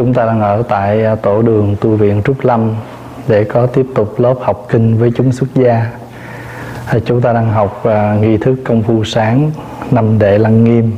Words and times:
chúng 0.00 0.14
ta 0.14 0.26
đang 0.26 0.40
ở 0.40 0.62
tại 0.68 1.04
à, 1.04 1.14
tổ 1.14 1.42
đường 1.42 1.76
tu 1.80 1.96
viện 1.96 2.22
Trúc 2.24 2.44
Lâm 2.44 2.74
để 3.28 3.44
có 3.44 3.66
tiếp 3.66 3.86
tục 3.94 4.20
lớp 4.20 4.34
học 4.40 4.66
kinh 4.68 4.98
với 4.98 5.12
chúng 5.16 5.32
xuất 5.32 5.54
gia. 5.54 5.90
À, 6.86 6.98
chúng 7.04 7.20
ta 7.20 7.32
đang 7.32 7.52
học 7.52 7.84
à, 7.84 8.16
nghi 8.20 8.36
thức 8.36 8.54
công 8.64 8.82
phu 8.82 9.04
sáng 9.04 9.50
năm 9.90 10.18
đệ 10.18 10.38
lăng 10.38 10.64
nghiêm 10.64 10.92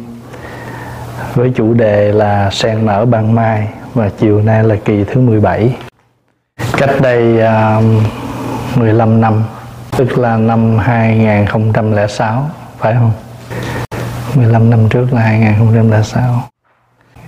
với 1.34 1.52
chủ 1.54 1.74
đề 1.74 2.12
là 2.12 2.50
sen 2.50 2.86
nở 2.86 3.04
ban 3.04 3.34
mai 3.34 3.68
và 3.94 4.10
chiều 4.18 4.42
nay 4.42 4.64
là 4.64 4.76
kỳ 4.84 5.04
thứ 5.04 5.20
17. 5.20 5.76
Cách 6.76 6.90
đây 7.00 7.38
uh, 7.78 8.78
15 8.78 9.20
năm, 9.20 9.42
tức 9.96 10.18
là 10.18 10.36
năm 10.36 10.78
2006, 10.78 12.50
phải 12.78 12.94
không? 12.94 13.12
15 14.34 14.70
năm 14.70 14.88
trước 14.88 15.12
là 15.12 15.20
2006 15.20 16.51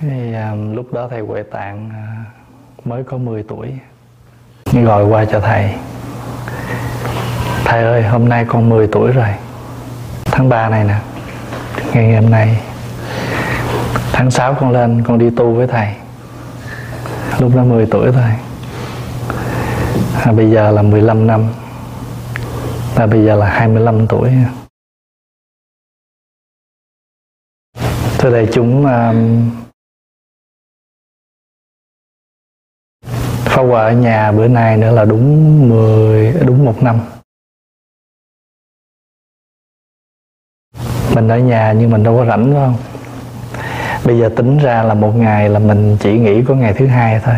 thì, 0.01 0.33
à, 0.33 0.55
lúc 0.55 0.93
đó 0.93 1.07
thầy 1.09 1.21
Huệ 1.21 1.43
Tạng 1.43 1.89
à, 1.89 2.25
mới 2.85 3.03
có 3.03 3.17
10 3.17 3.43
tuổi 3.43 3.79
gọi 4.83 5.05
qua 5.05 5.25
cho 5.25 5.39
thầy. 5.39 5.73
Thầy 7.65 7.83
ơi 7.83 8.03
hôm 8.03 8.29
nay 8.29 8.45
con 8.47 8.69
10 8.69 8.87
tuổi 8.87 9.11
rồi 9.11 9.29
tháng 10.25 10.49
3 10.49 10.69
này 10.69 10.83
nè 10.83 10.99
ngày 11.93 12.21
hôm 12.21 12.31
nay 12.31 12.57
tháng 14.13 14.31
6 14.31 14.53
con 14.53 14.71
lên 14.71 15.03
con 15.03 15.17
đi 15.17 15.29
tu 15.29 15.53
với 15.53 15.67
thầy. 15.67 15.87
Lúc 17.39 17.55
đó 17.55 17.63
10 17.63 17.85
tuổi 17.85 18.11
thôi. 18.11 18.31
À, 20.25 20.31
bây 20.31 20.51
giờ 20.51 20.71
là 20.71 20.81
15 20.81 21.27
năm 21.27 21.45
và 22.95 23.07
bây 23.07 23.25
giờ 23.25 23.35
là 23.35 23.49
25 23.49 24.07
tuổi. 24.07 24.31
Thưa 28.17 28.31
đại 28.33 28.47
chúng 28.53 28.85
um, 28.85 29.64
Pháp 33.55 33.61
quà 33.61 33.81
ở 33.81 33.91
nhà 33.91 34.31
bữa 34.31 34.47
nay 34.47 34.77
nữa 34.77 34.91
là 34.91 35.05
đúng 35.05 35.69
10 35.69 36.33
đúng 36.45 36.65
một 36.65 36.83
năm. 36.83 36.99
Mình 41.13 41.27
ở 41.27 41.37
nhà 41.37 41.71
nhưng 41.71 41.89
mình 41.89 42.03
đâu 42.03 42.17
có 42.17 42.25
rảnh 42.25 42.53
phải 42.53 42.53
không? 42.53 42.75
Bây 44.05 44.19
giờ 44.19 44.29
tính 44.35 44.57
ra 44.57 44.83
là 44.83 44.93
một 44.93 45.11
ngày 45.15 45.49
là 45.49 45.59
mình 45.59 45.97
chỉ 45.99 46.17
nghỉ 46.17 46.43
có 46.47 46.55
ngày 46.55 46.73
thứ 46.73 46.87
hai 46.87 47.19
thôi. 47.23 47.35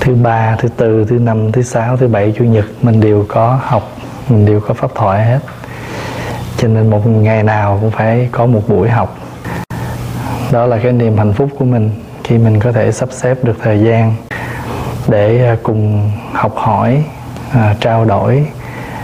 Thứ 0.00 0.14
ba, 0.14 0.56
thứ 0.56 0.68
tư, 0.68 1.06
thứ 1.08 1.18
năm, 1.18 1.52
thứ 1.52 1.62
sáu, 1.62 1.96
thứ 1.96 2.08
bảy, 2.08 2.34
chủ 2.36 2.44
nhật 2.44 2.64
mình 2.82 3.00
đều 3.00 3.24
có 3.28 3.60
học, 3.62 3.96
mình 4.28 4.46
đều 4.46 4.60
có 4.60 4.74
pháp 4.74 4.90
thoại 4.94 5.24
hết. 5.24 5.40
Cho 6.56 6.68
nên 6.68 6.90
một 6.90 7.06
ngày 7.06 7.42
nào 7.42 7.78
cũng 7.80 7.90
phải 7.90 8.28
có 8.32 8.46
một 8.46 8.62
buổi 8.68 8.88
học. 8.88 9.18
Đó 10.52 10.66
là 10.66 10.78
cái 10.82 10.92
niềm 10.92 11.16
hạnh 11.16 11.32
phúc 11.32 11.50
của 11.58 11.64
mình 11.64 11.90
khi 12.24 12.38
mình 12.38 12.60
có 12.60 12.72
thể 12.72 12.92
sắp 12.92 13.08
xếp 13.12 13.44
được 13.44 13.56
thời 13.62 13.80
gian 13.80 14.14
để 15.08 15.48
à, 15.48 15.56
cùng 15.62 16.10
học 16.32 16.52
hỏi 16.56 17.04
à, 17.52 17.76
trao 17.80 18.04
đổi 18.04 18.46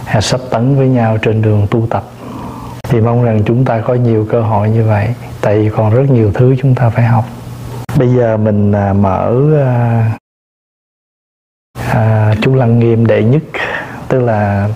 à, 0.06 0.20
sắp 0.20 0.40
tấn 0.50 0.76
với 0.76 0.88
nhau 0.88 1.18
trên 1.22 1.42
đường 1.42 1.66
tu 1.70 1.86
tập. 1.90 2.04
Thì 2.88 3.00
mong 3.00 3.24
rằng 3.24 3.42
chúng 3.46 3.64
ta 3.64 3.80
có 3.80 3.94
nhiều 3.94 4.26
cơ 4.30 4.42
hội 4.42 4.70
như 4.70 4.84
vậy 4.84 5.14
tại 5.40 5.58
vì 5.58 5.70
còn 5.70 5.94
rất 5.94 6.10
nhiều 6.10 6.30
thứ 6.34 6.56
chúng 6.62 6.74
ta 6.74 6.90
phải 6.90 7.04
học. 7.04 7.24
Bây 7.98 8.08
giờ 8.08 8.36
mình 8.36 8.72
mở 9.02 9.34
à, 11.92 12.34
chú 12.42 12.54
lăng 12.54 12.78
nghiêm 12.78 13.06
đệ 13.06 13.24
nhất 13.24 13.42
tức 14.08 14.20
là 14.20 14.68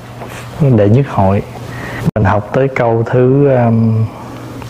đệ 0.60 0.88
nhất 0.88 1.06
hội. 1.08 1.42
Mình 2.14 2.24
học 2.24 2.48
tới 2.52 2.68
câu 2.68 3.02
thứ 3.06 3.48
um, 3.56 4.04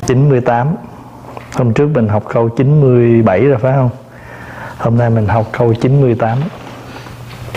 98 0.07 0.77
hôm 1.55 1.73
trước 1.73 1.89
mình 1.95 2.09
học 2.09 2.23
câu 2.29 2.49
97 2.49 3.45
rồi 3.45 3.59
phải 3.59 3.73
không? 3.73 3.91
Hôm 4.81 4.99
nay 4.99 5.11
mình 5.11 5.27
học 5.27 5.47
câu 5.53 5.75
98 5.75 6.39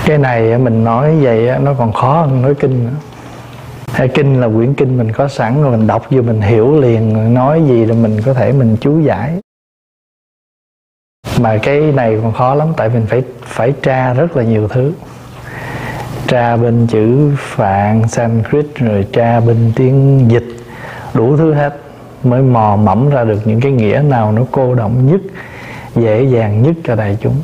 cái 0.06 0.18
này 0.18 0.58
mình 0.58 0.84
nói 0.84 1.16
vậy 1.22 1.60
nó 1.62 1.74
còn 1.74 1.94
khó 1.94 2.22
hơn 2.22 2.42
nói 2.42 2.56
kinh 2.56 2.84
nữa. 2.84 2.92
Hay 3.94 4.08
kinh 4.08 4.42
là 4.42 4.48
quyển 4.48 4.74
kinh 4.74 4.98
mình 4.98 5.12
có 5.12 5.28
sẵn 5.28 5.64
rồi 5.64 5.78
mình 5.78 5.88
đọc 5.88 6.06
vô 6.10 6.22
mình 6.22 6.42
hiểu 6.42 6.82
liền, 6.82 7.34
nói 7.34 7.64
gì 7.68 7.86
là 7.86 7.96
mình 7.96 8.22
có 8.26 8.34
thể 8.34 8.52
mình 8.52 8.78
chú 8.82 9.00
giải. 9.00 9.40
Mà 11.42 11.58
cái 11.58 11.80
này 11.80 12.20
còn 12.24 12.34
khó 12.34 12.56
lắm, 12.56 12.68
tại 12.78 12.90
mình 12.90 13.06
phải 13.08 13.24
phải 13.42 13.74
tra 13.82 14.14
rất 14.14 14.38
là 14.38 14.44
nhiều 14.44 14.68
thứ. 14.68 14.94
Tra 16.28 16.58
bên 16.58 16.88
chữ 16.88 17.32
phạn, 17.38 18.08
sanskrit, 18.08 18.76
rồi 18.76 19.08
tra 19.14 19.40
bên 19.40 19.72
tiếng 19.76 20.26
dịch, 20.32 20.48
đủ 21.14 21.38
thứ 21.38 21.54
hết, 21.54 21.78
mới 22.24 22.42
mò 22.42 22.76
mẫm 22.76 23.10
ra 23.10 23.24
được 23.24 23.40
những 23.46 23.62
cái 23.62 23.72
nghĩa 23.72 24.02
nào 24.08 24.32
nó 24.32 24.42
cô 24.52 24.76
động 24.76 25.12
nhất 25.12 25.22
dễ 25.96 26.24
dàng 26.24 26.64
nhất 26.64 26.76
cho 26.84 26.96
đại 26.96 27.18
chúng. 27.22 27.36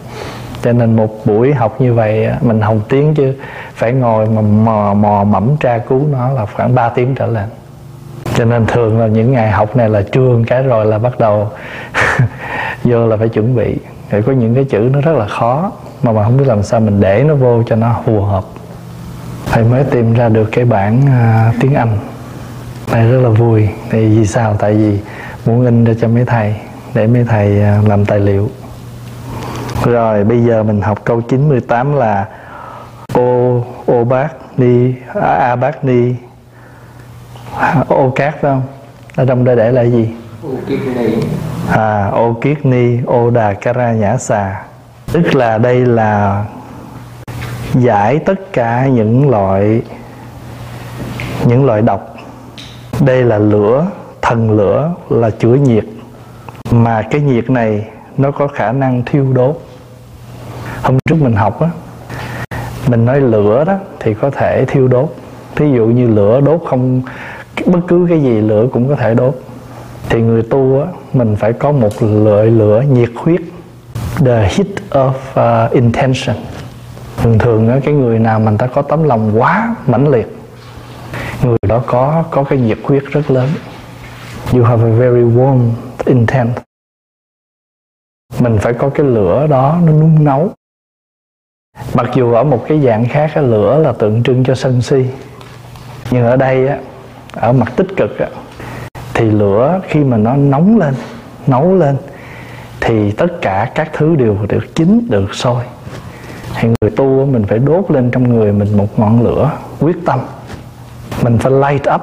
Cho 0.61 0.73
nên 0.73 0.95
một 0.95 1.25
buổi 1.25 1.53
học 1.53 1.81
như 1.81 1.93
vậy 1.93 2.27
mình 2.41 2.61
học 2.61 2.77
tiếng 2.89 3.15
chứ 3.15 3.33
phải 3.75 3.93
ngồi 3.93 4.25
mà 4.25 4.41
mò 4.41 4.93
mò 4.93 5.23
mẫm 5.23 5.57
tra 5.59 5.77
cứu 5.77 6.01
nó 6.11 6.31
là 6.31 6.45
khoảng 6.45 6.75
3 6.75 6.89
tiếng 6.89 7.15
trở 7.15 7.27
lên. 7.27 7.45
Cho 8.35 8.45
nên 8.45 8.65
thường 8.65 8.99
là 8.99 9.07
những 9.07 9.31
ngày 9.31 9.51
học 9.51 9.75
này 9.75 9.89
là 9.89 10.01
trương 10.11 10.43
cái 10.47 10.63
rồi 10.63 10.85
là 10.85 10.97
bắt 10.97 11.19
đầu 11.19 11.49
vô 12.83 13.07
là 13.07 13.17
phải 13.17 13.29
chuẩn 13.29 13.55
bị. 13.55 13.77
Rồi 14.11 14.21
có 14.21 14.31
những 14.31 14.55
cái 14.55 14.63
chữ 14.63 14.89
nó 14.93 15.01
rất 15.01 15.11
là 15.11 15.27
khó 15.27 15.71
mà 16.03 16.11
mà 16.11 16.23
không 16.23 16.37
biết 16.37 16.47
làm 16.47 16.63
sao 16.63 16.79
mình 16.79 16.99
để 16.99 17.23
nó 17.23 17.35
vô 17.35 17.63
cho 17.63 17.75
nó 17.75 18.01
phù 18.05 18.21
hợp. 18.21 18.43
Thầy 19.51 19.63
mới 19.63 19.83
tìm 19.83 20.13
ra 20.13 20.29
được 20.29 20.49
cái 20.51 20.65
bản 20.65 21.01
uh, 21.01 21.55
tiếng 21.61 21.73
anh. 21.73 21.97
Thầy 22.87 23.11
rất 23.11 23.19
là 23.21 23.29
vui. 23.29 23.69
Thì 23.89 24.17
vì 24.17 24.25
sao? 24.25 24.55
Tại 24.59 24.73
vì 24.73 24.99
muốn 25.45 25.65
in 25.65 25.83
ra 25.83 25.93
cho 26.01 26.07
mấy 26.07 26.25
thầy 26.25 26.55
để 26.93 27.07
mấy 27.07 27.23
thầy 27.23 27.61
à, 27.61 27.81
làm 27.87 28.05
tài 28.05 28.19
liệu. 28.19 28.49
Rồi 29.85 30.23
bây 30.23 30.43
giờ 30.43 30.63
mình 30.63 30.81
học 30.81 30.99
câu 31.03 31.21
98 31.21 31.95
là 31.95 32.25
ô 33.13 33.63
ô 33.85 34.03
bát 34.03 34.35
ni 34.57 34.93
a, 35.13 35.35
a 35.35 35.55
bát 35.55 35.85
ni. 35.85 36.13
Ô 37.87 38.09
cát 38.15 38.33
phải 38.33 38.51
không? 38.51 38.61
Ở 39.15 39.25
trong 39.25 39.43
đây 39.43 39.55
để 39.55 39.71
là 39.71 39.81
gì? 39.81 40.09
Ô 40.43 40.49
kiết 40.67 40.79
ni. 40.95 41.13
À 41.71 42.07
ô 42.07 42.33
kiết 42.41 42.65
ni 42.65 42.97
ô 43.05 43.29
đà 43.29 43.53
kara 43.53 43.91
nhã 43.91 44.17
xà. 44.17 44.61
Tức 45.11 45.35
là 45.35 45.57
đây 45.57 45.85
là 45.85 46.45
giải 47.73 48.19
tất 48.19 48.53
cả 48.53 48.87
những 48.87 49.29
loại 49.29 49.81
những 51.45 51.65
loại 51.65 51.81
độc. 51.81 52.15
Đây 52.99 53.23
là 53.23 53.37
lửa 53.37 53.87
thần 54.21 54.51
lửa 54.51 54.93
là 55.09 55.29
chữa 55.29 55.55
nhiệt 55.55 55.85
mà 56.71 57.01
cái 57.01 57.21
nhiệt 57.21 57.49
này 57.49 57.85
nó 58.17 58.31
có 58.31 58.47
khả 58.47 58.71
năng 58.71 59.03
thiêu 59.05 59.33
đốt. 59.33 59.61
Hôm 60.83 60.97
trước 61.05 61.21
mình 61.21 61.33
học 61.33 61.61
á 61.61 61.69
mình 62.87 63.05
nói 63.05 63.21
lửa 63.21 63.63
đó 63.63 63.77
thì 63.99 64.13
có 64.13 64.29
thể 64.29 64.65
thiêu 64.65 64.87
đốt. 64.87 65.13
Thí 65.55 65.71
dụ 65.71 65.85
như 65.85 66.07
lửa 66.07 66.41
đốt 66.41 66.61
không 66.69 67.01
bất 67.65 67.79
cứ 67.87 68.05
cái 68.09 68.21
gì 68.21 68.41
lửa 68.41 68.67
cũng 68.73 68.89
có 68.89 68.95
thể 68.95 69.13
đốt. 69.15 69.35
Thì 70.09 70.21
người 70.21 70.41
tu 70.41 70.81
á 70.81 70.87
mình 71.13 71.35
phải 71.35 71.53
có 71.53 71.71
một 71.71 71.93
lợi 72.01 72.51
lửa 72.51 72.83
nhiệt 72.91 73.09
huyết. 73.15 73.41
The 74.25 74.41
heat 74.41 74.67
of 74.89 75.65
uh, 75.65 75.71
intention. 75.71 76.35
Thường 77.17 77.39
thường 77.39 77.69
á 77.69 77.79
cái 77.83 77.93
người 77.93 78.19
nào 78.19 78.39
mình 78.39 78.57
ta 78.57 78.67
có 78.67 78.81
tấm 78.81 79.03
lòng 79.03 79.41
quá 79.41 79.75
mãnh 79.87 80.07
liệt 80.07 80.35
người 81.43 81.57
đó 81.67 81.81
có 81.85 82.23
có 82.31 82.43
cái 82.43 82.59
nhiệt 82.59 82.77
huyết 82.83 83.03
rất 83.11 83.31
lớn. 83.31 83.47
You 84.53 84.63
have 84.63 84.83
a 84.83 84.93
very 84.93 85.21
warm 85.21 85.59
intent 86.05 86.49
mình 88.39 88.57
phải 88.61 88.73
có 88.73 88.89
cái 88.89 89.05
lửa 89.05 89.47
đó, 89.47 89.77
nó 89.83 89.91
nung 89.91 90.23
nấu. 90.23 90.51
Mặc 91.93 92.09
dù 92.15 92.33
ở 92.33 92.43
một 92.43 92.65
cái 92.67 92.81
dạng 92.81 93.05
khác, 93.05 93.31
cái 93.33 93.43
lửa 93.43 93.79
là 93.79 93.91
tượng 93.91 94.23
trưng 94.23 94.43
cho 94.43 94.55
sân 94.55 94.81
si. 94.81 95.05
Nhưng 96.11 96.25
ở 96.25 96.35
đây 96.35 96.67
á, 96.67 96.79
ở 97.33 97.53
mặt 97.53 97.73
tích 97.75 97.87
cực 97.97 98.19
á, 98.19 98.27
thì 99.13 99.31
lửa 99.31 99.81
khi 99.87 100.03
mà 100.03 100.17
nó 100.17 100.35
nóng 100.35 100.79
lên, 100.79 100.95
nấu 101.47 101.75
lên, 101.75 101.97
thì 102.81 103.11
tất 103.11 103.27
cả 103.41 103.71
các 103.75 103.89
thứ 103.93 104.15
đều 104.15 104.37
được 104.49 104.75
chín, 104.75 105.07
được 105.09 105.35
sôi. 105.35 105.63
Thì 106.55 106.69
người 106.81 106.91
tu 106.91 107.25
mình 107.25 107.45
phải 107.47 107.59
đốt 107.59 107.91
lên 107.91 108.11
trong 108.11 108.29
người 108.29 108.51
mình 108.51 108.77
một 108.77 108.99
ngọn 108.99 109.23
lửa 109.23 109.51
quyết 109.79 109.97
tâm. 110.05 110.19
Mình 111.23 111.37
phải 111.37 111.51
light 111.51 111.89
up 111.95 112.01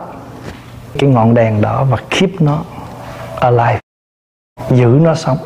cái 0.99 1.11
ngọn 1.11 1.35
đèn 1.35 1.61
đó 1.61 1.87
và 1.91 1.99
keep 2.11 2.31
nó 2.41 2.65
alive 3.41 3.86
giữ 4.71 4.99
nó 5.03 5.15
sống. 5.15 5.39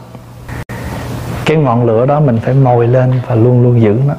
Cái 1.45 1.57
ngọn 1.57 1.87
lửa 1.87 2.07
đó 2.07 2.21
mình 2.21 2.39
phải 2.43 2.55
mồi 2.55 2.87
lên 2.87 3.21
và 3.27 3.35
luôn 3.35 3.63
luôn 3.63 3.83
giữ 3.83 3.97
nó. 4.07 4.15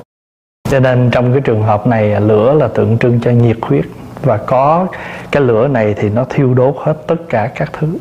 Cho 0.70 0.80
nên 0.80 1.10
trong 1.12 1.32
cái 1.32 1.42
trường 1.42 1.64
hợp 1.64 1.88
này 1.88 2.22
lửa 2.22 2.54
là 2.54 2.68
tượng 2.68 2.98
trưng 2.98 3.20
cho 3.20 3.32
nhiệt 3.32 3.58
huyết. 3.62 3.86
Và 4.22 4.38
có 4.38 4.88
cái 5.32 5.44
lửa 5.44 5.68
này 5.68 5.94
thì 5.98 6.10
nó 6.10 6.24
thiêu 6.24 6.54
đốt 6.54 6.76
hết 6.80 6.94
tất 7.08 7.16
cả 7.30 7.48
các 7.56 7.70
thứ. 7.74 7.98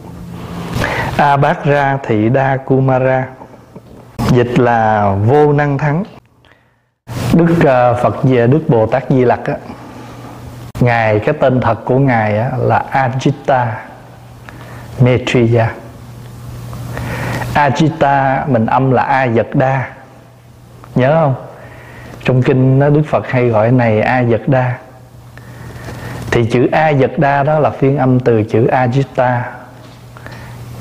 A 1.16 1.36
bát 1.36 1.64
ra 1.64 1.98
thị 2.02 2.28
đa 2.28 2.56
kumara. 2.56 3.28
Dịch 4.30 4.58
là 4.58 5.12
vô 5.26 5.52
năng 5.52 5.78
thắng. 5.78 6.04
Đức 7.32 7.64
à, 7.64 7.92
phật 7.92 8.22
về 8.22 8.46
đức 8.46 8.60
bồ 8.68 8.86
tát 8.86 9.04
di 9.10 9.24
lặc 9.24 9.40
á. 9.44 9.54
Ngài 10.80 11.18
cái 11.18 11.34
tên 11.40 11.60
thật 11.60 11.84
của 11.84 11.98
ngài 11.98 12.38
á, 12.38 12.50
là 12.58 12.84
ajita 12.92 13.66
metriya 15.00 15.72
Ajita, 17.54 18.46
mình 18.46 18.66
âm 18.66 18.90
là 18.90 19.02
a-vật 19.02 19.54
Đa 19.54 19.88
Nhớ 20.94 21.20
không? 21.20 21.34
Trong 22.24 22.42
kinh 22.42 22.78
nó 22.78 22.88
Đức 22.88 23.02
Phật 23.08 23.28
hay 23.28 23.48
gọi 23.48 23.72
này 23.72 24.00
a-vật 24.00 24.40
Đa 24.46 24.78
Thì 26.30 26.44
chữ 26.52 26.68
a-vật 26.72 27.18
Đa 27.18 27.42
đó 27.42 27.58
là 27.58 27.70
phiên 27.70 27.98
âm 27.98 28.20
từ 28.20 28.42
chữ 28.42 28.66
Ajita. 28.66 29.40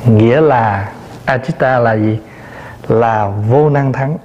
Nghĩa 0.06 0.42
là, 0.42 0.90
Ajita 1.26 1.80
là 1.80 1.94
gì? 1.94 2.20
Là 2.88 3.28
vô 3.50 3.70
năng 3.70 3.94
thắng. 3.94 4.18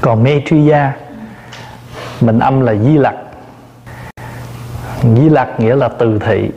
Còn 0.00 0.24
Maitreya, 0.24 0.92
Mình 2.20 2.38
âm 2.38 2.60
là 2.60 2.74
Di 2.74 2.98
Lặc. 2.98 3.14
Di 5.02 5.28
Lặc 5.28 5.48
nghĩa 5.60 5.76
là 5.76 5.88
từ 5.88 6.18
thị 6.26 6.50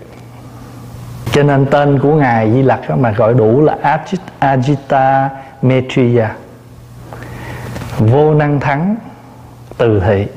cho 1.32 1.44
nên 1.44 1.66
tên 1.66 2.00
của 2.00 2.16
ngài 2.16 2.52
Di 2.52 2.62
Lặc 2.62 2.98
mà 2.98 3.12
gọi 3.12 3.34
đủ 3.34 3.62
là 3.62 4.00
Ajita 4.40 5.28
Maitreya 5.62 6.36
vô 7.98 8.34
năng 8.34 8.60
thắng, 8.60 8.96
từ 9.78 10.00
thị. 10.00 10.28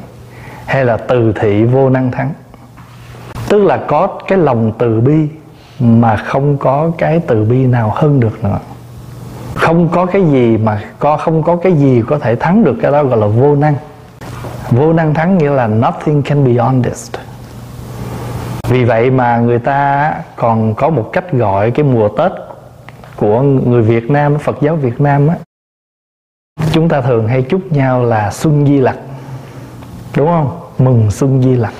Hay 0.67 0.85
là 0.85 0.97
từ 0.97 1.33
thị 1.33 1.65
vô 1.65 1.91
năng 1.91 2.11
thắng. 2.11 2.33
Tức 3.49 3.65
là 3.65 3.77
có 3.77 4.07
cái 4.29 4.39
lòng 4.39 4.73
từ 4.79 5.01
bi 5.01 5.29
mà 5.81 6.17
không 6.17 6.57
có 6.59 6.91
cái 6.99 7.21
từ 7.27 7.45
bi 7.45 7.67
nào 7.67 7.93
hơn 7.95 8.21
được 8.21 8.45
nữa. 8.45 8.59
Không 9.55 9.89
có 9.89 10.07
cái 10.07 10.23
gì 10.23 10.57
mà 10.57 10.81
có, 10.99 11.17
không 11.17 11.43
có 11.43 11.57
cái 11.57 11.73
gì 11.73 12.03
có 12.07 12.19
thể 12.19 12.37
thắng 12.37 12.65
được 12.65 12.77
cái 12.83 12.93
đó 12.93 13.05
gọi 13.05 13.19
là 13.19 13.27
vô 13.27 13.57
năng. 13.57 13.75
Vô 14.71 14.93
năng 14.93 15.15
thắng 15.15 15.39
nghĩa 15.39 15.51
là 15.51 15.67
nothing 15.67 16.23
can 16.23 16.45
be 16.45 16.63
honest 16.63 17.17
vì 18.69 18.85
vậy 18.85 19.11
mà 19.11 19.39
người 19.39 19.59
ta 19.59 20.13
còn 20.37 20.75
có 20.75 20.91
một 20.91 21.11
cách 21.13 21.33
gọi 21.33 21.71
cái 21.71 21.85
mùa 21.85 22.09
tết 22.09 22.33
của 23.17 23.41
người 23.43 23.83
việt 23.83 24.11
nam, 24.11 24.39
phật 24.39 24.57
giáo 24.61 24.77
việt 24.77 25.01
nam 25.01 25.29
á. 25.29 25.37
Chúng 26.73 26.89
ta 26.89 27.01
thường 27.01 27.29
hay 27.29 27.43
chúc 27.43 27.73
nhau 27.73 28.05
là 28.05 28.31
xuân 28.31 28.67
di 28.67 28.79
lặc, 28.79 28.97
đúng 30.17 30.27
không? 30.27 30.61
Mừng 30.79 31.11
xuân 31.11 31.43
di 31.43 31.55
lặc. 31.55 31.73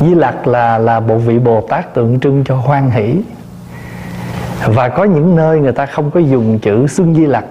Di 0.00 0.14
lặc 0.14 0.46
là 0.46 0.78
là 0.78 1.00
bộ 1.00 1.16
vị 1.16 1.38
bồ 1.38 1.60
tát 1.60 1.94
tượng 1.94 2.20
trưng 2.20 2.44
cho 2.44 2.56
hoan 2.56 2.90
hỷ. 2.90 3.20
Và 4.66 4.88
có 4.88 5.04
những 5.04 5.36
nơi 5.36 5.60
người 5.60 5.72
ta 5.72 5.86
không 5.86 6.10
có 6.10 6.20
dùng 6.20 6.58
chữ 6.58 6.86
xuân 6.86 7.14
di 7.14 7.26
lặc, 7.26 7.44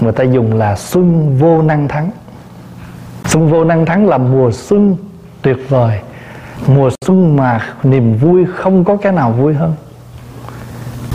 người 0.00 0.12
ta 0.12 0.24
dùng 0.24 0.52
là 0.52 0.76
xuân 0.76 1.36
vô 1.38 1.62
năng 1.62 1.88
thắng. 1.88 2.10
Xuân 3.24 3.48
vô 3.48 3.64
năng 3.64 3.86
thắng 3.86 4.08
là 4.08 4.18
mùa 4.18 4.50
xuân 4.52 4.96
tuyệt 5.42 5.56
vời 5.68 6.00
mùa 6.66 6.90
xuân 7.06 7.36
mà 7.36 7.60
niềm 7.82 8.16
vui 8.16 8.44
không 8.56 8.84
có 8.84 8.96
cái 8.96 9.12
nào 9.12 9.32
vui 9.32 9.54
hơn. 9.54 9.74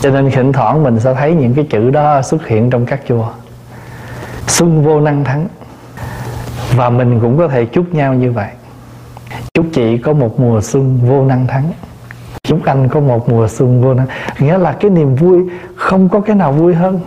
Cho 0.00 0.10
nên 0.10 0.30
thỉnh 0.30 0.52
thoảng 0.52 0.82
mình 0.82 1.00
sẽ 1.00 1.14
thấy 1.14 1.34
những 1.34 1.54
cái 1.54 1.66
chữ 1.70 1.90
đó 1.90 2.22
xuất 2.22 2.46
hiện 2.46 2.70
trong 2.70 2.86
các 2.86 3.00
chùa. 3.08 3.28
Xuân 4.46 4.84
vô 4.84 5.00
năng 5.00 5.24
thắng. 5.24 5.46
Và 6.76 6.90
mình 6.90 7.20
cũng 7.20 7.38
có 7.38 7.48
thể 7.48 7.64
chúc 7.64 7.94
nhau 7.94 8.14
như 8.14 8.32
vậy. 8.32 8.48
Chúc 9.54 9.66
chị 9.72 9.98
có 9.98 10.12
một 10.12 10.40
mùa 10.40 10.60
xuân 10.60 11.00
vô 11.02 11.24
năng 11.24 11.46
thắng. 11.46 11.72
Chúc 12.42 12.64
anh 12.64 12.88
có 12.88 13.00
một 13.00 13.28
mùa 13.28 13.48
xuân 13.48 13.82
vô 13.82 13.94
năng. 13.94 14.06
Nghĩa 14.38 14.58
là 14.58 14.72
cái 14.72 14.90
niềm 14.90 15.14
vui 15.14 15.38
không 15.76 16.08
có 16.08 16.20
cái 16.20 16.36
nào 16.36 16.52
vui 16.52 16.74
hơn. 16.74 17.00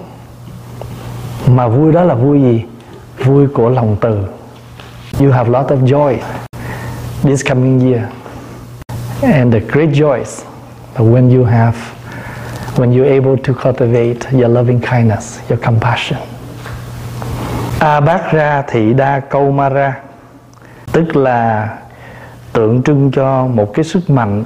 Mà 1.48 1.68
vui 1.68 1.92
đó 1.92 2.04
là 2.04 2.16
vui 2.16 2.42
gì? 2.42 2.66
Vui 3.26 3.48
của 3.48 3.70
lòng 3.70 3.98
từ. 4.02 4.26
You 5.20 5.32
have 5.32 5.50
lot 5.50 5.68
of 5.68 5.86
joy 5.86 6.18
this 7.24 7.50
coming 7.50 7.92
year 7.92 8.04
and 9.24 9.54
the 9.54 9.60
great 9.60 9.92
joys 9.92 10.44
when 10.98 11.30
you 11.30 11.44
have, 11.46 11.76
when 12.78 12.92
you're 12.92 13.06
able 13.06 13.38
to 13.38 13.54
cultivate 13.54 14.32
your 14.32 14.50
loving 14.50 14.82
kindness, 14.82 15.40
your 15.50 15.58
compassion. 15.58 16.20
A 17.80 18.62
thị 18.68 18.94
đa 18.94 19.20
câu 19.20 19.52
ma 19.52 19.70
ra, 19.70 20.00
tức 20.92 21.16
là 21.16 21.70
tượng 22.54 22.84
trưng 22.84 23.12
cho 23.12 23.48
một 23.48 23.74
cái 23.74 23.86
sức 23.86 24.10
mạnh. 24.10 24.44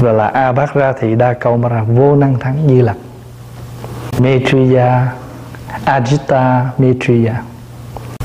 Gọi 0.00 0.14
là 0.14 0.26
a 0.26 0.92
thị 1.00 1.14
đa 1.14 1.32
câu 1.32 1.56
ma 1.56 1.68
ra, 1.68 1.82
vô 1.82 2.16
năng 2.16 2.38
thắng 2.38 2.56
di 2.68 2.82
lặc 2.82 2.96
Maitreya, 4.18 5.12
Ajita 5.84 6.64
Maitreya. 6.78 7.42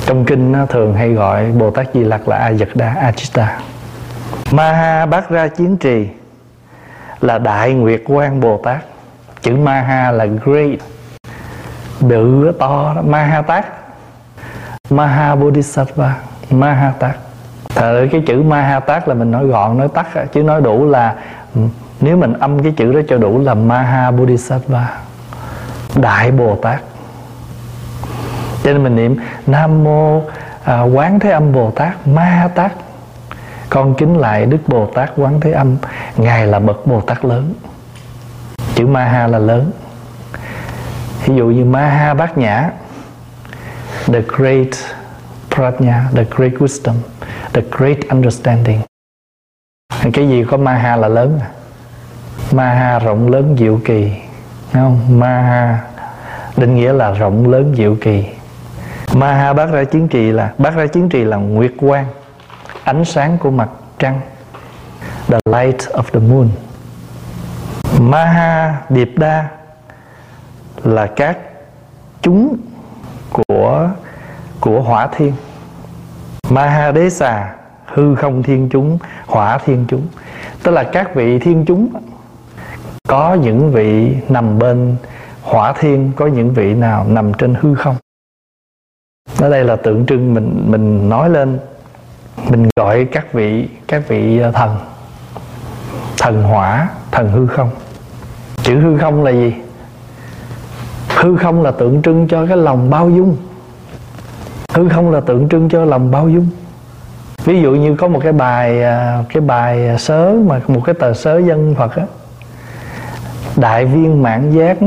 Trong 0.06 0.25
kinh 0.25 0.51
nó 0.51 0.66
thường 0.66 0.94
hay 0.94 1.13
gọi 1.13 1.51
Bồ 1.51 1.71
Tát 1.71 1.88
Di 1.94 2.04
Lặc 2.04 2.27
là 2.27 2.38
A 2.38 2.51
Ajita 3.12 3.73
Maha 4.54 5.06
Bát 5.06 5.30
Ra 5.30 5.48
Chiến 5.48 5.78
Trì 5.78 6.08
là 7.22 7.38
Đại 7.38 7.74
Nguyệt 7.74 8.02
Quan 8.08 8.40
Bồ 8.40 8.58
Tát. 8.64 8.84
Chữ 9.42 9.56
Maha 9.56 10.12
là 10.12 10.26
great. 10.26 10.80
Bự 12.00 12.52
to 12.60 12.94
đó. 12.96 13.02
Maha 13.02 13.42
Tát. 13.42 13.66
Maha 14.90 15.36
Bodhisattva. 15.36 16.16
Maha 16.50 16.92
Tát. 17.00 17.16
Thật 17.76 18.08
cái 18.12 18.24
chữ 18.28 18.42
Maha 18.42 18.80
Tát 18.80 19.08
là 19.08 19.14
mình 19.14 19.32
nói 19.32 19.48
gọn 19.48 19.78
nói 19.78 19.88
tắt 19.94 20.08
chứ 20.34 20.44
nói 20.44 20.62
đủ 20.62 20.86
là 20.86 21.16
ừ, 21.56 21.62
nếu 22.02 22.18
mình 22.18 22.34
âm 22.40 22.64
cái 22.64 22.74
chữ 22.78 22.94
đó 22.94 23.00
cho 23.08 23.18
đủ 23.18 23.40
là 23.40 23.54
Maha 23.54 24.12
Bodhisattva. 24.12 24.98
Đại 25.96 26.32
Bồ 26.32 26.56
Tát. 26.56 26.82
Cho 28.64 28.72
nên 28.72 28.84
mình 28.84 28.96
niệm 28.96 29.16
Nam 29.48 29.84
Mô 29.84 30.22
à, 30.64 30.82
Quán 30.82 31.20
Thế 31.20 31.32
Âm 31.32 31.54
Bồ 31.54 31.72
Tát 31.72 32.08
Ma 32.08 32.50
Tát. 32.56 32.72
Con 33.74 33.96
kính 33.96 34.18
lại 34.18 34.46
Đức 34.46 34.58
Bồ 34.68 34.86
Tát 34.86 35.12
Quán 35.18 35.40
Thế 35.40 35.52
Âm, 35.52 35.78
Ngài 36.18 36.48
là 36.48 36.60
bậc 36.60 36.88
Bồ 36.88 37.02
Tát 37.02 37.25
lớn. 37.25 37.54
Chữ 38.75 38.88
Ma 38.88 39.06
Ha 39.06 39.28
là 39.28 39.40
lớn. 39.40 39.72
Ví 41.25 41.36
dụ 41.36 41.48
như 41.48 41.66
Ma 41.66 41.88
Ha 41.88 42.14
Bát 42.14 42.38
Nhã, 42.38 42.70
The 44.08 44.22
Great 44.22 44.68
Prajna, 45.52 46.04
The 46.16 46.24
Great 46.36 46.54
Wisdom, 46.54 46.96
The 47.54 47.62
Great 47.72 47.98
Understanding. 48.10 48.81
Cái 50.14 50.30
gì 50.30 50.44
có 50.44 50.58
Ma 50.58 50.74
Ha 50.74 50.96
là 50.96 51.08
lớn? 51.08 51.40
À? 51.42 51.48
Ma 52.52 52.74
Ha 52.74 53.00
rộng 53.00 53.31
lớn 53.31 53.56
diệu 53.60 53.80
kỳ. 53.86 54.12
Không? 54.74 55.19
Ma 55.19 55.42
Ha 55.42 55.80
định 56.58 56.76
nghĩa 56.76 56.94
là 56.94 57.12
rộng 57.12 57.50
lớn 57.50 57.74
diệu 57.78 57.96
kỳ. 58.02 58.26
Ma 59.14 59.34
ha 59.34 59.54
bát 59.54 59.66
ra 59.66 59.84
chiến 59.84 60.08
trì 60.08 60.31
là 60.31 60.54
bát 60.58 60.76
ra 60.76 60.88
chiến 60.88 61.10
trì 61.10 61.24
là 61.24 61.38
nguyệt 61.38 61.72
quang 61.78 62.06
ánh 62.83 63.06
sáng 63.06 63.38
của 63.38 63.51
mặt 63.51 63.69
trăng, 64.00 64.21
the 65.27 65.39
light 65.45 65.80
of 65.80 66.03
the 66.03 66.19
moon. 66.19 66.50
Maha 68.01 68.81
điệp 68.89 69.13
đa 69.18 69.50
là 70.83 71.07
các 71.07 71.38
chúng 72.21 72.57
của 73.31 73.90
của 74.59 74.81
hỏa 74.81 75.07
thiên. 75.07 75.33
Maha 76.49 76.92
đế 76.92 77.09
xà 77.09 77.56
hư 77.85 78.16
không 78.16 78.44
thiên 78.44 78.69
chúng, 78.71 78.97
hỏa 79.28 79.57
thiên 79.57 79.85
chúng. 79.87 80.07
Tức 80.63 80.71
là 80.71 80.83
các 80.83 81.16
vị 81.16 81.40
thiên 81.40 81.66
chúng, 81.68 81.90
có 83.07 83.33
những 83.33 83.71
vị 83.71 84.18
nằm 84.30 84.59
bên 84.59 84.95
hỏa 85.42 85.73
thiên, 85.73 86.11
có 86.16 86.28
những 86.28 86.54
vị 86.54 86.73
nào 86.73 87.06
nằm 87.09 87.33
trên 87.33 87.56
hư 87.61 87.75
không. 87.75 87.95
Ở 89.40 89.49
đây 89.49 89.63
là 89.63 89.75
tượng 89.75 90.06
trưng 90.06 90.33
mình 90.33 90.63
mình 90.68 91.09
nói 91.09 91.30
lên 91.30 91.59
mình 92.37 92.68
gọi 92.75 93.06
các 93.06 93.33
vị 93.33 93.68
các 93.87 94.07
vị 94.07 94.40
ờ, 94.40 94.52
thần. 94.52 94.78
Thần 96.18 96.44
hỏa, 96.44 96.90
thần 97.11 97.31
hư 97.31 97.47
không. 97.47 97.69
Chữ 98.63 98.80
hư 98.80 98.97
không 98.97 99.23
là 99.23 99.31
gì? 99.31 99.54
Hư 101.09 101.37
không 101.37 101.61
là 101.61 101.71
tượng 101.71 102.02
trưng 102.02 102.28
cho 102.28 102.45
cái 102.45 102.57
lòng 102.57 102.90
bao 102.90 103.09
dung. 103.09 103.37
Hư 104.73 104.90
không 104.90 105.11
là 105.11 105.19
tượng 105.19 105.49
trưng 105.49 105.69
cho 105.69 105.85
lòng 105.85 106.11
bao 106.11 106.30
dung. 106.30 106.47
Ví 107.44 107.61
dụ 107.61 107.71
như 107.71 107.95
có 107.95 108.07
một 108.07 108.19
cái 108.23 108.31
bài 108.31 108.83
ờ, 108.83 109.23
cái 109.30 109.42
bài 109.42 109.87
ờ, 109.87 109.97
sớ 109.97 110.33
mà 110.45 110.61
một 110.68 110.81
cái 110.85 110.95
tờ 110.95 111.13
sớ 111.13 111.37
dân 111.37 111.75
phật 111.75 111.95
á. 111.95 112.04
Đại 113.56 113.85
viên 113.85 114.23
mãn 114.23 114.52
giác. 114.52 114.78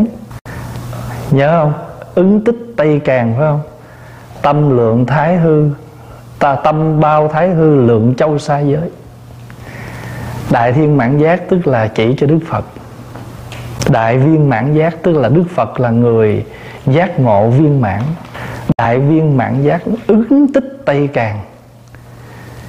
Nhớ 1.30 1.60
không? 1.62 1.72
Ứng 2.14 2.44
tích 2.44 2.56
tây 2.76 3.00
càng, 3.04 3.34
phải 3.38 3.46
không? 3.46 3.60
Tâm 4.42 4.76
lượng 4.76 5.06
thái 5.06 5.36
hư 5.36 5.68
ta 6.38 6.54
tâm 6.54 7.00
bao 7.00 7.28
thái 7.28 7.48
hư 7.48 7.74
lượng 7.74 8.14
châu 8.16 8.38
xa 8.38 8.58
giới. 8.58 8.90
Đại 10.50 10.72
thiên 10.72 10.96
mãn 10.96 11.18
giác 11.18 11.42
tức 11.50 11.66
là 11.66 11.88
chỉ 11.88 12.14
cho 12.18 12.26
đức 12.26 12.38
phật. 12.48 12.64
Đại 13.90 14.18
viên 14.18 14.48
mãn 14.48 14.74
giác 14.74 15.02
tức 15.02 15.16
là 15.16 15.28
đức 15.28 15.44
phật 15.54 15.80
là 15.80 15.90
người 15.90 16.44
giác 16.86 17.20
ngộ 17.20 17.48
viên 17.48 17.80
mãn. 17.80 18.02
Đại 18.78 18.98
viên 18.98 19.36
mãn 19.36 19.62
giác 19.62 19.82
ứng 20.06 20.46
tích 20.54 20.82
tây 20.84 21.08
càng. 21.12 21.40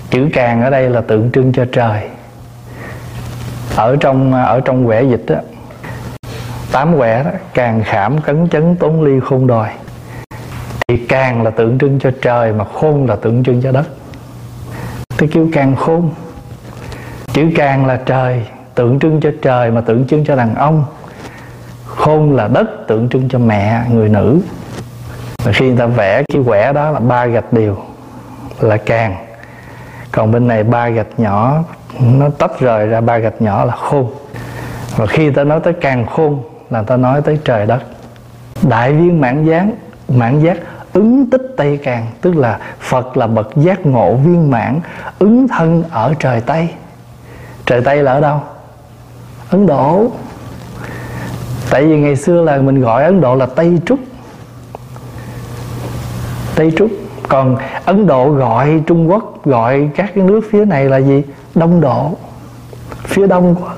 Chữ 0.09 0.29
càng 0.33 0.61
ở 0.61 0.69
đây 0.69 0.89
là 0.89 1.01
tượng 1.01 1.31
trưng 1.31 1.53
cho 1.53 1.65
trời. 1.71 2.09
Ở 3.75 3.95
trong 3.99 4.33
ở 4.33 4.59
trong 4.59 4.85
quẻ 4.85 5.03
dịch 5.03 5.23
đó 5.27 5.35
tám 6.77 6.97
quẻ 6.97 7.23
đó, 7.23 7.29
càng 7.53 7.83
khảm 7.85 8.21
cấn 8.21 8.49
chấn 8.49 8.75
tốn 8.75 9.03
ly 9.03 9.19
khôn 9.19 9.47
đòi 9.47 9.69
thì 10.97 11.05
càng 11.05 11.43
là 11.43 11.49
tượng 11.49 11.79
trưng 11.79 11.99
cho 11.99 12.11
trời 12.21 12.53
mà 12.53 12.65
khôn 12.73 13.05
là 13.05 13.15
tượng 13.15 13.43
trưng 13.43 13.61
cho 13.61 13.71
đất. 13.71 13.87
Tôi 15.17 15.29
kêu 15.33 15.49
càng 15.53 15.75
khôn, 15.75 16.09
chữ 17.33 17.49
càng 17.55 17.85
là 17.85 17.99
trời, 18.05 18.45
tượng 18.75 18.99
trưng 18.99 19.21
cho 19.21 19.31
trời 19.41 19.71
mà 19.71 19.81
tượng 19.81 20.07
trưng 20.07 20.25
cho 20.25 20.35
đàn 20.35 20.55
ông. 20.55 20.85
Khôn 21.85 22.35
là 22.35 22.47
đất, 22.47 22.87
tượng 22.87 23.09
trưng 23.09 23.29
cho 23.29 23.39
mẹ, 23.39 23.81
người 23.91 24.09
nữ. 24.09 24.39
Và 25.43 25.51
khi 25.51 25.67
người 25.67 25.77
ta 25.77 25.85
vẽ 25.85 26.23
cái 26.33 26.41
quẻ 26.45 26.73
đó 26.73 26.91
là 26.91 26.99
ba 26.99 27.25
gạch 27.25 27.53
đều 27.53 27.77
là 28.61 28.77
càng. 28.77 29.15
Còn 30.11 30.31
bên 30.31 30.47
này 30.47 30.63
ba 30.63 30.89
gạch 30.89 31.07
nhỏ, 31.17 31.63
nó 31.99 32.29
tách 32.29 32.59
rời 32.59 32.87
ra 32.87 33.01
ba 33.01 33.17
gạch 33.17 33.41
nhỏ 33.41 33.65
là 33.65 33.75
khôn. 33.75 34.11
Và 34.95 35.05
khi 35.05 35.31
ta 35.31 35.43
nói 35.43 35.59
tới 35.63 35.73
càng 35.73 36.05
khôn 36.05 36.43
là 36.69 36.81
ta 36.81 36.97
nói 36.97 37.21
tới 37.21 37.39
trời 37.45 37.65
đất. 37.65 37.83
Đại 38.69 38.93
viên 38.93 39.21
mãn 39.21 39.45
giác 39.45 39.65
mãn 40.09 40.39
giác 40.39 40.57
ứng 40.97 41.29
tích 41.29 41.53
tây 41.57 41.79
càng, 41.83 42.07
tức 42.21 42.35
là 42.35 42.59
phật 42.79 43.17
là 43.17 43.27
bậc 43.27 43.49
giác 43.55 43.85
ngộ 43.85 44.15
viên 44.15 44.51
mãn, 44.51 44.79
ứng 45.19 45.47
thân 45.47 45.83
ở 45.91 46.13
trời 46.19 46.41
tây. 46.41 46.69
Trời 47.65 47.81
tây 47.81 48.03
là 48.03 48.13
ở 48.13 48.21
đâu? 48.21 48.41
Ấn 49.49 49.67
độ. 49.67 50.11
Tại 51.69 51.85
vì 51.85 51.99
ngày 51.99 52.15
xưa 52.15 52.41
là 52.41 52.57
mình 52.57 52.81
gọi 52.81 53.03
ấn 53.03 53.21
độ 53.21 53.35
là 53.35 53.45
tây 53.45 53.79
trúc. 53.85 53.99
Tây 56.55 56.73
trúc. 56.77 56.89
Còn 57.27 57.57
ấn 57.85 58.07
độ 58.07 58.29
gọi 58.29 58.83
trung 58.87 59.09
quốc, 59.09 59.45
gọi 59.45 59.89
các 59.95 60.11
cái 60.15 60.23
nước 60.23 60.41
phía 60.51 60.65
này 60.65 60.85
là 60.85 60.97
gì? 60.97 61.23
Đông 61.55 61.81
độ. 61.81 62.11
Phía 63.03 63.27
đông 63.27 63.55
của 63.55 63.71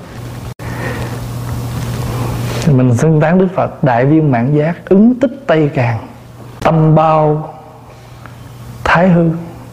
mình 2.72 2.94
xưng 2.94 3.22
tán 3.22 3.38
đức 3.40 3.48
phật, 3.56 3.84
đại 3.84 4.06
viên 4.06 4.32
mãn 4.32 4.56
giác, 4.56 4.90
ứng 4.90 5.16
tích 5.20 5.44
tây 5.48 5.70
càng 5.74 6.09
tâm 6.60 6.96
bao 6.96 7.54
thái 8.84 9.10
hư. 9.10 9.30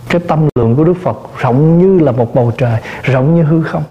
Cái 0.08 0.20
tâm 0.28 0.48
lượng 0.54 0.76
của 0.76 0.84
đức 0.84 0.94
phật 1.02 1.16
rộng 1.38 1.78
như 1.78 2.04
là 2.04 2.12
một 2.12 2.34
bầu 2.34 2.52
trời, 2.58 2.80
rộng 3.02 3.34
như 3.34 3.42
hư 3.42 3.62
không. 3.62 3.82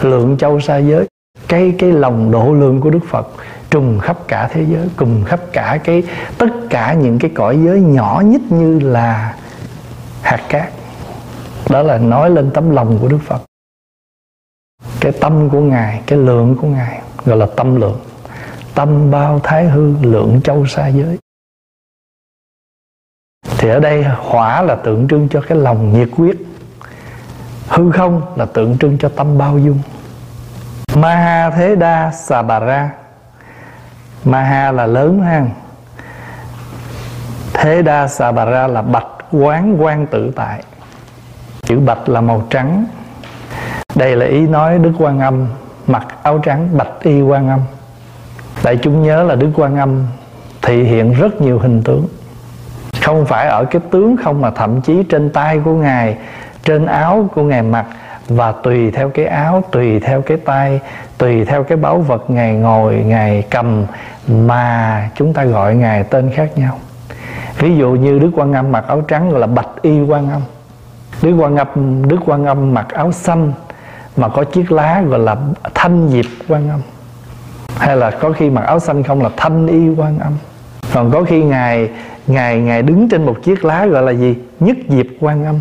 Lượng 0.00 0.38
châu 0.38 0.60
xa 0.60 0.76
giới, 0.76 1.06
cái 1.48 1.74
cái 1.78 1.92
lòng 1.92 2.30
độ 2.30 2.54
lượng 2.54 2.80
của 2.80 2.90
đức 2.90 3.04
phật 3.08 3.28
trùng 3.70 3.98
khắp 3.98 4.18
cả 4.28 4.48
thế 4.52 4.66
giới, 4.68 4.88
cùng 4.96 5.24
khắp 5.24 5.40
cả 5.52 5.80
cái, 5.84 6.02
tất 6.38 6.48
cả 6.70 6.92
những 6.92 7.18
cái 7.18 7.30
cõi 7.34 7.58
giới 7.64 7.80
nhỏ 7.80 8.22
nhất 8.24 8.40
như 8.50 8.78
là 8.80 9.36
hạt 10.22 10.40
cát. 10.48 10.72
Đó 11.70 11.82
là 11.82 11.98
nói 11.98 12.30
lên 12.30 12.50
tấm 12.54 12.70
lòng 12.70 12.98
của 13.02 13.08
đức 13.08 13.20
phật. 13.26 13.42
Cái 15.00 15.12
tâm 15.12 15.48
của 15.50 15.60
ngài, 15.60 16.02
cái 16.06 16.18
lượng 16.18 16.56
của 16.60 16.68
ngài 16.68 17.00
gọi 17.24 17.36
là 17.36 17.46
tâm 17.56 17.76
lượng. 17.76 18.00
Tâm 18.74 19.10
bao 19.10 19.40
thái 19.42 19.68
hư, 19.68 19.94
lượng 20.02 20.40
châu 20.44 20.66
xa 20.66 20.88
giới 20.88 21.18
thì 23.58 23.68
ở 23.68 23.80
đây 23.80 24.04
hỏa 24.04 24.62
là 24.62 24.74
tượng 24.74 25.08
trưng 25.08 25.28
cho 25.28 25.40
cái 25.40 25.58
lòng 25.58 25.92
nhiệt 25.92 26.08
quyết 26.16 26.36
hư 27.68 27.90
không 27.90 28.22
là 28.36 28.44
tượng 28.44 28.78
trưng 28.78 28.98
cho 28.98 29.08
tâm 29.08 29.38
bao 29.38 29.58
dung. 29.58 29.78
Maha 30.94 31.50
thế 31.50 31.76
đa 31.76 32.10
xà 32.10 32.42
bà 32.42 32.58
ra 32.58 32.90
maha 34.24 34.72
là 34.72 34.86
lớn 34.86 35.20
ha 35.20 35.44
thế 37.54 37.82
đa 37.82 38.08
xà 38.08 38.32
bà 38.32 38.44
ra 38.44 38.66
là 38.66 38.82
bạch 38.82 39.06
quán 39.32 39.82
quan 39.82 40.06
tự 40.06 40.32
tại. 40.36 40.62
Chữ 41.62 41.78
bạch 41.78 42.08
là 42.08 42.20
màu 42.20 42.42
trắng. 42.50 42.86
Đây 43.94 44.16
là 44.16 44.26
ý 44.26 44.40
nói 44.40 44.78
đức 44.78 44.92
quan 44.98 45.20
âm 45.20 45.46
mặc 45.86 46.06
áo 46.22 46.38
trắng 46.38 46.68
bạch 46.76 47.00
y 47.02 47.20
quan 47.20 47.48
âm. 47.48 47.60
Đại 48.62 48.78
chúng 48.82 49.02
nhớ 49.02 49.22
là 49.22 49.34
đức 49.34 49.50
quan 49.54 49.76
âm 49.76 50.06
thị 50.62 50.82
hiện 50.82 51.12
rất 51.12 51.40
nhiều 51.40 51.58
hình 51.58 51.82
tướng 51.82 52.06
không 53.08 53.26
phải 53.26 53.48
ở 53.48 53.64
cái 53.64 53.82
tướng 53.90 54.16
không, 54.16 54.40
mà 54.40 54.50
thậm 54.50 54.80
chí 54.80 55.02
trên 55.02 55.30
tay 55.30 55.60
của 55.64 55.72
ngài, 55.72 56.16
trên 56.62 56.86
áo 56.86 57.28
của 57.34 57.42
ngài 57.42 57.62
mặc. 57.62 57.86
Và 58.28 58.52
tùy 58.52 58.90
theo 58.90 59.10
cái 59.10 59.24
áo, 59.24 59.62
tùy 59.70 60.00
theo 60.00 60.22
cái 60.22 60.36
tay, 60.36 60.80
tùy 61.18 61.44
theo 61.44 61.62
cái 61.62 61.78
báu 61.78 61.98
vật 61.98 62.30
ngài 62.30 62.54
ngồi, 62.54 62.94
ngài 62.94 63.42
cầm, 63.50 63.86
mà 64.28 65.08
chúng 65.14 65.32
ta 65.32 65.44
gọi 65.44 65.74
ngài 65.74 66.04
tên 66.04 66.30
khác 66.30 66.58
nhau. 66.58 66.78
Ví 67.58 67.76
dụ 67.76 67.90
như 67.90 68.18
đức 68.18 68.30
quan 68.34 68.52
âm 68.52 68.72
mặc 68.72 68.84
áo 68.88 69.00
trắng 69.00 69.30
gọi 69.30 69.40
là 69.40 69.46
bạch 69.46 69.68
y 69.82 70.00
quan 70.00 70.30
âm. 70.30 70.42
Đức 71.22 71.34
quan 71.38 71.56
âm, 71.56 71.68
đức 72.08 72.18
quan 72.26 72.44
âm 72.44 72.74
mặc 72.74 72.86
áo 72.94 73.12
xanh, 73.12 73.52
mà 74.16 74.28
có 74.28 74.44
chiếc 74.44 74.72
lá 74.72 75.02
gọi 75.08 75.18
là 75.18 75.36
thanh 75.74 76.08
diệp 76.08 76.26
quan 76.48 76.70
âm. 76.70 76.80
Hay 77.78 77.96
là 77.96 78.10
có 78.10 78.32
khi 78.32 78.50
mặc 78.50 78.62
áo 78.62 78.78
xanh 78.78 79.02
không 79.02 79.22
là 79.22 79.30
thanh 79.36 79.66
y 79.66 79.88
quan 79.96 80.18
âm. 80.18 80.32
Còn 80.94 81.10
có 81.10 81.22
khi 81.22 81.42
ngài 81.42 81.90
ngài 82.28 82.60
ngài 82.60 82.82
đứng 82.82 83.08
trên 83.08 83.26
một 83.26 83.36
chiếc 83.42 83.64
lá 83.64 83.86
gọi 83.86 84.02
là 84.02 84.12
gì? 84.12 84.36
Nhất 84.60 84.76
diệp 84.88 85.06
quan 85.20 85.44
âm. 85.44 85.60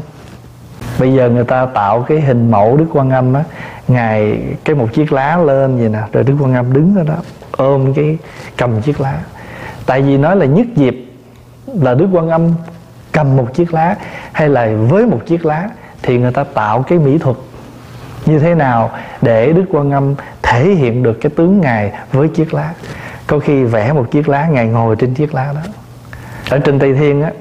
Bây 0.99 1.13
giờ 1.13 1.29
người 1.29 1.43
ta 1.43 1.65
tạo 1.65 2.01
cái 2.01 2.21
hình 2.21 2.51
mẫu 2.51 2.77
đức 2.77 2.85
quan 2.93 3.09
âm 3.09 3.33
á. 3.33 3.43
Ngài 3.87 4.41
cái 4.63 4.75
một 4.75 4.87
chiếc 4.93 5.13
lá 5.13 5.37
lên 5.37 5.77
vậy 5.77 5.89
nè, 5.89 5.99
rồi 6.13 6.23
đức 6.23 6.33
quan 6.39 6.53
âm 6.53 6.73
đứng 6.73 6.95
ở 6.95 7.03
đó, 7.03 7.15
ôm 7.51 7.93
cái 7.93 8.17
cầm 8.57 8.81
chiếc 8.81 9.01
lá. 9.01 9.19
Tại 9.85 10.01
vì 10.01 10.17
nói 10.17 10.35
là 10.35 10.45
nhất 10.45 10.67
diệp 10.75 10.93
là 11.81 11.93
đức 11.93 12.07
quan 12.11 12.29
âm 12.29 12.51
cầm 13.11 13.37
một 13.37 13.53
chiếc 13.53 13.73
lá 13.73 13.95
hay 14.31 14.49
là 14.49 14.69
với 14.89 15.05
một 15.05 15.21
chiếc 15.25 15.45
lá 15.45 15.69
thì 16.03 16.17
người 16.17 16.31
ta 16.31 16.43
tạo 16.43 16.83
cái 16.83 16.99
mỹ 16.99 17.17
thuật 17.17 17.37
như 18.25 18.39
thế 18.39 18.55
nào 18.55 18.91
để 19.21 19.53
đức 19.53 19.65
quan 19.71 19.91
âm 19.91 20.15
thể 20.41 20.65
hiện 20.65 21.03
được 21.03 21.13
cái 21.21 21.29
tướng 21.35 21.61
ngài 21.61 21.91
với 22.11 22.27
chiếc 22.27 22.53
lá. 22.53 22.73
Có 23.27 23.39
khi 23.39 23.63
vẽ 23.63 23.93
một 23.93 24.11
chiếc 24.11 24.29
lá, 24.29 24.47
ngài 24.47 24.67
ngồi 24.67 24.95
trên 24.95 25.13
chiếc 25.13 25.35
lá 25.35 25.53
đó 25.53 25.61
ở 26.49 26.59
trên 26.59 26.79
tây 26.79 26.93
thiên 26.93 27.21
á, 27.21 27.31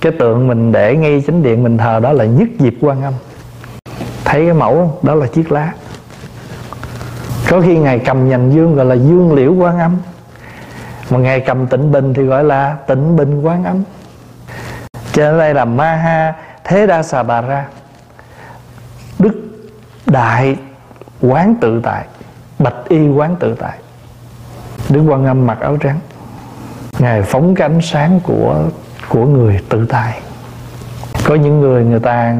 cái 0.00 0.12
tượng 0.12 0.48
mình 0.48 0.72
để 0.72 0.96
ngay 0.96 1.22
chánh 1.26 1.42
điện 1.42 1.62
mình 1.62 1.78
thờ 1.78 2.00
đó 2.00 2.12
là 2.12 2.24
nhất 2.24 2.48
diệp 2.58 2.72
quan 2.80 3.02
âm. 3.02 3.12
Thấy 4.24 4.44
cái 4.44 4.54
mẫu 4.54 4.98
đó 5.02 5.14
là 5.14 5.26
chiếc 5.26 5.52
lá. 5.52 5.72
Có 7.48 7.60
khi 7.60 7.78
ngài 7.78 7.98
cầm 7.98 8.28
nhành 8.28 8.52
dương 8.52 8.74
gọi 8.74 8.86
là 8.86 8.94
dương 8.94 9.34
liễu 9.34 9.54
quan 9.54 9.78
âm. 9.78 9.96
Mà 11.10 11.18
ngài 11.18 11.40
cầm 11.40 11.66
tịnh 11.66 11.92
bình 11.92 12.14
thì 12.14 12.22
gọi 12.22 12.44
là 12.44 12.76
tịnh 12.86 13.16
bình 13.16 13.42
quan 13.42 13.64
âm. 13.64 13.82
Cho 15.12 15.22
nên 15.22 15.38
đây 15.38 15.54
là 15.54 15.64
maha 15.64 16.34
thế 16.64 16.86
đa 16.86 17.02
xà 17.02 17.22
bà 17.22 17.40
ra. 17.40 17.66
Đức 19.18 19.32
đại 20.06 20.56
quán 21.20 21.54
tự 21.60 21.80
tại, 21.84 22.04
bạch 22.58 22.74
y 22.88 23.08
quán 23.08 23.36
tự 23.36 23.54
tại. 23.54 23.78
Đức 24.88 25.02
quan 25.08 25.26
âm 25.26 25.46
mặc 25.46 25.60
áo 25.60 25.76
trắng 25.76 25.98
ngài 26.98 27.22
phóng 27.22 27.54
cái 27.54 27.68
ánh 27.68 27.80
sáng 27.82 28.20
của 28.22 28.64
của 29.08 29.26
người 29.26 29.60
tự 29.68 29.86
tại. 29.88 30.20
Có 31.24 31.34
những 31.34 31.60
người 31.60 31.84
người 31.84 32.00
ta 32.00 32.34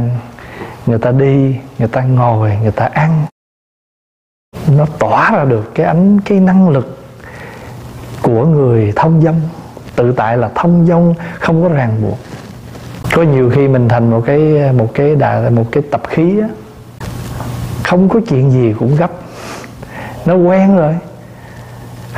người 0.87 0.99
ta 0.99 1.11
đi, 1.11 1.57
người 1.79 1.89
ta 1.89 2.03
ngồi, 2.03 2.59
người 2.63 2.71
ta 2.71 2.85
ăn. 2.85 3.27
Nó 4.77 4.87
tỏa 4.99 5.31
ra 5.31 5.45
được 5.45 5.71
cái 5.75 5.87
ánh, 5.87 6.21
cái 6.21 6.41
năng 6.41 6.69
lực 6.69 6.99
của 8.23 8.47
người 8.47 8.93
thông 8.97 9.21
dong. 9.21 9.41
Tự 9.97 10.13
tại 10.13 10.37
là 10.37 10.51
thông 10.55 10.87
dong, 10.87 11.15
không 11.41 11.63
có 11.63 11.69
ràng 11.69 12.03
buộc. 12.03 12.19
Có 13.15 13.23
nhiều 13.23 13.51
khi 13.55 13.69
mình 13.69 13.89
thành 13.89 14.11
một 14.11 14.23
cái 14.27 14.73
một 14.73 14.91
cái 14.95 15.15
đà, 15.15 15.51
một 15.51 15.65
cái 15.73 15.83
tập 15.91 16.03
khí 16.09 16.41
á. 16.41 16.49
Không 17.85 18.09
có 18.09 18.21
chuyện 18.29 18.51
gì 18.51 18.75
cũng 18.79 18.97
gấp. 18.97 19.11
Nó 20.27 20.35
quen 20.35 20.77
rồi 20.77 20.97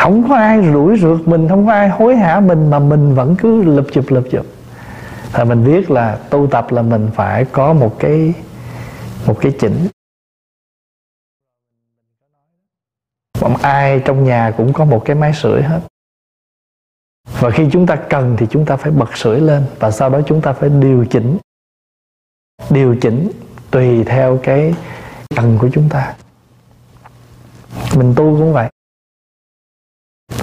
không 0.01 0.29
có 0.29 0.37
ai 0.37 0.73
rủi 0.73 0.99
rượt 0.99 1.29
mình, 1.29 1.49
không 1.49 1.67
có 1.67 1.73
ai 1.73 1.89
hối 1.89 2.17
hả 2.17 2.41
mình, 2.41 2.71
mà 2.71 2.79
mình 2.79 3.15
vẫn 3.15 3.37
cứ 3.39 3.63
lụp 3.63 3.87
chụp 3.93 4.05
lụp 4.09 4.25
chụp. 4.31 4.47
Thì 5.33 5.45
mình 5.45 5.65
biết 5.65 5.91
là 5.91 6.17
tu 6.31 6.47
tập 6.47 6.67
là 6.71 6.83
mình 6.83 7.09
phải 7.15 7.45
có 7.45 7.73
một 7.73 7.97
cái 7.99 8.35
một 9.27 9.39
cái 9.41 9.53
chỉnh. 9.61 9.89
Ai 13.63 14.03
trong 14.05 14.25
nhà 14.25 14.55
cũng 14.57 14.73
có 14.73 14.85
một 14.85 15.03
cái 15.05 15.17
máy 15.17 15.33
sưởi 15.35 15.63
hết. 15.63 15.81
Và 17.41 17.51
khi 17.51 17.69
chúng 17.73 17.87
ta 17.87 17.97
cần 17.97 18.37
thì 18.39 18.47
chúng 18.51 18.67
ta 18.67 18.77
phải 18.77 18.93
bật 18.93 19.17
sưởi 19.17 19.41
lên 19.41 19.65
và 19.79 19.91
sau 19.91 20.11
đó 20.11 20.21
chúng 20.27 20.43
ta 20.43 20.53
phải 20.53 20.69
điều 20.69 21.07
chỉnh. 21.11 21.39
Điều 22.71 22.97
chỉnh 23.01 23.31
tùy 23.71 24.05
theo 24.05 24.41
cái 24.43 24.75
cần 25.37 25.59
của 25.61 25.69
chúng 25.73 25.89
ta. 25.89 26.15
Mình 27.97 28.15
tu 28.17 28.37
cũng 28.39 28.53
vậy 28.53 28.71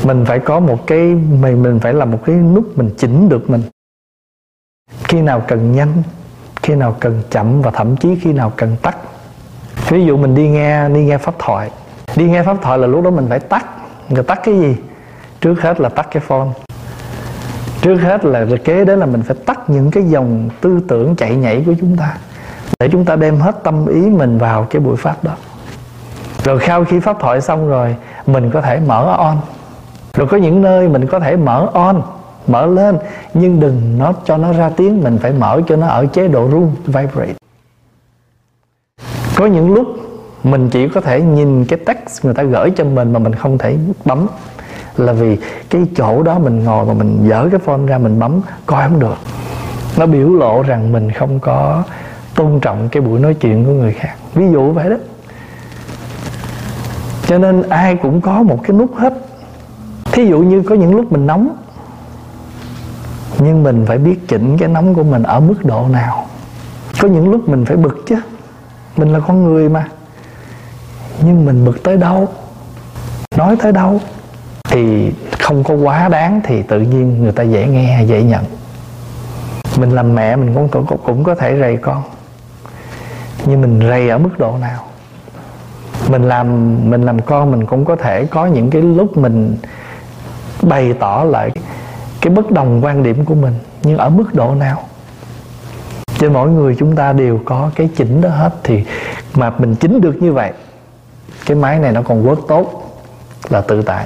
mình 0.03 0.25
phải 0.25 0.39
có 0.39 0.59
một 0.59 0.87
cái, 0.87 0.99
mình 1.41 1.63
mình 1.63 1.79
phải 1.79 1.93
là 1.93 2.05
một 2.05 2.19
cái 2.25 2.35
nút 2.35 2.77
mình 2.77 2.89
chỉnh 2.97 3.29
được 3.29 3.49
mình. 3.49 3.61
Khi 5.03 5.21
nào 5.21 5.43
cần 5.47 5.71
nhanh, 5.71 6.03
khi 6.55 6.75
nào 6.75 6.95
cần 6.99 7.21
chậm 7.29 7.61
và 7.61 7.71
thậm 7.71 7.97
chí 7.97 8.15
khi 8.21 8.33
nào 8.33 8.51
cần 8.55 8.75
tắt. 8.81 8.97
Ví 9.89 10.05
dụ 10.05 10.17
mình 10.17 10.35
đi 10.35 10.49
nghe 10.49 10.89
đi 10.89 11.03
nghe 11.03 11.17
pháp 11.17 11.35
thoại. 11.39 11.71
Đi 12.15 12.29
nghe 12.29 12.43
pháp 12.43 12.57
thoại 12.61 12.77
là 12.77 12.87
lúc 12.87 13.03
đó 13.03 13.09
mình 13.09 13.25
phải 13.29 13.39
tắt. 13.39 13.65
Người 14.09 14.23
tắt 14.23 14.39
cái 14.43 14.59
gì? 14.59 14.75
Trước 15.41 15.61
hết 15.61 15.79
là 15.79 15.89
tắt 15.89 16.07
cái 16.11 16.23
phone. 16.27 16.47
Trước 17.81 17.95
hết 17.95 18.25
là 18.25 18.45
kế 18.63 18.85
đến 18.85 18.99
là 18.99 19.05
mình 19.05 19.23
phải 19.23 19.37
tắt 19.45 19.69
những 19.69 19.91
cái 19.91 20.03
dòng 20.03 20.49
tư 20.61 20.79
tưởng 20.87 21.15
chạy 21.15 21.35
nhảy 21.35 21.63
của 21.65 21.73
chúng 21.79 21.97
ta. 21.97 22.17
Để 22.79 22.89
chúng 22.91 23.05
ta 23.05 23.15
đem 23.15 23.39
hết 23.39 23.63
tâm 23.63 23.85
ý 23.85 24.01
mình 24.01 24.37
vào 24.37 24.63
cái 24.63 24.79
buổi 24.79 24.97
pháp 24.97 25.23
đó. 25.23 25.31
Rồi 26.43 26.59
sau 26.67 26.85
khi 26.85 26.99
pháp 26.99 27.17
thoại 27.19 27.41
xong 27.41 27.69
rồi, 27.69 27.95
mình 28.27 28.51
có 28.51 28.61
thể 28.61 28.79
mở 28.79 29.15
on 29.17 29.37
rồi 30.17 30.27
có 30.27 30.37
những 30.37 30.61
nơi 30.61 30.89
mình 30.89 31.07
có 31.07 31.19
thể 31.19 31.35
mở 31.35 31.69
on, 31.73 32.01
mở 32.47 32.65
lên, 32.65 32.97
nhưng 33.33 33.59
đừng 33.59 33.97
nó 33.97 34.13
cho 34.25 34.37
nó 34.37 34.53
ra 34.53 34.69
tiếng, 34.69 35.03
mình 35.03 35.17
phải 35.21 35.31
mở 35.31 35.61
cho 35.67 35.75
nó 35.75 35.87
ở 35.87 36.05
chế 36.05 36.27
độ 36.27 36.49
room 36.51 36.69
vibrate. 36.85 37.33
Có 39.35 39.45
những 39.45 39.73
lúc 39.73 39.87
mình 40.43 40.69
chỉ 40.69 40.87
có 40.87 41.01
thể 41.01 41.21
nhìn 41.21 41.65
cái 41.65 41.79
text 41.85 42.25
người 42.25 42.33
ta 42.33 42.43
gửi 42.43 42.71
cho 42.75 42.83
mình 42.83 43.13
mà 43.13 43.19
mình 43.19 43.35
không 43.35 43.57
thể 43.57 43.77
bấm. 44.05 44.27
Là 44.97 45.13
vì 45.13 45.37
cái 45.69 45.81
chỗ 45.95 46.23
đó 46.23 46.39
mình 46.39 46.63
ngồi 46.63 46.85
mà 46.85 46.93
mình 46.93 47.29
dở 47.29 47.47
cái 47.51 47.59
phone 47.59 47.85
ra 47.87 47.97
mình 47.97 48.19
bấm, 48.19 48.41
coi 48.65 48.89
không 48.89 48.99
được. 48.99 49.17
Nó 49.97 50.05
biểu 50.05 50.29
lộ 50.29 50.61
rằng 50.61 50.91
mình 50.91 51.11
không 51.11 51.39
có 51.39 51.83
tôn 52.35 52.59
trọng 52.59 52.89
cái 52.89 53.01
buổi 53.01 53.19
nói 53.19 53.33
chuyện 53.33 53.65
của 53.65 53.71
người 53.71 53.93
khác. 53.93 54.15
Ví 54.33 54.51
dụ 54.51 54.71
vậy 54.71 54.89
đó. 54.89 54.95
Cho 57.27 57.37
nên 57.37 57.61
ai 57.69 57.95
cũng 57.95 58.21
có 58.21 58.43
một 58.43 58.59
cái 58.63 58.77
nút 58.77 58.95
hết 58.95 59.26
thí 60.17 60.25
dụ 60.25 60.39
như 60.39 60.61
có 60.61 60.75
những 60.75 60.95
lúc 60.95 61.11
mình 61.11 61.27
nóng 61.27 61.55
nhưng 63.39 63.63
mình 63.63 63.85
phải 63.87 63.97
biết 63.97 64.27
chỉnh 64.27 64.57
cái 64.57 64.69
nóng 64.69 64.93
của 64.93 65.03
mình 65.03 65.23
ở 65.23 65.39
mức 65.39 65.65
độ 65.65 65.87
nào. 65.87 66.27
Có 67.01 67.07
những 67.07 67.31
lúc 67.31 67.49
mình 67.49 67.65
phải 67.65 67.77
bực 67.77 68.03
chứ 68.07 68.15
mình 68.95 69.13
là 69.13 69.19
con 69.19 69.43
người 69.43 69.69
mà 69.69 69.87
nhưng 71.25 71.45
mình 71.45 71.65
bực 71.65 71.83
tới 71.83 71.97
đâu 71.97 72.27
nói 73.37 73.55
tới 73.61 73.71
đâu 73.71 74.01
thì 74.69 75.11
không 75.39 75.63
có 75.63 75.73
quá 75.73 76.09
đáng 76.09 76.41
thì 76.43 76.63
tự 76.63 76.79
nhiên 76.79 77.23
người 77.23 77.31
ta 77.31 77.43
dễ 77.43 77.67
nghe 77.67 78.03
dễ 78.03 78.23
nhận. 78.23 78.43
Mình 79.77 79.89
làm 79.89 80.15
mẹ 80.15 80.35
mình 80.35 80.53
cũng 80.53 80.67
cũng, 80.67 80.97
cũng 81.03 81.23
có 81.23 81.35
thể 81.35 81.59
rầy 81.59 81.77
con 81.77 82.03
nhưng 83.45 83.61
mình 83.61 83.79
rầy 83.89 84.09
ở 84.09 84.17
mức 84.17 84.39
độ 84.39 84.57
nào? 84.61 84.83
Mình 86.09 86.23
làm 86.23 86.77
mình 86.89 87.01
làm 87.01 87.21
con 87.21 87.51
mình 87.51 87.65
cũng 87.65 87.85
có 87.85 87.95
thể 87.95 88.25
có 88.25 88.45
những 88.45 88.69
cái 88.69 88.81
lúc 88.81 89.17
mình 89.17 89.57
bày 90.61 90.93
tỏ 90.93 91.23
lại 91.23 91.51
cái 92.21 92.33
bất 92.33 92.51
đồng 92.51 92.79
quan 92.83 93.03
điểm 93.03 93.25
của 93.25 93.35
mình, 93.35 93.53
nhưng 93.83 93.97
ở 93.97 94.09
mức 94.09 94.33
độ 94.33 94.55
nào? 94.55 94.83
Cho 96.19 96.29
mỗi 96.29 96.49
người 96.49 96.75
chúng 96.79 96.95
ta 96.95 97.13
đều 97.13 97.39
có 97.45 97.69
cái 97.75 97.89
chỉnh 97.95 98.21
đó 98.21 98.29
hết, 98.29 98.53
thì 98.63 98.83
mà 99.33 99.51
mình 99.57 99.75
chỉnh 99.75 100.01
được 100.01 100.21
như 100.21 100.33
vậy, 100.33 100.51
cái 101.45 101.57
máy 101.57 101.79
này 101.79 101.91
nó 101.91 102.01
còn 102.01 102.27
work 102.27 102.41
tốt 102.47 102.93
là 103.49 103.61
tự 103.61 103.81
tại. 103.81 104.05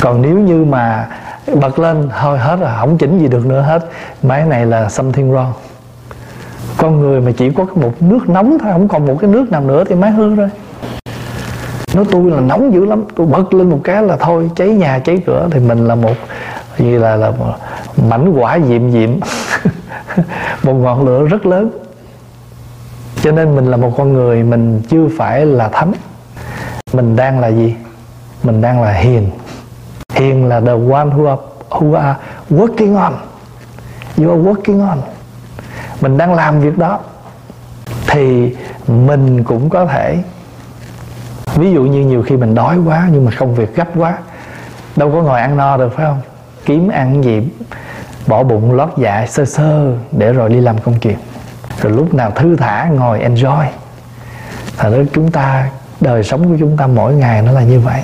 Còn 0.00 0.22
nếu 0.22 0.38
như 0.38 0.64
mà 0.64 1.08
bật 1.54 1.78
lên 1.78 2.08
thôi 2.20 2.38
hết 2.38 2.56
rồi 2.56 2.70
không 2.78 2.98
chỉnh 2.98 3.18
gì 3.18 3.28
được 3.28 3.46
nữa 3.46 3.60
hết, 3.60 3.88
máy 4.22 4.44
này 4.44 4.66
là 4.66 4.88
something 4.88 5.32
wrong. 5.32 5.52
Con 6.76 7.00
người 7.00 7.20
mà 7.20 7.32
chỉ 7.36 7.50
có 7.50 7.66
một 7.74 8.02
nước 8.02 8.28
nóng 8.28 8.58
thôi, 8.58 8.72
không 8.72 8.88
còn 8.88 9.06
một 9.06 9.16
cái 9.20 9.30
nước 9.30 9.50
nào 9.50 9.60
nữa 9.60 9.84
thì 9.88 9.94
máy 9.94 10.10
hư 10.10 10.34
rồi 10.34 10.48
nói 11.96 12.04
tôi 12.10 12.30
là 12.30 12.40
nóng 12.40 12.74
dữ 12.74 12.84
lắm 12.84 13.04
tôi 13.16 13.26
bật 13.26 13.54
lên 13.54 13.70
một 13.70 13.80
cái 13.84 14.02
là 14.02 14.16
thôi 14.16 14.50
cháy 14.56 14.68
nhà 14.68 14.98
cháy 14.98 15.22
cửa 15.26 15.48
thì 15.50 15.60
mình 15.60 15.86
là 15.86 15.94
một 15.94 16.14
như 16.78 16.98
là 16.98 17.16
là 17.16 17.30
một 17.30 17.54
mảnh 18.08 18.34
quả 18.38 18.58
diệm 18.68 18.90
diệm. 18.90 19.10
Một 20.62 20.72
ngọn 20.72 21.06
lửa 21.06 21.26
rất 21.26 21.46
lớn. 21.46 21.70
Cho 23.22 23.32
nên 23.32 23.56
mình 23.56 23.66
là 23.66 23.76
một 23.76 23.92
con 23.96 24.12
người 24.12 24.42
mình 24.42 24.82
chưa 24.88 25.08
phải 25.18 25.46
là 25.46 25.68
thánh. 25.68 25.92
Mình 26.92 27.16
đang 27.16 27.40
là 27.40 27.48
gì? 27.48 27.74
Mình 28.42 28.60
đang 28.60 28.82
là 28.82 28.92
hiền. 28.92 29.30
Hiền 30.14 30.48
là 30.48 30.60
the 30.60 30.72
one 30.72 31.06
who 31.06 31.26
are, 31.26 31.42
who 31.70 31.94
are 31.94 32.18
working 32.50 32.96
on. 32.96 33.12
You 34.18 34.30
are 34.30 34.42
working 34.42 34.88
on. 34.88 34.98
Mình 36.00 36.18
đang 36.18 36.34
làm 36.34 36.60
việc 36.60 36.78
đó. 36.78 36.98
Thì 38.06 38.56
mình 38.88 39.44
cũng 39.44 39.70
có 39.70 39.86
thể 39.86 40.22
ví 41.56 41.72
dụ 41.72 41.82
như 41.82 42.06
nhiều 42.06 42.22
khi 42.22 42.36
mình 42.36 42.54
đói 42.54 42.78
quá 42.86 43.08
nhưng 43.12 43.24
mà 43.24 43.30
công 43.38 43.54
việc 43.54 43.76
gấp 43.76 43.88
quá, 43.96 44.18
đâu 44.96 45.12
có 45.12 45.22
ngồi 45.22 45.40
ăn 45.40 45.56
no 45.56 45.76
được, 45.76 45.92
phải 45.96 46.06
không? 46.06 46.20
Kiếm 46.64 46.88
ăn 46.88 47.24
gì, 47.24 47.48
bỏ 48.26 48.42
bụng, 48.42 48.72
lót 48.72 48.88
dạ 48.96 49.26
sơ 49.28 49.44
sơ, 49.44 49.92
để 50.12 50.32
rồi 50.32 50.48
đi 50.48 50.60
làm 50.60 50.78
công 50.78 50.98
chuyện. 51.00 51.16
Rồi 51.80 51.92
lúc 51.92 52.14
nào 52.14 52.30
thư 52.30 52.56
thả, 52.56 52.88
ngồi 52.92 53.20
enjoy. 53.20 53.64
Thật 54.78 54.90
ra 54.90 55.04
chúng 55.12 55.30
ta, 55.30 55.70
đời 56.00 56.22
sống 56.22 56.48
của 56.48 56.56
chúng 56.58 56.76
ta 56.76 56.86
mỗi 56.86 57.14
ngày 57.14 57.42
nó 57.42 57.52
là 57.52 57.62
như 57.62 57.80
vậy. 57.80 58.02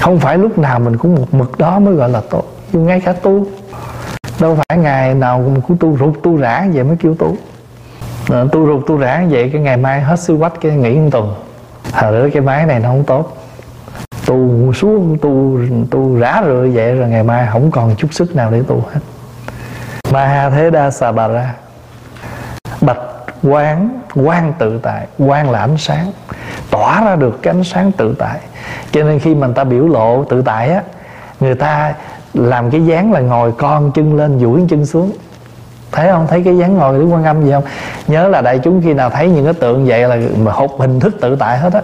Không 0.00 0.18
phải 0.18 0.38
lúc 0.38 0.58
nào 0.58 0.78
mình 0.78 0.96
cũng 0.96 1.14
một 1.14 1.34
mực 1.34 1.58
đó 1.58 1.78
mới 1.78 1.94
gọi 1.94 2.08
là 2.08 2.20
tốt, 2.30 2.44
nhưng 2.72 2.86
ngay 2.86 3.00
cả 3.00 3.12
tu. 3.12 3.46
Đâu 4.40 4.56
phải 4.56 4.78
ngày 4.78 5.14
nào 5.14 5.38
mình 5.38 5.60
cũng 5.68 5.76
tu 5.76 5.98
rụt, 5.98 6.22
tu 6.22 6.36
rã 6.36 6.66
vậy 6.72 6.84
mới 6.84 6.96
kêu 6.96 7.14
tu. 7.14 7.36
Ờ, 8.30 8.48
tu 8.52 8.66
rụt, 8.66 8.86
tu 8.86 8.98
rã 8.98 9.24
vậy, 9.30 9.50
cái 9.52 9.62
ngày 9.62 9.76
mai 9.76 10.00
hết 10.00 10.20
sư 10.20 10.36
quách, 10.40 10.60
cái 10.60 10.72
nghỉ 10.72 10.94
một 10.94 11.08
tuần 11.12 11.34
thật 11.92 12.10
ra 12.10 12.28
cái 12.32 12.42
máy 12.42 12.66
này 12.66 12.80
nó 12.80 12.88
không 12.88 13.04
tốt. 13.04 13.36
Tu 14.26 14.72
xuống, 14.72 15.18
tu 15.22 15.58
tu 15.90 16.18
rã 16.18 16.42
rượi 16.44 16.70
vậy 16.70 16.94
rồi 16.94 17.08
ngày 17.08 17.22
mai 17.22 17.48
không 17.52 17.70
còn 17.70 17.94
chút 17.96 18.08
sức 18.12 18.36
nào 18.36 18.50
để 18.50 18.62
tu 18.68 18.84
hết. 18.92 19.00
Ma 20.12 20.50
thế 20.54 20.70
đa 20.70 20.90
xà 20.90 21.12
bà 21.12 21.28
ra 21.28 21.54
bạch 22.80 22.98
quán 23.42 24.00
quan 24.14 24.52
tự 24.58 24.78
tại 24.82 25.06
quan 25.18 25.50
là 25.50 25.60
ánh 25.60 25.76
sáng. 25.78 26.12
Tỏa 26.70 27.04
ra 27.04 27.16
được 27.16 27.42
cái 27.42 27.54
ánh 27.54 27.64
sáng 27.64 27.92
tự 27.92 28.14
tại. 28.18 28.40
Cho 28.92 29.02
nên 29.02 29.18
khi 29.18 29.34
mà 29.34 29.46
người 29.46 29.56
ta 29.56 29.64
biểu 29.64 29.88
lộ 29.88 30.24
tự 30.24 30.42
tại 30.42 30.68
á, 30.70 30.82
người 31.40 31.54
ta 31.54 31.94
làm 32.34 32.70
cái 32.70 32.86
dáng 32.86 33.12
là 33.12 33.20
ngồi 33.20 33.52
con 33.52 33.92
chân 33.92 34.16
lên, 34.16 34.38
duỗi 34.40 34.64
chân 34.68 34.86
xuống 34.86 35.12
thấy 35.92 36.08
không? 36.08 36.26
Thấy 36.26 36.42
cái 36.44 36.58
dáng 36.58 36.74
ngồi 36.74 36.98
đứng 36.98 37.12
quan 37.12 37.24
âm 37.24 37.44
gì 37.44 37.52
không? 37.52 37.64
Nhớ 38.06 38.28
là 38.28 38.40
đại 38.40 38.58
chúng 38.58 38.82
khi 38.82 38.94
nào 38.94 39.10
thấy 39.10 39.28
những 39.28 39.44
cái 39.44 39.54
tượng 39.54 39.86
vậy 39.86 40.08
là 40.08 40.18
mà 40.38 40.52
hụt 40.52 40.70
hình 40.78 41.00
thức 41.00 41.14
tự 41.20 41.36
tại 41.36 41.58
hết 41.58 41.72
á. 41.72 41.82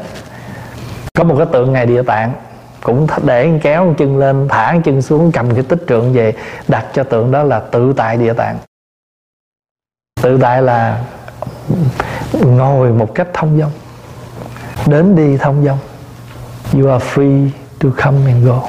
Có 1.15 1.25
một 1.25 1.35
cái 1.39 1.47
tượng 1.53 1.73
ngày 1.73 1.87
địa 1.87 2.03
tạng, 2.03 2.33
cũng 2.83 3.07
để 3.23 3.61
kéo 3.63 3.95
chân 3.99 4.19
lên, 4.19 4.49
thả 4.49 4.75
chân 4.85 5.03
xuống, 5.03 5.33
cầm 5.33 5.55
cái 5.55 5.63
tích 5.63 5.85
trượng 5.89 6.13
về, 6.13 6.35
đặt 6.69 6.87
cho 6.93 7.03
tượng 7.03 7.33
đó 7.33 7.43
là 7.43 7.61
tự 7.61 7.93
tại 7.97 8.17
địa 8.17 8.33
tạng. 8.33 8.59
Tự 10.23 10.39
tại 10.43 10.63
là 10.63 11.05
ngồi 12.33 12.91
một 12.91 13.15
cách 13.15 13.29
thông 13.35 13.59
dong, 13.61 13.73
đến 14.87 15.17
đi 15.17 15.37
thông 15.37 15.65
dong. 15.65 15.79
You 16.75 16.91
are 16.91 17.05
free 17.05 17.49
to 17.83 17.89
come 17.97 18.19
and 18.27 18.47
go. 18.47 18.63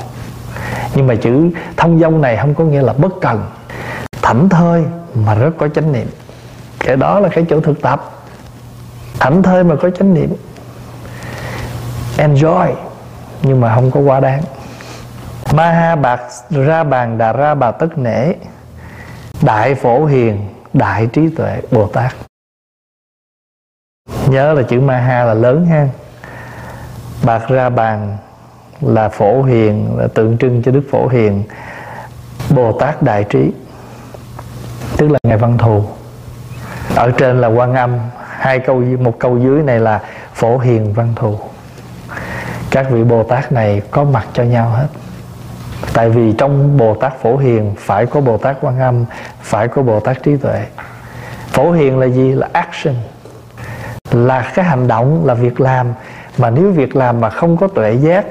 Nhưng 0.95 1.07
mà 1.07 1.15
chữ 1.15 1.49
thông 1.77 1.99
dong 1.99 2.21
này 2.21 2.37
không 2.37 2.55
có 2.55 2.63
nghĩa 2.63 2.81
là 2.81 2.93
bất 2.93 3.11
cần 3.21 3.43
thảnh 4.29 4.49
thơi 4.49 4.85
mà 5.13 5.35
rất 5.35 5.51
có 5.57 5.67
chánh 5.67 5.91
niệm. 5.91 6.07
Cái 6.79 6.95
đó 6.95 7.19
là 7.19 7.29
cái 7.29 7.45
chỗ 7.49 7.61
thực 7.61 7.81
tập. 7.81 8.11
Thảnh 9.19 9.43
thơi 9.43 9.63
mà 9.63 9.75
có 9.81 9.89
chánh 9.89 10.13
niệm. 10.13 10.35
Enjoy, 12.17 12.73
nhưng 13.43 13.61
mà 13.61 13.75
không 13.75 13.91
có 13.91 13.99
quá 13.99 14.19
đáng. 14.19 14.41
Ma 15.53 15.71
ha 15.71 15.95
bạc 15.95 16.21
ra 16.49 16.83
bàn 16.83 17.17
đà 17.17 17.33
ra 17.33 17.55
bà 17.55 17.71
tất 17.71 17.97
nể. 17.97 18.33
Đại 19.41 19.75
phổ 19.75 20.05
hiền, 20.05 20.49
đại 20.73 21.07
trí 21.07 21.29
tuệ, 21.29 21.61
bồ 21.71 21.87
tát. 21.87 22.13
Nhớ 24.27 24.53
là 24.53 24.63
chữ 24.63 24.81
ma 24.81 24.97
ha 24.97 25.23
là 25.23 25.33
lớn 25.33 25.65
ha. 25.65 25.87
Bạc 27.23 27.41
ra 27.47 27.69
bàn 27.69 28.17
là 28.81 29.09
phổ 29.09 29.43
hiền, 29.43 29.97
là 29.97 30.07
tượng 30.07 30.37
trưng 30.37 30.63
cho 30.63 30.71
đức 30.71 30.83
phổ 30.91 31.07
hiền. 31.07 31.43
Bồ 32.49 32.79
tát 32.79 33.01
đại 33.01 33.23
trí 33.23 33.51
tức 34.99 35.11
là 35.11 35.19
ngài 35.23 35.37
văn 35.37 35.57
thù. 35.57 35.83
Ở 36.95 37.11
trên 37.11 37.41
là 37.41 37.47
quan 37.47 37.75
âm. 37.75 37.99
Hai 38.29 38.59
câu 38.59 38.83
một 38.99 39.19
câu 39.19 39.37
dưới 39.37 39.63
này 39.63 39.79
là 39.79 39.99
phổ 40.33 40.57
hiền 40.57 40.93
văn 40.93 41.13
thù. 41.15 41.39
Các 42.71 42.89
vị 42.89 43.03
bồ 43.03 43.23
tát 43.23 43.51
này 43.51 43.81
có 43.91 44.03
mặt 44.03 44.25
cho 44.33 44.43
nhau 44.43 44.69
hết. 44.69 44.87
Tại 45.93 46.09
vì 46.09 46.33
trong 46.37 46.77
bồ 46.77 46.95
tát 46.95 47.21
phổ 47.21 47.37
hiền 47.37 47.75
phải 47.77 48.05
có 48.05 48.21
bồ 48.21 48.37
tát 48.37 48.57
quan 48.61 48.79
âm, 48.79 49.05
phải 49.41 49.67
có 49.67 49.81
bồ 49.81 49.99
tát 49.99 50.23
trí 50.23 50.37
tuệ. 50.37 50.65
Phổ 51.47 51.71
hiền 51.71 51.99
là 51.99 52.07
gì? 52.07 52.31
Là 52.31 52.49
action. 52.53 52.95
Là 54.11 54.51
cái 54.55 54.65
hành 54.65 54.87
động, 54.87 55.25
là 55.25 55.33
việc 55.33 55.61
làm. 55.61 55.87
Mà 56.37 56.49
nếu 56.49 56.71
việc 56.71 56.95
làm 56.95 57.21
mà 57.21 57.29
không 57.29 57.57
có 57.57 57.67
tuệ 57.67 57.93
giác, 57.93 58.25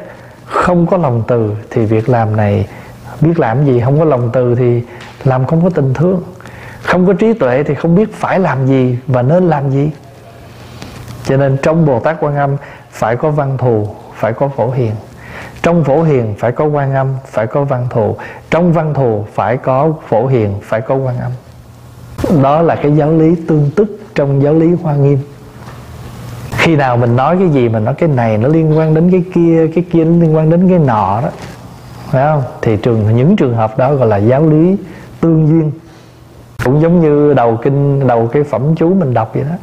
không 0.45 0.87
có 0.87 0.97
lòng 0.97 1.23
từ, 1.27 1.55
thì 1.71 1.85
việc 1.85 2.09
làm 2.09 2.37
này 2.37 2.67
biết 3.21 3.39
làm 3.39 3.65
gì? 3.65 3.81
Không 3.85 3.99
có 3.99 4.05
lòng 4.05 4.31
từ 4.33 4.55
thì 4.55 4.83
làm 5.25 5.47
không 5.47 5.63
có 5.63 5.71
tình 5.71 5.95
thương 5.95 6.23
không 6.89 7.07
có 7.07 7.13
trí 7.13 7.33
tuệ 7.33 7.63
thì 7.63 7.75
không 7.75 7.95
biết 7.95 8.15
phải 8.15 8.41
làm 8.41 8.67
gì 8.67 8.99
và 9.07 9.23
nên 9.23 9.49
làm 9.49 9.71
gì. 9.71 9.91
Cho 11.25 11.37
nên 11.37 11.57
trong 11.63 11.87
bồ 11.87 12.01
tát 12.01 12.17
quan 12.21 12.37
âm 12.37 12.57
phải 12.91 13.17
có 13.17 13.31
văn 13.31 13.59
thù, 13.59 13.89
phải 14.15 14.33
có 14.33 14.49
phổ 14.49 14.71
hiền. 14.71 14.93
Trong 15.63 15.85
phổ 15.85 16.03
hiền 16.03 16.35
phải 16.39 16.53
có 16.53 16.65
quan 16.65 16.95
âm, 16.95 17.07
phải 17.27 17.47
có 17.47 17.65
văn 17.65 17.87
thù. 17.91 18.17
Trong 18.51 18.73
văn 18.73 18.95
thù 18.95 19.27
phải 19.35 19.57
có 19.57 19.93
phổ 20.09 20.27
hiền, 20.27 20.55
phải 20.63 20.81
có 20.81 20.95
quan 20.95 21.17
âm. 21.19 21.33
Đó 22.43 22.63
là 22.63 22.75
cái 22.75 22.97
giáo 22.97 23.13
lý 23.13 23.35
tương 23.49 23.71
tức 23.77 24.01
trong 24.15 24.43
giáo 24.43 24.55
lý 24.55 24.75
hoa 24.83 24.95
nghiêm. 24.95 25.19
Khi 26.53 26.77
nào 26.77 26.97
mình 26.97 27.17
nói 27.17 27.37
cái 27.39 27.49
gì 27.49 27.69
mình 27.69 27.85
nói 27.85 27.95
cái 27.95 28.09
này 28.09 28.39
nó 28.39 28.49
liên 28.49 28.79
quan 28.79 28.95
đến 28.95 29.11
cái 29.11 29.25
kia 29.35 29.67
cái 29.75 29.85
kia 29.93 30.05
nó 30.05 30.23
liên 30.23 30.37
quan 30.37 30.51
đến 30.51 30.69
cái 30.69 30.79
nọ 30.79 31.21
đó, 31.23 31.29
phải 32.11 32.27
không? 32.27 32.43
Thì 32.63 32.77
trường, 32.77 33.17
những 33.17 33.37
trường 33.37 33.57
hợp 33.57 33.79
đó 33.79 33.95
gọi 33.95 34.09
là 34.09 34.17
giáo 34.17 34.47
lý 34.47 34.77
tương 35.21 35.49
duyên 35.49 35.71
cũng 36.65 36.81
giống 36.81 37.01
như 37.01 37.35
đầu 37.35 37.57
kinh, 37.63 38.07
đầu 38.07 38.27
cái 38.27 38.43
phẩm 38.43 38.75
chú 38.77 38.95
mình 38.95 39.15
đọc 39.15 39.31
vậy 39.35 39.45
đó. 39.51 39.57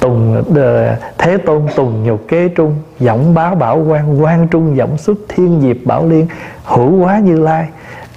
Tùng 0.00 0.44
ờ, 0.56 0.96
thế 1.18 1.36
tôn, 1.36 1.62
tùng 1.76 2.04
nhục 2.04 2.28
kế 2.28 2.48
trung, 2.48 2.76
giọng 3.00 3.34
báo 3.34 3.54
bảo 3.54 3.78
quan 3.88 4.22
quan 4.22 4.48
trung, 4.48 4.76
giọng 4.76 4.98
xuất 4.98 5.18
thiên 5.28 5.60
diệp 5.60 5.76
bảo 5.84 6.06
liên, 6.06 6.26
hữu 6.64 7.04
quá 7.04 7.18
như 7.18 7.36
lai. 7.40 7.68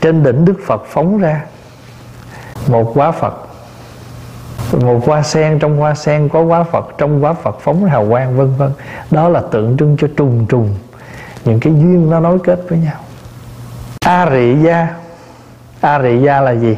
Trên 0.01 0.23
đỉnh 0.23 0.45
đức 0.45 0.55
phật 0.65 0.83
phóng 0.87 1.17
ra 1.17 1.41
một 2.67 2.91
quá 2.95 3.11
phật. 3.11 3.33
Một 4.81 5.07
hoa 5.07 5.23
sen, 5.23 5.59
trong 5.59 5.77
hoa 5.77 5.95
sen 5.95 6.29
có 6.29 6.41
quá 6.41 6.63
phật, 6.63 6.85
trong 6.97 7.23
quá 7.23 7.33
phật 7.33 7.57
phóng 7.59 7.85
hào 7.85 8.07
quang, 8.09 8.37
vân 8.37 8.53
vân. 8.57 8.71
Đó 9.11 9.29
là 9.29 9.41
tượng 9.51 9.77
trưng 9.77 9.97
cho 9.99 10.07
trùng 10.17 10.45
trùng. 10.49 10.75
Những 11.45 11.59
cái 11.59 11.73
duyên 11.73 12.09
nó 12.09 12.19
nối 12.19 12.39
kết 12.43 12.59
với 12.69 12.79
nhau. 12.79 12.95
A 14.05 14.29
rị 14.31 14.55
gia. 14.63 14.87
A 15.81 16.01
rị 16.01 16.17
gia 16.17 16.41
là 16.41 16.51
gì? 16.51 16.77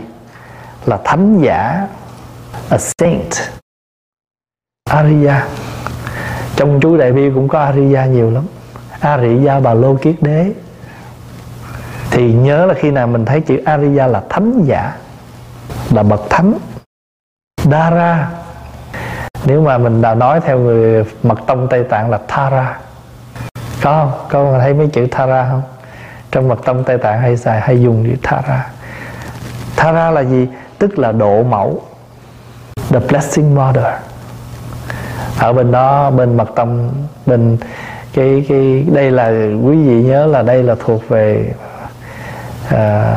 Là 0.86 0.98
thánh 1.04 1.42
giả, 1.42 1.88
a 2.70 2.78
saint. 2.78 3.34
Ariya. 4.90 5.48
Trong 6.56 6.80
chú 6.82 6.98
đại 6.98 7.12
bi 7.12 7.32
cũng 7.36 7.48
có 7.48 7.60
Ariya 7.60 8.06
nhiều 8.06 8.32
lắm. 8.32 8.46
Ariya 9.00 9.60
bà 9.60 9.74
lô 9.74 9.96
kiết 9.96 10.16
đế. 10.22 10.52
Thì 12.12 12.34
nhớ 12.34 12.66
là 12.66 12.74
khi 12.74 12.92
nào 12.92 13.08
mình 13.08 13.26
thấy 13.26 13.42
chữ 13.42 13.62
Ariya 13.66 14.08
là 14.08 14.24
thánh 14.30 14.64
giả, 14.66 14.98
là 15.94 16.04
bậc 16.04 16.22
thánh. 16.30 16.54
Dara. 17.64 18.30
Nếu 19.46 19.62
mà 19.62 19.78
mình 19.78 20.02
đã 20.02 20.16
nói 20.16 20.42
theo 20.42 20.60
người 20.60 21.06
mật 21.24 21.40
tông 21.48 21.68
Tây 21.70 21.84
Tạng 21.84 22.10
là 22.10 22.20
Thara. 22.28 22.80
Có 23.82 24.10
không? 24.12 24.28
có 24.30 24.60
thấy 24.60 24.74
mấy 24.74 24.88
chữ 24.88 25.08
Thara 25.12 25.50
không? 25.50 25.62
Trong 26.32 26.48
mật 26.48 26.66
tông 26.66 26.84
Tây 26.84 26.98
Tạng 26.98 27.22
hay 27.22 27.38
xài, 27.38 27.62
hay 27.62 27.82
dùng 27.82 28.06
chữ 28.06 28.16
Thara. 28.24 28.70
Thara 29.76 30.12
là 30.12 30.24
gì? 30.24 30.48
Tức 30.88 31.00
là 31.00 31.12
độ 31.12 31.44
mẫu. 31.44 31.82
The 32.90 33.00
blessing 33.00 33.56
mother. 33.56 33.86
Ở 35.40 35.54
bên 35.54 35.72
đó 35.72 36.12
bên 36.12 36.38
mật 36.38 36.50
tâm 36.56 36.90
bên 37.26 37.58
cái 38.14 38.46
cái 38.50 38.86
đây 38.94 39.12
là 39.12 39.30
quý 39.64 39.78
vị 39.78 40.04
nhớ 40.04 40.26
là 40.26 40.42
đây 40.42 40.64
là 40.64 40.76
thuộc 40.86 41.10
về 41.10 41.54
à, 42.70 43.16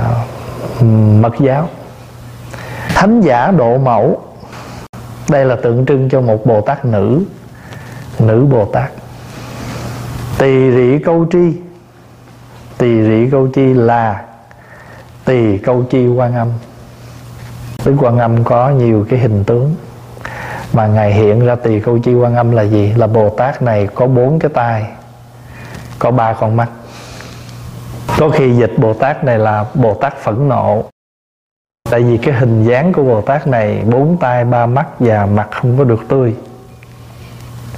mật 1.20 1.34
giáo. 1.40 1.68
Thánh 2.88 3.20
giả 3.20 3.50
độ 3.50 3.78
mẫu. 3.78 4.20
Đây 5.28 5.44
là 5.44 5.56
tượng 5.56 5.86
trưng 5.86 6.08
cho 6.10 6.20
một 6.20 6.46
bồ 6.46 6.60
tát 6.60 6.84
nữ 6.84 7.22
nữ 8.18 8.46
bồ 8.50 8.64
tát. 8.64 8.90
Tỳ 10.38 10.70
rị 10.70 10.98
câu 11.04 11.26
tri. 11.32 11.52
Tỳ 12.78 13.02
rị 13.02 13.30
câu 13.30 13.48
chi 13.54 13.74
là 13.74 14.24
tỳ 15.24 15.58
câu 15.58 15.82
chi 15.90 16.06
quan 16.06 16.34
âm 16.34 16.48
đức 17.84 17.94
quan 18.00 18.18
âm 18.18 18.44
có 18.44 18.70
nhiều 18.70 19.06
cái 19.08 19.18
hình 19.18 19.44
tướng. 19.44 19.74
Mà 20.72 20.86
ngài 20.86 21.14
hiện 21.14 21.46
ra 21.46 21.54
tỳ 21.54 21.80
câu 21.80 21.98
chi 21.98 22.14
quan 22.14 22.36
âm 22.36 22.50
là 22.50 22.62
gì? 22.62 22.92
Là 22.96 23.06
bồ 23.06 23.30
tát 23.30 23.62
này 23.62 23.88
có 23.94 24.06
bốn 24.06 24.38
cái 24.38 24.50
tai, 24.54 24.86
có 25.98 26.10
ba 26.10 26.32
con 26.32 26.56
mắt. 26.56 26.68
Có 28.18 28.28
khi 28.28 28.56
dịch 28.56 28.72
bồ 28.78 28.94
tát 28.94 29.24
này 29.24 29.38
là 29.38 29.64
bồ 29.74 29.94
tát 29.94 30.16
phẫn 30.16 30.48
nộ. 30.48 30.84
Tại 31.90 32.02
vì 32.02 32.18
cái 32.18 32.34
hình 32.34 32.64
dáng 32.64 32.92
của 32.92 33.02
bồ 33.02 33.20
tát 33.20 33.46
này, 33.46 33.82
bốn 33.84 34.16
tay 34.16 34.44
ba 34.44 34.66
mắt 34.66 34.86
và 34.98 35.26
mặt 35.26 35.48
không 35.50 35.78
có 35.78 35.84
được 35.84 36.08
tươi. 36.08 36.34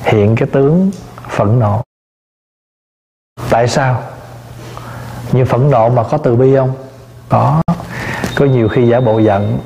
Hiện 0.03 0.37
cái 0.37 0.49
tướng 0.53 0.91
phẫn 1.29 1.59
nộ. 1.59 1.83
Tại 3.51 3.69
sao? 3.69 4.03
Như 5.33 5.45
phẫn 5.45 5.71
nộ 5.71 5.89
mà 5.89 6.03
có 6.03 6.19
từ 6.19 6.37
bi 6.37 6.57
không? 6.57 6.73
Có. 7.29 7.63
Có 8.37 8.45
nhiều 8.45 8.69
khi 8.69 8.89
giả 8.89 9.01
bộ 9.01 9.19
giận 9.19 9.59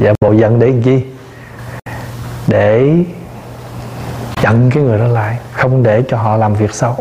giả 0.00 0.12
bộ 0.20 0.32
giận 0.32 0.58
để 0.58 0.66
làm 0.66 0.82
chi? 0.82 1.02
Để 2.46 2.94
chặn 4.42 4.70
cái 4.74 4.82
người 4.82 4.98
đó 4.98 5.06
lại, 5.06 5.38
không 5.52 5.82
để 5.82 6.02
cho 6.08 6.16
họ 6.16 6.36
làm 6.36 6.54
việc 6.54 6.74
xấu. 6.74 6.96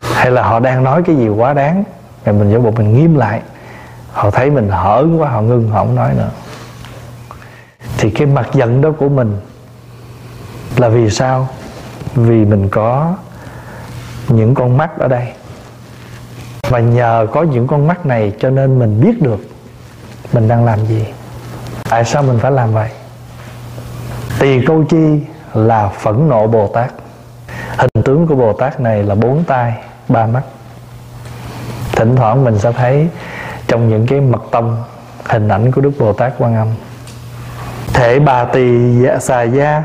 Hay 0.00 0.30
là 0.30 0.42
họ 0.42 0.60
đang 0.60 0.84
nói 0.84 1.02
cái 1.06 1.16
gì 1.16 1.28
quá 1.28 1.54
đáng 1.54 1.84
rồi 2.24 2.34
mình 2.34 2.52
giả 2.52 2.58
bộ 2.58 2.70
mình 2.70 2.98
nghiêm 2.98 3.14
lại. 3.14 3.40
Họ 4.12 4.30
thấy 4.30 4.50
mình 4.50 4.68
hở 4.68 5.06
quá, 5.18 5.30
họ 5.30 5.40
ngưng, 5.42 5.68
họ 5.68 5.78
không 5.78 5.94
nói 5.94 6.10
nữa. 6.16 6.30
Thì 7.98 8.10
cái 8.10 8.26
mặt 8.26 8.48
giận 8.54 8.80
đó 8.80 8.90
của 8.98 9.08
mình 9.08 9.40
là 10.76 10.88
vì 10.88 11.10
sao? 11.10 11.48
Vì 12.14 12.44
mình 12.44 12.68
có 12.68 13.14
những 14.28 14.54
con 14.54 14.76
mắt 14.76 14.98
ở 14.98 15.08
đây. 15.08 15.32
Và 16.68 16.78
nhờ 16.78 17.26
có 17.32 17.42
những 17.42 17.66
con 17.66 17.86
mắt 17.86 18.06
này 18.06 18.32
cho 18.38 18.50
nên 18.50 18.78
mình 18.78 19.00
biết 19.00 19.22
được 19.22 19.40
mình 20.32 20.48
đang 20.48 20.64
làm 20.64 20.86
gì 20.86 21.06
tại 21.90 22.04
sao 22.04 22.22
mình 22.22 22.38
phải 22.38 22.52
làm 22.52 22.72
vậy? 22.72 22.88
Tỳ 24.38 24.66
câu 24.66 24.84
chi 24.88 25.20
là 25.54 25.88
phẫn 25.88 26.28
nộ 26.28 26.46
bồ 26.46 26.66
tát 26.66 26.90
hình 27.78 28.02
tướng 28.04 28.26
của 28.26 28.34
bồ 28.34 28.52
tát 28.52 28.80
này 28.80 29.02
là 29.02 29.14
bốn 29.14 29.44
tay 29.44 29.74
ba 30.08 30.26
mắt. 30.26 30.42
Thỉnh 31.96 32.16
thoảng 32.16 32.44
mình 32.44 32.58
sẽ 32.58 32.72
thấy 32.72 33.08
trong 33.66 33.88
những 33.88 34.06
cái 34.06 34.20
mật 34.20 34.42
tông, 34.50 34.76
hình 35.24 35.48
ảnh 35.48 35.72
của 35.72 35.80
đức 35.80 35.92
bồ 35.98 36.12
tát 36.12 36.32
quan 36.38 36.56
âm. 36.56 36.68
Thể 37.92 38.18
bà 38.18 38.44
tỳ 38.44 38.78
xà 39.20 39.42
gia. 39.42 39.84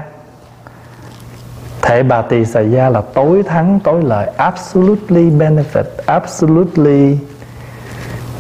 Thể 1.82 2.04
bà 2.04 2.22
tỳ 2.22 2.46
xà 2.46 2.60
gia 2.60 2.90
là 2.90 3.02
tối 3.14 3.44
thắng, 3.44 3.80
tối 3.84 4.02
lợi, 4.04 4.30
absolutely 4.38 5.30
benefit, 5.30 5.84
absolutely. 6.06 7.18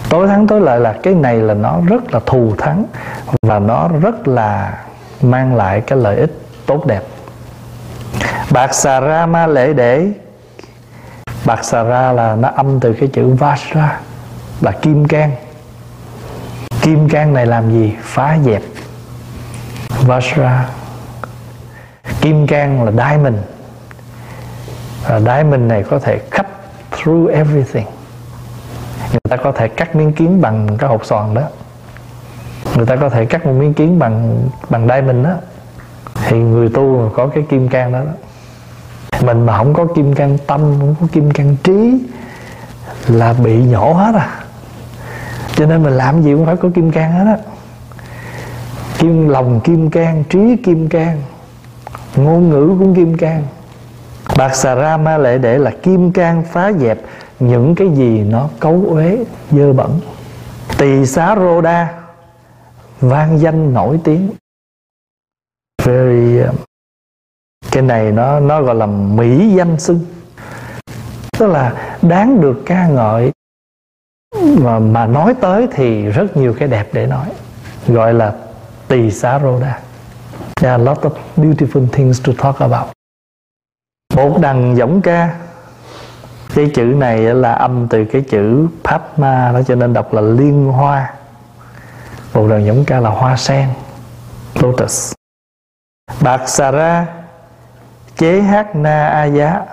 Tối 0.09 0.27
thắng, 0.27 0.47
tối 0.47 0.61
lợi 0.61 0.79
là 0.79 0.93
cái 1.03 1.13
này 1.13 1.35
là 1.35 1.53
nó 1.53 1.79
rất 1.87 2.13
là 2.13 2.19
thù 2.25 2.53
thắng 2.57 2.85
và 3.41 3.59
nó 3.59 3.87
rất 3.87 4.27
là 4.27 4.83
mang 5.21 5.55
lại 5.55 5.81
cái 5.81 5.97
lợi 5.99 6.17
ích 6.17 6.41
tốt 6.65 6.85
đẹp. 6.85 7.01
Bạc 8.51 8.73
xà 8.73 8.99
ra 8.99 9.25
ma 9.25 9.47
lễ 9.47 9.73
để 9.73 10.11
bạc 11.45 11.63
xà 11.63 11.83
ra 11.83 12.11
là 12.11 12.35
nó 12.35 12.49
âm 12.49 12.79
từ 12.79 12.93
cái 12.93 13.09
chữ 13.13 13.35
vajra, 13.35 13.87
là 14.61 14.71
kim 14.71 15.07
cang. 15.07 15.31
Kim 16.81 17.09
cang 17.09 17.33
này 17.33 17.45
làm 17.45 17.71
gì? 17.71 17.95
Phá 18.01 18.37
dẹp. 18.45 18.61
Vajra. 20.07 20.59
Kim 22.21 22.47
cang 22.47 22.83
là 22.83 22.91
diamond. 22.91 23.35
Và 25.07 25.19
diamond 25.19 25.61
này 25.61 25.83
có 25.83 25.99
thể 25.99 26.17
cut 26.17 26.45
through 26.91 27.31
everything. 27.31 27.85
Người 29.11 29.19
ta 29.29 29.37
có 29.37 29.51
thể 29.51 29.67
cắt 29.67 29.95
miếng 29.95 30.13
kiếm 30.13 30.41
bằng 30.41 30.77
cái 30.77 30.89
hộp 30.89 31.05
xoàn 31.05 31.33
đó 31.33 31.41
người 32.75 32.85
ta 32.85 32.95
có 32.95 33.09
thể 33.09 33.25
cắt 33.25 33.45
một 33.45 33.53
miếng 33.53 33.73
kiến 33.73 33.99
bằng 33.99 34.43
bằng 34.69 34.87
đai 34.87 35.01
mình 35.01 35.23
đó 35.23 35.33
thì 36.27 36.37
người 36.37 36.69
tu 36.69 36.97
mà 36.97 37.09
có 37.15 37.27
cái 37.27 37.43
kim 37.49 37.67
can 37.67 37.91
đó, 37.91 37.99
đó. 37.99 38.11
Mình 39.25 39.45
mà 39.45 39.57
không 39.57 39.73
có 39.73 39.85
kim 39.95 40.13
can 40.13 40.37
tâm 40.47 40.59
không 40.79 40.95
có 41.01 41.07
kim 41.11 41.31
can 41.31 41.55
trí 41.63 41.99
là 43.07 43.33
bị 43.33 43.63
nhổ 43.63 43.93
hết 43.93 44.15
à. 44.15 44.29
Cho 45.55 45.65
nên 45.65 45.83
mình 45.83 45.93
làm 45.93 46.21
gì 46.21 46.33
cũng 46.33 46.45
phải 46.45 46.55
có 46.55 46.69
kim 46.75 46.91
can 46.91 47.11
hết 47.11 47.25
á. 47.25 47.37
Kim 48.97 49.29
lòng 49.29 49.59
kim 49.63 49.89
can 49.89 50.23
trí 50.29 50.55
kim 50.55 50.89
can 50.89 51.21
ngôn 52.15 52.49
ngữ 52.49 52.75
cũng 52.79 52.95
kim 52.95 53.17
can 53.17 53.43
bạc 54.37 54.55
xà 54.55 54.75
ra 54.75 54.97
ma 54.97 55.17
lệ 55.17 55.37
để 55.37 55.57
là 55.57 55.71
kim 55.83 56.11
can 56.11 56.43
phá 56.51 56.71
dẹp 56.79 56.97
những 57.39 57.75
cái 57.75 57.89
gì 57.89 58.23
nó 58.29 58.49
cấu 58.59 58.83
uế 58.87 59.17
dơ 59.51 59.73
bẩn. 59.73 59.99
Tỳ 60.77 61.05
xá 61.05 61.35
rô 61.35 61.61
đa 61.61 61.87
vang 62.99 63.39
danh 63.39 63.73
nổi 63.73 63.99
tiếng. 64.03 64.29
Very 65.83 66.37
um, 66.37 66.55
cái 67.71 67.83
này 67.83 68.11
nó 68.11 68.39
nó 68.39 68.61
gọi 68.61 68.75
là 68.75 68.85
mỹ 68.85 69.53
danh 69.57 69.79
xưng. 69.79 69.99
Tức 71.39 71.47
là 71.47 71.97
đáng 72.01 72.41
được 72.41 72.63
ca 72.65 72.87
ngợi. 72.87 73.31
Mà 74.61 74.79
mà 74.79 75.05
nói 75.05 75.35
tới 75.41 75.67
thì 75.71 76.05
rất 76.05 76.37
nhiều 76.37 76.55
cái 76.59 76.67
đẹp 76.67 76.89
để 76.93 77.07
nói. 77.07 77.31
Gọi 77.87 78.13
là 78.13 78.35
tỳ 78.87 79.11
xá 79.11 79.39
rô 79.39 79.59
đa. 79.59 79.81
There 80.55 80.71
are 80.71 80.83
a 80.83 80.85
lot 80.85 80.97
of 80.97 81.11
beautiful 81.37 81.87
things 81.87 82.27
to 82.27 82.33
talk 82.37 82.59
about. 82.59 82.87
Một 84.15 84.37
đằng 84.41 84.77
giọng 84.77 85.01
ca. 85.01 85.39
Cái 86.55 86.71
chữ 86.73 86.83
này 86.83 87.19
là 87.19 87.53
âm 87.53 87.87
từ 87.87 88.05
cái 88.05 88.21
chữ 88.21 88.67
Padma 88.83 89.51
đó, 89.51 89.61
cho 89.67 89.75
nên 89.75 89.93
đọc 89.93 90.13
là 90.13 90.21
liên 90.21 90.65
hoa 90.65 91.13
một 92.33 92.47
đằng 92.49 92.65
giống 92.65 92.83
ca 92.87 92.99
là 92.99 93.09
hoa 93.09 93.37
sen. 93.37 93.69
Lotus. 94.55 95.13
Bạc 96.21 96.49
xà 96.49 96.71
ra, 96.71 97.07
chế 98.17 98.41
hát 98.41 98.75
na 98.75 99.07
a 99.07 99.23
giá. 99.25 99.65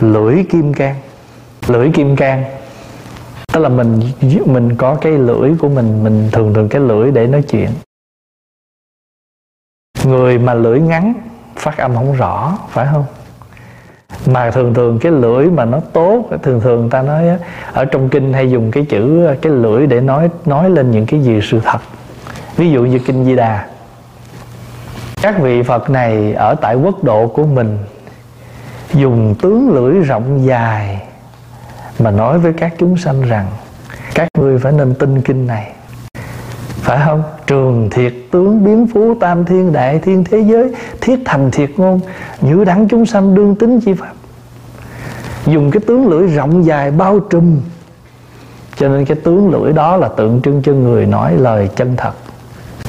Lưỡi 0.00 0.44
kim 0.50 0.74
can 0.74 0.96
lưỡi 1.68 1.90
kim 1.94 2.16
can 2.16 2.44
tức 3.52 3.60
là 3.60 3.68
mình 3.68 4.00
mình 4.46 4.76
có 4.76 4.98
cái 5.00 5.12
lưỡi 5.12 5.54
của 5.58 5.68
mình 5.68 6.04
mình 6.04 6.28
thường 6.32 6.54
thường 6.54 6.68
cái 6.68 6.80
lưỡi 6.80 7.10
để 7.10 7.26
nói 7.26 7.42
chuyện. 7.42 7.70
Người 10.04 10.38
mà 10.38 10.54
lưỡi 10.54 10.80
ngắn, 10.80 11.14
phát 11.56 11.78
âm 11.78 11.94
không 11.94 12.12
rõ, 12.12 12.58
phải 12.68 12.86
không? 12.92 13.04
Mà 14.26 14.50
thường 14.50 14.74
thường 14.74 14.98
cái 14.98 15.12
lưỡi 15.12 15.46
mà 15.46 15.64
nó 15.64 15.80
tốt, 15.92 16.24
thường 16.42 16.60
thường 16.60 16.90
ta 16.90 17.02
nói 17.02 17.24
ở 17.72 17.84
trong 17.84 18.08
kinh 18.08 18.32
hay 18.32 18.50
dùng 18.50 18.70
cái 18.70 18.86
chữ, 18.88 19.26
cái 19.42 19.52
lưỡi 19.52 19.86
để 19.86 20.00
nói 20.00 20.30
nói 20.46 20.70
lên 20.70 20.90
những 20.90 21.06
cái 21.06 21.20
gì 21.20 21.40
sự 21.42 21.60
thật. 21.64 21.78
Ví 22.56 22.70
dụ 22.70 22.84
như 22.84 22.98
kinh 22.98 23.24
di 23.24 23.36
đà. 23.36 23.66
Các 25.22 25.38
vị 25.38 25.62
phật 25.62 25.90
này 25.90 26.34
ở 26.34 26.54
tại 26.54 26.74
quốc 26.74 27.04
độ 27.04 27.26
của 27.26 27.44
mình 27.44 27.78
dùng 28.94 29.34
tướng 29.42 29.70
lưỡi 29.70 30.04
rộng 30.04 30.46
dài 30.46 31.00
mà 31.98 32.10
nói 32.10 32.38
với 32.38 32.52
các 32.52 32.74
chúng 32.78 32.96
sanh 32.96 33.22
rằng, 33.22 33.46
các 34.14 34.28
ngươi 34.38 34.58
phải 34.58 34.72
nên 34.72 34.94
tin 34.94 35.20
kinh 35.20 35.46
này. 35.46 35.72
Phải 36.82 36.98
không? 37.04 37.22
Trường 37.46 37.90
thiệt 37.90 38.14
tướng 38.30 38.64
biến 38.64 38.86
phú 38.94 39.14
tam 39.20 39.44
thiên 39.44 39.72
đại 39.72 39.98
thiên 39.98 40.24
thế 40.24 40.40
giới 40.40 40.72
thiết 41.00 41.20
thành 41.24 41.50
thiệt 41.50 41.70
ngôn. 41.76 42.00
Nhữ 42.40 42.64
đẳng 42.64 42.88
chúng 42.88 43.06
sanh 43.06 43.34
đương 43.34 43.54
tính 43.54 43.80
chi 43.80 43.92
pháp. 43.92 44.12
Dùng 45.46 45.70
cái 45.70 45.80
tướng 45.86 46.08
lưỡi 46.08 46.26
rộng 46.26 46.64
dài 46.64 46.90
bao 46.90 47.20
trùm. 47.20 47.60
Cho 48.76 48.88
nên 48.88 49.04
cái 49.04 49.16
tướng 49.24 49.50
lưỡi 49.50 49.72
đó 49.72 49.96
là 49.96 50.08
tượng 50.08 50.42
trưng 50.42 50.62
cho 50.62 50.72
người 50.72 51.06
nói 51.06 51.34
lời 51.36 51.68
chân 51.76 51.96
thật. 51.96 52.12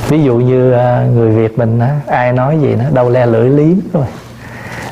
Ví 0.08 0.24
dụ 0.24 0.36
như 0.36 0.72
à, 0.72 1.08
người 1.14 1.32
việt 1.32 1.58
mình 1.58 1.80
á, 1.80 2.00
ai 2.08 2.34
nói 2.34 2.58
gì 2.62 2.76
nó 2.76 2.84
đâu 2.94 3.10
le 3.10 3.26
lưỡi 3.26 3.50
liếm 3.50 3.78
rồi 3.94 4.06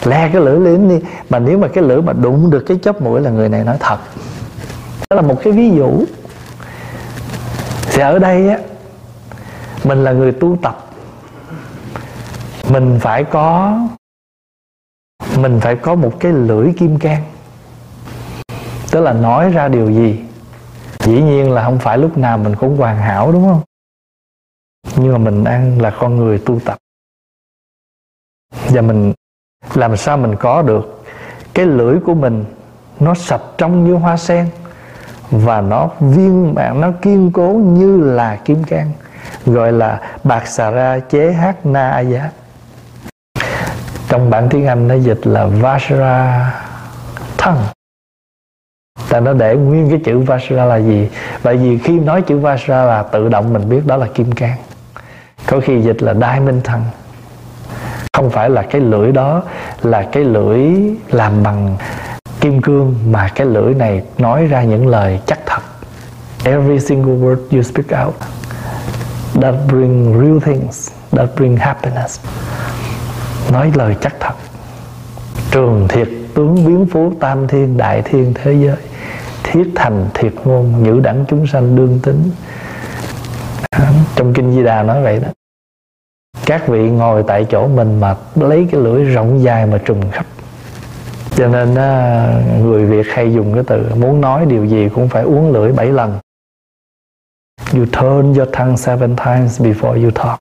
le 0.06 0.30
cái 0.34 0.42
lưỡi 0.42 0.60
liếm 0.60 0.90
đi 0.90 1.00
mà 1.30 1.40
nếu 1.40 1.58
mà 1.58 1.68
cái 1.68 1.84
lưỡi 1.84 2.02
mà 2.02 2.14
đụng 2.14 2.50
được 2.50 2.60
cái 2.60 2.80
chóp 2.84 3.02
mũi 3.02 3.22
là 3.22 3.30
người 3.30 3.50
này 3.50 3.64
nói 3.64 3.78
thật. 3.80 3.98
Đó 5.10 5.16
là 5.16 5.22
một 5.22 5.44
cái 5.44 5.54
ví 5.54 5.72
dụ. 5.72 6.04
Thì 7.92 8.02
ở 8.02 8.20
đây 8.20 8.50
á 8.50 8.58
mình 9.84 10.04
là 10.04 10.12
người 10.12 10.32
tu 10.32 10.58
tập. 10.62 10.90
Mình 12.70 13.00
phải 13.02 13.24
có, 13.24 13.78
mình 15.38 15.60
phải 15.62 15.76
có 15.76 15.96
một 15.96 16.14
cái 16.20 16.32
lưỡi 16.32 16.74
kim 16.78 17.00
cang. 17.00 17.24
Tức 18.92 19.02
là 19.02 19.14
nói 19.14 19.50
ra 19.50 19.68
điều 19.68 19.92
gì? 19.92 20.24
Dĩ 21.00 21.22
nhiên 21.22 21.52
là 21.52 21.64
không 21.64 21.80
phải 21.80 21.98
lúc 21.98 22.18
nào 22.18 22.38
mình 22.38 22.56
cũng 22.56 22.78
hoàn 22.78 22.98
hảo, 22.98 23.32
đúng 23.32 23.48
không? 23.48 23.62
Nhưng 24.96 25.12
mà 25.12 25.18
mình 25.18 25.44
đang 25.44 25.82
là 25.82 25.90
con 26.00 26.16
người 26.16 26.40
tu 26.40 26.60
tập. 26.60 26.78
Và 28.70 28.82
mình 28.82 29.14
làm 29.74 29.98
sao 29.98 30.18
mình 30.18 30.36
có 30.40 30.62
được 30.62 31.04
cái 31.54 31.66
lưỡi 31.66 32.00
của 32.00 32.14
mình, 32.14 32.46
nó 33.00 33.14
sạch 33.14 33.42
trong 33.58 33.86
như 33.86 33.94
hoa 33.94 34.18
sen, 34.18 34.50
và 35.32 35.62
nó 35.62 35.90
viên 36.00 36.56
bản 36.56 36.82
nó 36.82 36.92
kiên 37.02 37.32
cố 37.34 37.54
như 37.54 38.02
là 38.02 38.42
kim 38.46 38.64
cang 38.64 38.92
gọi 39.46 39.72
là 39.72 40.02
bạc 40.24 40.48
xà 40.48 40.72
ra 40.72 41.00
chế 41.00 41.32
hát 41.32 41.66
na 41.66 41.90
a 41.90 42.00
giá 42.00 42.30
trong 44.08 44.30
bản 44.30 44.50
tiếng 44.50 44.68
Anh 44.68 44.88
nó 44.88 44.96
dịch 44.96 45.28
là 45.28 45.48
Vajra 45.62 46.46
thân. 47.38 47.58
Ta 49.10 49.20
nó 49.20 49.34
để 49.34 49.56
nguyên 49.56 49.90
cái 49.90 50.00
chữ 50.06 50.20
Vajra 50.20 50.66
là 50.66 50.76
gì? 50.76 51.10
Bởi 51.44 51.58
vì 51.58 51.78
khi 51.78 52.00
nói 52.00 52.22
chữ 52.22 52.40
Vajra 52.40 52.88
là 52.88 53.04
tự 53.04 53.30
động 53.30 53.54
mình 53.54 53.70
biết 53.70 53.82
đó 53.86 53.98
là 53.98 54.08
kim 54.14 54.32
cang. 54.32 54.58
Có 55.48 55.60
khi 55.64 55.82
dịch 55.82 56.04
là 56.04 56.14
diamond 56.14 56.66
tongue 56.66 56.90
không 58.18 58.30
phải 58.30 58.50
là 58.50 58.62
cái 58.62 58.82
lưỡi 58.82 59.12
đó, 59.12 59.44
là 59.82 60.02
cái 60.12 60.24
lưỡi 60.24 60.60
làm 61.12 61.44
bằng 61.44 61.78
kim 62.42 62.62
cương 62.62 62.96
mà 63.12 63.30
cái 63.36 63.48
lưỡi 63.48 63.74
này 63.74 64.04
nói 64.18 64.46
ra 64.46 64.64
những 64.64 64.88
lời 64.88 65.20
chắc 65.26 65.40
thật. 65.46 65.62
Every 66.44 66.80
single 66.80 67.14
word 67.14 67.38
you 67.52 67.62
speak 67.62 68.06
out 68.06 68.16
that 69.42 69.56
bring 69.68 70.20
real 70.22 70.40
things, 70.40 70.92
that 71.12 71.30
bring 71.36 71.58
happiness. 71.58 72.26
Nói 73.52 73.72
lời 73.76 73.96
chắc 74.02 74.16
thật. 74.20 74.34
Trường 75.52 75.88
thiệt 75.88 76.08
tướng 76.36 76.56
biến 76.56 76.86
phú 76.92 77.14
tam 77.20 77.48
thiên, 77.48 77.78
đại 77.78 78.02
thiên 78.02 78.34
thế 78.34 78.54
giới. 78.54 78.78
Thiết 79.44 79.72
thành 79.76 80.06
thiệt 80.14 80.34
ngôn, 80.44 80.84
nhữ 80.84 81.00
đẳng 81.00 81.26
chúng 81.28 81.48
sanh 81.48 81.76
đương 81.76 82.00
tính. 82.04 82.32
Trong 84.16 84.34
kinh 84.34 84.56
di 84.56 84.64
đà 84.64 84.84
nói 84.84 85.04
vậy 85.04 85.20
đó. 85.20 85.28
Các 86.46 86.68
vị 86.68 86.90
ngồi 86.90 87.24
tại 87.28 87.46
chỗ 87.50 87.68
mình 87.68 88.00
mà 88.00 88.16
lấy 88.36 88.68
cái 88.72 88.82
lưỡi 88.82 89.04
rộng 89.04 89.44
dài 89.44 89.66
mà 89.66 89.78
trùm 89.78 89.98
khắp. 90.12 90.26
Cho 91.36 91.48
nên 91.48 91.74
người 92.64 92.86
việt 92.86 93.08
hay 93.14 93.34
dùng 93.34 93.54
cái 93.54 93.64
từ, 93.68 93.96
muốn 93.96 94.22
nói 94.22 94.46
điều 94.46 94.66
gì 94.66 94.90
cũng 94.96 95.10
phải 95.10 95.24
uống 95.24 95.52
lưỡi 95.52 95.72
bảy 95.72 95.86
lần 95.86 96.20
you 97.74 97.86
turn 97.86 98.34
your 98.34 98.50
tongue 98.58 98.78
seven 98.78 99.16
times 99.16 99.62
before 99.62 100.04
you 100.04 100.12
talk. 100.12 100.40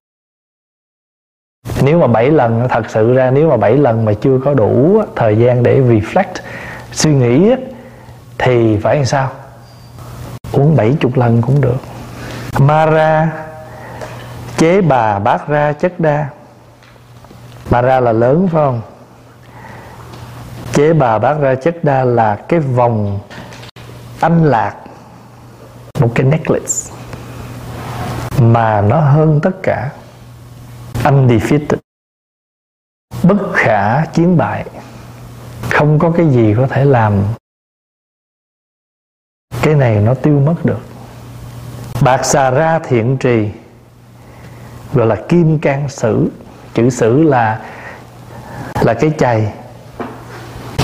Nếu 1.83 1.99
mà 1.99 2.07
bảy 2.07 2.31
lần, 2.31 2.67
thật 2.69 2.83
sự 2.89 3.15
ra 3.15 3.31
nếu 3.31 3.51
mà 3.51 3.57
bảy 3.57 3.77
lần 3.77 4.05
mà 4.05 4.13
chưa 4.13 4.39
có 4.45 4.55
đủ 4.55 5.03
thời 5.17 5.39
gian 5.39 5.63
để 5.63 5.81
reflect, 5.81 6.35
suy 6.93 7.15
nghĩ 7.15 7.53
thì 8.39 8.77
phải 8.77 8.97
làm 8.97 9.05
sao? 9.05 9.31
Uống 10.53 10.77
bảy 10.77 10.97
chục 11.01 11.17
lần 11.17 11.43
cũng 11.43 11.61
được. 11.61 11.79
Mara 12.59 13.33
chế 14.57 14.81
bà 14.81 15.19
bát 15.19 15.49
ra, 15.49 15.73
chất 15.73 16.01
đa. 16.01 16.29
Mara 17.71 18.01
là 18.01 18.13
lớn, 18.13 18.49
phải 18.53 18.63
không? 18.63 18.81
Chế 20.73 20.93
bà 20.93 21.19
bát 21.19 21.35
ra, 21.41 21.55
chất 21.55 21.85
đa 21.85 22.05
là 22.05 22.37
cái 22.49 22.61
vòng 22.61 23.19
anh 24.21 24.45
lạc, 24.45 24.75
một 26.01 26.09
cái 26.15 26.27
necklace 26.27 26.93
mà 28.43 28.81
nó 28.81 29.01
hơn 29.01 29.41
tất 29.43 29.63
cả. 29.63 29.91
Undefeated. 31.05 31.79
Bất 33.23 33.39
khả 33.55 34.05
chiến 34.05 34.37
bại. 34.37 34.65
Không 35.71 35.99
có 35.99 36.11
cái 36.17 36.29
gì 36.29 36.55
có 36.57 36.67
thể 36.67 36.85
làm 36.85 37.25
cái 39.63 39.75
này 39.75 39.97
nó 39.97 40.15
tiêu 40.15 40.41
mất 40.47 40.55
được. 40.65 40.81
Bạc 42.01 42.25
xà 42.25 42.51
ra 42.51 42.79
thiện 42.79 43.17
trì, 43.17 43.49
gọi 44.93 45.07
là 45.07 45.17
kim 45.29 45.59
can 45.59 45.89
sử. 45.89 46.29
Chữ 46.75 46.91
sử 46.91 47.23
là 47.23 47.61
là 48.81 48.95
cái 48.95 49.13
chày. 49.19 49.53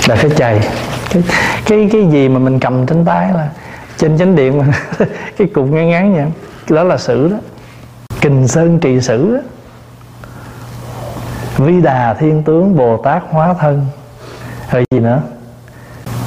Là 0.09 0.16
cái 0.23 0.31
chày. 0.37 0.68
Cái 1.11 1.23
cái 1.66 1.88
cái 1.92 2.09
gì 2.11 2.29
mà 2.29 2.38
mình 2.38 2.61
cầm 2.61 2.87
trên 2.87 3.05
tay 3.05 3.33
là, 3.33 3.51
trên 3.97 4.18
chánh 4.18 4.37
điện 4.37 4.59
mà 4.59 4.66
cái 5.37 5.49
cục 5.55 5.66
ngắn 5.66 5.90
ngắn 5.90 6.14
vậy? 6.14 6.27
Đó 6.71 6.85
là 6.85 6.97
sử 6.97 7.29
đó. 7.29 7.37
Kình 8.21 8.49
sơn 8.49 8.79
trì 8.79 9.01
sử 9.01 9.37
đó. 9.37 9.41
Vi 11.57 11.81
đà 11.81 12.15
thiên 12.15 12.43
tướng 12.43 12.77
bồ 12.77 12.97
tát 12.97 13.23
hóa 13.31 13.55
thân. 13.61 13.87
Rồi 14.71 14.85
gì 14.91 15.01
nữa? 15.01 15.21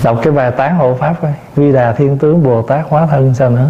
Đọc 0.03 0.19
cái 0.23 0.33
bài 0.33 0.51
tán 0.51 0.75
hộ 0.75 0.95
pháp 0.99 1.13
coi. 1.21 1.33
Vi 1.55 1.71
đà 1.71 1.93
thiên 1.93 2.17
tướng 2.17 2.43
bồ 2.43 2.61
tát 2.61 2.85
hóa 2.89 3.07
thân 3.07 3.33
sao 3.33 3.49
nữa? 3.49 3.69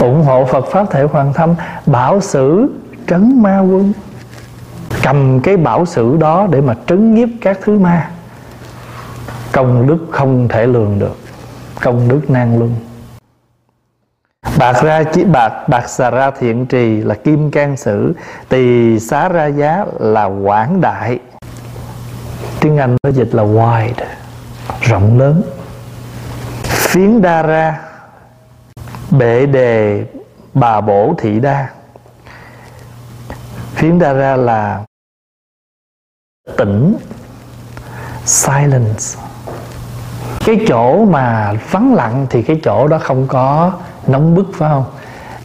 Ủng 0.00 0.22
hộ 0.22 0.44
phật 0.44 0.64
pháp 0.70 0.90
thể 0.90 1.02
hoàn 1.02 1.32
thâm, 1.32 1.54
bảo 1.86 2.20
sử 2.20 2.68
trấn 3.06 3.42
ma 3.42 3.60
quân. 3.60 3.92
Cầm 5.02 5.40
cái 5.40 5.56
bảo 5.56 5.86
sử 5.86 6.16
đó 6.16 6.46
để 6.50 6.60
mà 6.60 6.74
trấn 6.86 7.14
nhiếp 7.14 7.28
các 7.40 7.58
thứ 7.64 7.78
ma. 7.78 8.10
Công 9.52 9.86
đức 9.86 10.06
không 10.10 10.48
thể 10.48 10.66
lường 10.66 10.98
được. 10.98 11.16
Công 11.80 12.08
đức 12.08 12.30
nan 12.30 12.58
luân 12.58 12.74
bạc 14.60 14.82
ra 14.82 15.02
chỉ 15.12 15.24
bạc 15.24 15.68
bạc 15.68 15.88
xà 15.88 16.10
ra 16.10 16.30
thiện 16.30 16.66
trì 16.66 17.00
là 17.00 17.14
kim 17.14 17.50
can 17.50 17.76
sử, 17.76 18.14
tỳ 18.48 18.98
xá 19.00 19.28
ra 19.28 19.46
giá 19.46 19.84
là 19.98 20.24
quảng 20.24 20.80
đại. 20.80 21.18
Tiếng 22.60 22.78
anh 22.78 22.96
nó 23.02 23.10
dịch 23.10 23.34
là 23.34 23.42
wide, 23.42 23.92
rộng 24.80 25.18
lớn. 25.18 25.42
Phiến 26.62 27.22
đa 27.22 27.42
ra, 27.42 27.80
bệ 29.10 29.46
đề, 29.46 30.04
bà 30.54 30.80
bổ 30.80 31.14
thị 31.18 31.40
đa. 31.40 31.68
Phiến 33.74 33.98
đa 33.98 34.12
ra 34.12 34.36
là 34.36 34.84
tĩnh 36.56 36.96
silence. 38.24 39.20
Cái 40.44 40.64
chỗ 40.68 41.04
mà 41.04 41.54
vắng 41.70 41.94
lặng 41.94 42.26
thì 42.30 42.42
cái 42.42 42.60
chỗ 42.64 42.88
đó 42.88 42.98
không 42.98 43.26
có 43.28 43.72
nóng 44.06 44.34
bức 44.34 44.46
phải 44.54 44.70
không? 44.70 44.84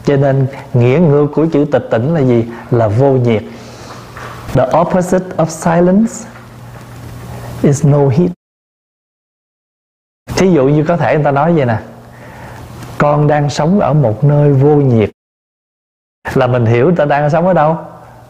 Cho 0.04 0.16
nên 0.16 0.46
nghĩa 0.74 0.98
ngược 0.98 1.26
của 1.34 1.46
chữ 1.52 1.66
tịch 1.72 1.88
tỉnh 1.90 2.14
là 2.14 2.20
gì? 2.20 2.46
Là 2.70 2.88
vô 2.88 3.12
nhiệt. 3.12 3.42
The 4.52 4.66
opposite 4.80 5.36
of 5.36 5.46
silence 5.46 6.12
is 7.62 7.86
no 7.86 8.08
heat. 8.08 8.30
Thí 10.36 10.52
dụ 10.52 10.68
như 10.68 10.84
có 10.84 10.96
thể 10.96 11.14
người 11.14 11.24
ta 11.24 11.30
nói 11.30 11.52
vậy 11.52 11.66
nè. 11.66 11.78
Con 12.98 13.26
đang 13.26 13.50
sống 13.50 13.80
ở 13.80 13.92
một 13.92 14.24
nơi 14.24 14.52
vô 14.52 14.74
nhiệt. 14.76 15.10
Là 16.34 16.46
mình 16.46 16.66
hiểu 16.66 16.92
ta 16.96 17.04
đang 17.04 17.30
sống 17.30 17.46
ở 17.46 17.52
đâu? 17.54 17.78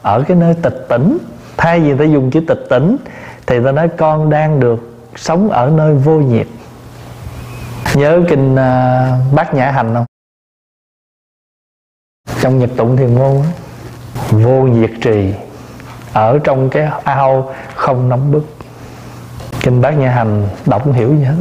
Ở 0.02 0.24
cái 0.28 0.36
nơi 0.36 0.54
tịch 0.62 0.86
tỉnh. 0.88 1.18
Thay 1.56 1.80
vì 1.80 1.98
ta 1.98 2.04
dùng 2.04 2.30
chữ 2.30 2.40
tịch 2.40 2.66
tỉnh 2.70 2.96
thì 3.46 3.64
ta 3.64 3.72
nói 3.72 3.88
con 3.88 4.30
đang 4.30 4.60
được 4.60 4.78
sống 5.16 5.50
ở 5.50 5.70
nơi 5.70 5.94
vô 5.94 6.12
nhiệt. 6.12 6.46
Nhớ 7.94 8.20
kinh 8.28 8.52
uh, 8.52 9.34
bát 9.34 9.54
nhã 9.54 9.70
hành 9.70 9.94
không? 9.94 10.04
Trong 12.46 12.58
nhật 12.58 12.70
tụng 12.76 12.96
thiền 12.96 13.14
môn 13.14 13.42
vô 14.30 14.62
nhiệt 14.62 14.90
trì, 15.00 15.34
ở 16.12 16.38
trong 16.44 16.70
cái 16.70 16.88
ao 17.04 17.54
không 17.74 18.08
nóng 18.08 18.32
bức. 18.32 18.46
Kinh 19.60 19.80
bát 19.80 19.90
nhã 19.90 20.10
hành 20.10 20.48
đọc 20.66 20.84
không 20.84 20.92
hiểu 20.92 21.16
gì 21.16 21.24
hết 21.24 21.34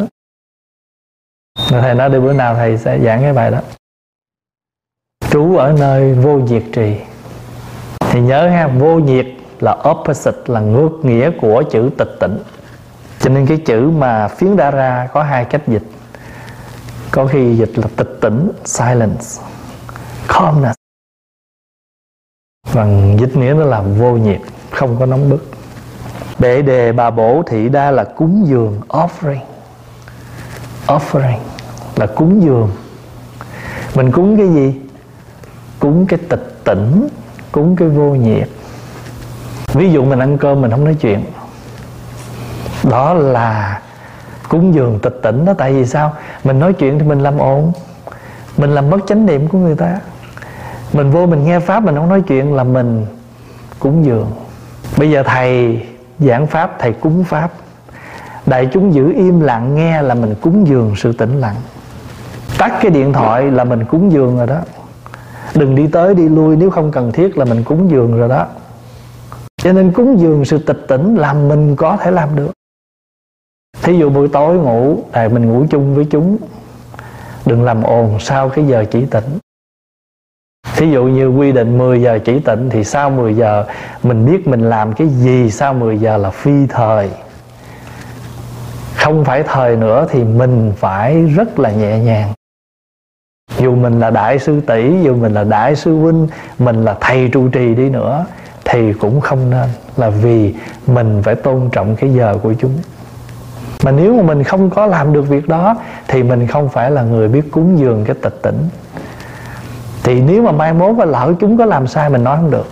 rồi 1.69 1.81
thầy 1.81 1.95
nói 1.95 2.09
đi, 2.09 2.19
bữa 2.19 2.33
nào 2.33 2.55
thầy 2.55 2.77
sẽ 2.77 2.99
giảng 2.99 3.21
cái 3.21 3.33
bài 3.33 3.51
đó. 3.51 3.59
Trú 5.29 5.55
ở 5.55 5.71
nơi 5.71 6.13
vô 6.13 6.37
nhiệt 6.37 6.63
trì. 6.73 6.97
Thì 7.99 8.21
nhớ 8.21 8.49
ha, 8.49 8.67
vô 8.67 8.99
nhiệt 8.99 9.27
là 9.59 9.77
opposite, 9.89 10.41
là 10.45 10.59
ngược 10.59 10.91
nghĩa 11.03 11.31
của 11.41 11.63
chữ 11.71 11.89
tịch 11.97 12.17
tịnh. 12.19 12.37
Cho 13.19 13.29
nên 13.29 13.45
cái 13.45 13.57
chữ 13.65 13.89
mà 13.89 14.27
phiến 14.27 14.55
đa 14.55 14.71
ra 14.71 15.07
có 15.13 15.23
hai 15.23 15.45
cách 15.45 15.67
dịch. 15.67 15.85
Có 17.11 17.25
khi 17.25 17.55
dịch 17.55 17.71
là 17.75 17.87
tịch 17.95 18.17
tỉnh 18.21 18.51
silence, 18.63 19.25
calmness 20.27 20.84
phần 22.65 23.17
dịch 23.19 23.35
nghĩa 23.35 23.53
nó 23.53 23.65
là 23.65 23.81
vô 23.81 24.11
nhiệt, 24.11 24.39
không 24.71 24.99
có 24.99 25.05
nóng 25.05 25.29
bức. 25.29 25.51
Bệ 26.39 26.61
đề 26.61 26.91
bà 26.91 27.09
bổ 27.09 27.43
thị 27.47 27.69
đa 27.69 27.91
là 27.91 28.03
cúng 28.03 28.43
dường, 28.47 28.81
offering. 28.89 29.39
Offering 30.87 31.37
là 31.95 32.05
cúng 32.05 32.41
dường. 32.43 32.71
Mình 33.95 34.11
cúng 34.11 34.37
cái 34.37 34.47
gì? 34.47 34.81
Cúng 35.79 36.05
cái 36.05 36.19
tịch 36.29 36.59
tỉnh, 36.63 37.07
cúng 37.51 37.75
cái 37.75 37.87
vô 37.87 38.15
nhiệt. 38.15 38.49
Ví 39.73 39.91
dụ 39.91 40.05
mình 40.05 40.19
ăn 40.19 40.37
cơm, 40.37 40.61
mình 40.61 40.71
không 40.71 40.85
nói 40.85 40.95
chuyện. 41.01 41.25
Đó 42.89 43.13
là 43.13 43.81
cúng 44.49 44.73
dường 44.73 44.99
tịch 44.99 45.19
tỉnh 45.23 45.45
đó, 45.45 45.53
tại 45.57 45.73
vì 45.73 45.85
sao? 45.85 46.13
Mình 46.43 46.59
nói 46.59 46.73
chuyện 46.73 46.99
thì 46.99 47.05
mình 47.05 47.19
làm 47.19 47.37
ồn. 47.37 47.71
Mình 48.57 48.75
làm 48.75 48.89
mất 48.89 48.97
chánh 49.07 49.25
niệm 49.25 49.47
của 49.47 49.57
người 49.57 49.75
ta 49.75 49.99
mình 50.93 51.11
vô 51.11 51.25
mình 51.25 51.43
nghe 51.43 51.59
pháp, 51.59 51.83
mình 51.83 51.95
không 51.95 52.09
nói 52.09 52.21
chuyện 52.21 52.53
là 52.53 52.63
mình 52.63 53.05
cúng 53.79 54.05
dường. 54.05 54.31
Bây 54.97 55.11
giờ 55.11 55.23
thầy 55.25 55.81
giảng 56.19 56.47
pháp, 56.47 56.75
thầy 56.79 56.93
cúng 56.93 57.23
pháp. 57.23 57.51
Đại 58.45 58.69
chúng 58.73 58.93
giữ 58.93 59.13
im 59.13 59.39
lặng 59.39 59.75
nghe 59.75 60.01
là 60.01 60.13
mình 60.13 60.35
cúng 60.41 60.67
dường 60.67 60.93
sự 60.95 61.13
tĩnh 61.13 61.39
lặng. 61.39 61.55
Tắt 62.57 62.73
cái 62.81 62.91
điện 62.91 63.13
thoại 63.13 63.51
là 63.51 63.63
mình 63.63 63.85
cúng 63.85 64.11
dường 64.11 64.37
rồi 64.37 64.47
đó. 64.47 64.59
Đừng 65.55 65.75
đi 65.75 65.87
tới 65.87 66.15
đi 66.15 66.29
lui, 66.29 66.55
nếu 66.55 66.69
không 66.69 66.91
cần 66.91 67.11
thiết 67.11 67.37
là 67.37 67.45
mình 67.45 67.63
cúng 67.63 67.91
dường 67.91 68.17
rồi 68.17 68.29
đó. 68.29 68.47
Cho 69.57 69.73
nên 69.73 69.91
cúng 69.91 70.19
dường 70.19 70.45
sự 70.45 70.57
tịch 70.57 70.85
tỉnh 70.87 71.15
làm 71.15 71.47
mình 71.47 71.75
có 71.75 71.97
thể 71.97 72.11
làm 72.11 72.35
được. 72.35 72.51
Thí 73.81 73.97
dụ 73.97 74.09
buổi 74.09 74.27
tối 74.27 74.55
ngủ 74.55 74.97
tại 75.11 75.29
mình 75.29 75.45
ngủ 75.45 75.65
chung 75.69 75.95
với 75.95 76.07
chúng. 76.09 76.37
Đừng 77.45 77.63
làm 77.63 77.83
ồn 77.83 78.19
sau 78.19 78.49
cái 78.49 78.65
giờ 78.67 78.85
chỉ 78.91 79.05
tỉnh 79.05 79.37
thí 80.77 80.91
dụ 80.91 81.03
như 81.03 81.27
quy 81.27 81.51
định 81.51 81.77
10 81.77 82.01
giờ 82.01 82.19
chỉ 82.25 82.39
tịnh 82.39 82.69
thì 82.69 82.83
sau 82.83 83.09
10 83.09 83.33
giờ 83.33 83.65
mình 84.03 84.25
biết 84.25 84.47
mình 84.47 84.69
làm 84.69 84.93
cái 84.93 85.07
gì, 85.07 85.51
sau 85.51 85.73
10 85.73 85.97
giờ 85.97 86.17
là 86.17 86.29
phi 86.29 86.67
thời. 86.69 87.09
Không 88.95 89.25
phải 89.25 89.43
thời 89.43 89.75
nữa 89.75 90.07
thì 90.09 90.23
mình 90.23 90.73
phải 90.77 91.25
rất 91.35 91.59
là 91.59 91.71
nhẹ 91.71 91.99
nhàng. 91.99 92.33
Dù 93.59 93.75
mình 93.75 93.99
là 93.99 94.09
đại 94.09 94.39
sư 94.39 94.61
tỷ, 94.67 95.01
dù 95.03 95.15
mình 95.15 95.33
là 95.33 95.43
đại 95.43 95.75
sư 95.75 95.95
huynh, 95.95 96.27
mình 96.59 96.85
là 96.85 96.95
thầy 97.01 97.29
trụ 97.33 97.47
trì 97.47 97.75
đi 97.75 97.89
nữa, 97.89 98.25
thì 98.65 98.93
cũng 98.93 99.21
không 99.21 99.49
nên, 99.49 99.69
là 99.97 100.09
vì 100.09 100.53
mình 100.87 101.21
phải 101.23 101.35
tôn 101.35 101.69
trọng 101.71 101.95
cái 101.95 102.13
giờ 102.13 102.37
của 102.43 102.53
chúng. 102.59 102.73
Mà 103.83 103.91
nếu 103.91 104.15
mà 104.15 104.23
mình 104.23 104.43
không 104.43 104.69
có 104.69 104.85
làm 104.85 105.13
được 105.13 105.29
việc 105.29 105.47
đó, 105.47 105.75
thì 106.07 106.23
mình 106.23 106.47
không 106.47 106.69
phải 106.69 106.91
là 106.91 107.01
người 107.03 107.27
biết 107.27 107.51
cúng 107.51 107.79
dường 107.79 108.05
cái 108.05 108.15
tịch 108.21 108.39
tỉnh 108.41 108.57
thì 110.05 110.21
nếu 110.21 110.41
mà 110.41 110.51
mai 110.51 110.73
mốt 110.73 110.95
và 110.95 111.05
lỡ 111.05 111.33
chúng 111.39 111.57
có 111.57 111.65
làm 111.65 111.87
sai 111.87 112.09
mình 112.09 112.23
nói 112.23 112.37
không 112.37 112.51
được. 112.51 112.65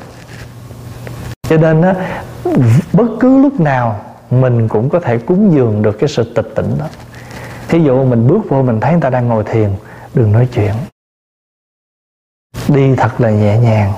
Cho 1.50 1.58
nên 1.58 1.82
á, 1.82 1.96
bất 2.94 3.08
cứ 3.20 3.42
lúc 3.42 3.60
nào 3.60 4.00
mình 4.32 4.68
cũng 4.68 4.90
có 4.90 5.00
thể 5.00 5.18
cúng 5.18 5.54
dường 5.54 5.82
được 5.82 6.00
cái 6.00 6.10
sự 6.10 6.34
tịch 6.36 6.52
tỉnh 6.56 6.76
đó. 6.80 6.86
Thí 7.68 7.80
dụ 7.84 8.04
mình 8.04 8.28
bước 8.28 8.40
vô 8.50 8.64
mình 8.64 8.80
thấy 8.80 8.92
người 8.92 9.02
ta 9.02 9.10
đang 9.10 9.28
ngồi 9.28 9.44
thiền, 9.44 9.70
đừng 10.14 10.32
nói 10.32 10.48
chuyện. 10.54 10.74
Đi 12.68 12.96
thật 12.96 13.22
là 13.22 13.30
nhẹ 13.30 13.58
nhàng. 13.58 13.94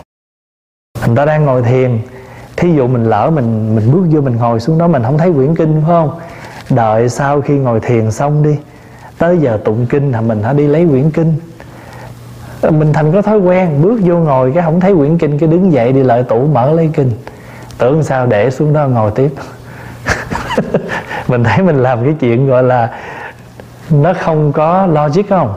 Người 1.08 1.16
ta 1.16 1.26
đang 1.26 1.46
ngồi 1.46 1.62
thiền, 1.62 2.00
thí 2.58 2.74
dụ 2.74 2.88
mình 2.88 3.04
lỡ 3.04 3.32
mình 3.36 3.76
mình 3.76 3.92
bước 3.92 4.08
vô 4.12 4.22
mình 4.22 4.36
ngồi 4.36 4.60
xuống 4.60 4.78
đó, 4.78 4.88
mình 4.88 5.04
không 5.04 5.18
thấy 5.18 5.34
quyển 5.34 5.56
kinh 5.56 5.74
phải 5.74 5.88
không? 5.88 6.20
Đợi 6.70 7.10
sau 7.10 7.42
khi 7.42 7.54
ngồi 7.54 7.80
thiền 7.80 8.12
xong 8.12 8.44
đi, 8.44 8.58
tới 9.18 9.38
giờ 9.38 9.60
tụng 9.66 9.86
kinh 9.90 10.12
là 10.12 10.22
mình 10.22 10.44
hãy 10.44 10.54
đi 10.54 10.68
lấy 10.68 10.88
quyển 10.88 11.12
kinh 11.12 11.34
mình 12.72 12.94
thành 12.94 13.12
có 13.12 13.22
thói 13.22 13.38
quen, 13.38 13.82
bước 13.82 14.00
vô 14.04 14.18
ngồi 14.18 14.52
cái 14.52 14.64
không 14.64 14.80
thấy 14.80 14.96
quyển 14.96 15.18
kinh, 15.18 15.40
cái 15.40 15.50
đứng 15.50 15.72
dậy 15.72 15.94
đi 15.94 16.04
lại 16.04 16.24
tủ 16.24 16.48
mở 16.48 16.72
lấy 16.72 16.90
kinh. 16.94 17.12
Tưởng 17.78 18.04
sao 18.04 18.26
để 18.26 18.52
xuống 18.52 18.74
đó 18.74 18.88
ngồi 18.88 19.12
tiếp. 19.16 19.32
Mình 21.28 21.44
thấy 21.44 21.64
mình 21.64 21.84
làm 21.84 22.04
cái 22.04 22.16
chuyện 22.20 22.48
gọi 22.48 22.64
là 22.64 23.00
nó 23.90 24.14
không 24.14 24.54
có 24.54 24.86
logic 24.88 25.30
không? 25.30 25.54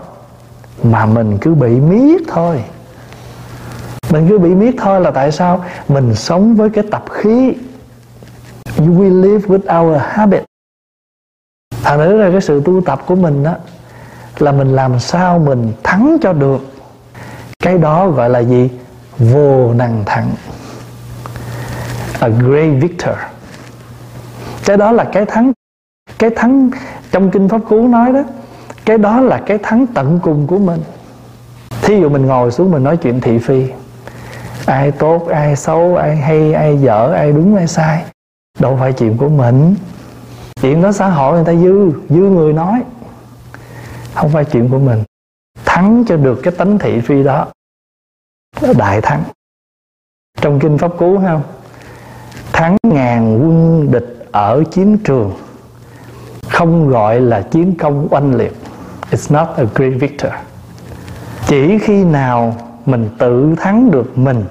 Mà 0.83 1.07
mình 1.07 1.39
cứ 1.41 1.55
bị 1.55 1.69
miết 1.69 2.23
thôi. 2.29 2.63
Mình 4.11 4.27
cứ 4.29 4.39
bị 4.39 4.55
miết 4.55 4.75
thôi 4.79 5.01
là 5.01 5.11
tại 5.11 5.33
sao? 5.33 5.65
Mình 5.89 6.15
sống 6.15 6.55
với 6.55 6.71
cái 6.71 6.85
tập 6.91 7.05
khí. 7.11 7.55
We 8.77 9.23
live 9.23 9.49
with 9.49 9.81
our 9.81 10.03
habit. 10.05 10.45
Thành 11.83 11.99
nữa 11.99 12.13
là 12.13 12.31
cái 12.31 12.41
sự 12.41 12.63
tu 12.65 12.81
tập 12.81 13.01
của 13.07 13.15
mình 13.15 13.43
đó 13.43 13.55
là 14.39 14.53
mình 14.53 14.77
làm 14.77 14.99
sao 14.99 15.39
mình 15.39 15.73
thắng 15.83 16.17
cho 16.23 16.33
được 16.33 16.78
cái 17.69 17.79
đó 17.79 18.11
gọi 18.11 18.31
là 18.31 18.39
gì? 18.39 18.71
Vô 19.19 19.75
năng 19.75 20.05
thắng. 20.07 20.31
A 22.21 22.29
great 22.29 22.71
victor. 22.81 23.17
Cái 24.65 24.77
đó 24.77 24.93
là 24.93 25.05
cái 25.05 25.25
thắng 25.27 25.53
cái 26.19 26.31
thắng 26.37 26.71
trong 27.11 27.31
kinh 27.31 27.49
pháp 27.49 27.61
cú 27.69 27.89
nói 27.89 28.13
đó, 28.13 28.23
cái 28.85 28.99
đó 28.99 29.21
là 29.21 29.43
cái 29.47 29.59
thắng 29.63 29.87
tận 29.87 30.21
cùng 30.23 30.47
của 30.47 30.59
mình. 30.59 30.81
Thí 31.83 32.01
dụ 32.01 32.09
mình 32.09 32.27
ngồi 32.27 32.51
xuống 32.51 32.71
mình 32.71 32.85
nói 32.85 32.97
chuyện 32.97 33.21
thị 33.21 33.39
phi. 33.39 33.67
Ai 34.67 34.91
tốt, 34.91 35.29
ai 35.29 35.57
xấu, 35.57 35.97
ai 35.97 36.17
hay, 36.17 36.53
ai 36.53 36.79
dở, 36.79 37.13
ai 37.13 37.33
đúng, 37.33 37.57
ai 37.57 37.67
sai. 37.67 38.05
Đâu 38.59 38.77
phải 38.81 38.93
chuyện 38.93 39.17
của 39.17 39.29
mình. 39.29 39.75
Chuyện 40.63 40.83
đó 40.83 40.93
xã 40.93 41.09
hội 41.09 41.35
người 41.35 41.45
ta 41.45 41.55
dư 41.55 41.93
dư 42.09 42.21
người 42.21 42.53
nói. 42.53 42.83
Không 44.15 44.31
phải 44.31 44.45
chuyện 44.45 44.69
của 44.69 44.79
mình. 44.79 45.03
Thắng 45.65 46.05
cho 46.09 46.17
được 46.17 46.41
cái 46.43 46.53
tánh 46.59 46.79
thị 46.79 47.01
phi 47.01 47.23
đó 47.23 47.47
đại 48.77 49.01
thắng. 49.01 49.25
Trong 50.41 50.61
kinh 50.61 50.79
pháp 50.79 50.91
cú 50.99 51.19
không 51.19 51.43
thắng 52.53 52.77
ngàn 52.83 53.39
quân 53.43 53.89
địch 53.93 54.27
ở 54.33 54.65
chiến 54.71 54.99
trường 55.05 55.33
không 56.49 56.89
gọi 56.89 57.21
là 57.21 57.41
chiến 57.41 57.75
công 57.79 58.09
oanh 58.11 58.35
liệt. 58.35 58.53
It's 59.11 59.35
not 59.35 59.57
a 59.57 59.65
great 59.75 59.93
victor 60.01 60.33
chỉ 61.47 61.79
khi 61.79 62.05
nào 62.05 62.57
mình 62.87 63.09
tự 63.19 63.55
thắng 63.57 63.91
được 63.91 64.19
mình 64.19 64.45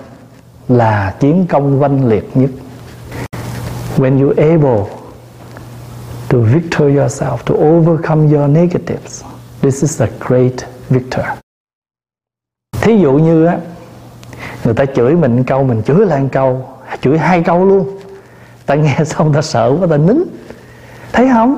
là 0.67 1.15
chiến 1.19 1.45
công 1.49 1.81
oanh 1.81 2.07
liệt 2.07 2.37
nhất. 2.37 2.49
When 3.97 4.19
you 4.23 4.33
able 4.37 4.91
to 6.29 6.37
victor 6.39 6.81
yourself, 6.81 7.37
to 7.37 7.55
overcome 7.55 8.37
your 8.37 8.49
negatives, 8.49 9.23
this 9.61 9.81
is 9.81 10.01
a 10.01 10.07
great 10.19 10.53
victor 10.89 11.25
thí 12.87 12.97
dụ 12.97 13.13
như 13.13 13.45
á 13.45 13.57
người 14.63 14.73
ta 14.73 14.85
chửi 14.85 15.15
mình 15.15 15.43
câu 15.43 15.63
mình 15.63 15.81
chửi 15.85 16.05
lại 16.05 16.21
câu, 16.31 16.69
chửi 17.01 17.17
hai 17.17 17.43
câu 17.43 17.65
luôn. 17.65 17.97
Ta 18.65 18.75
nghe 18.75 18.97
xong 19.05 19.33
ta 19.33 19.41
sợ 19.41 19.77
quá, 19.79 19.87
ta 19.89 19.97
nín. 19.97 20.23
Thấy 21.13 21.29
không? 21.33 21.57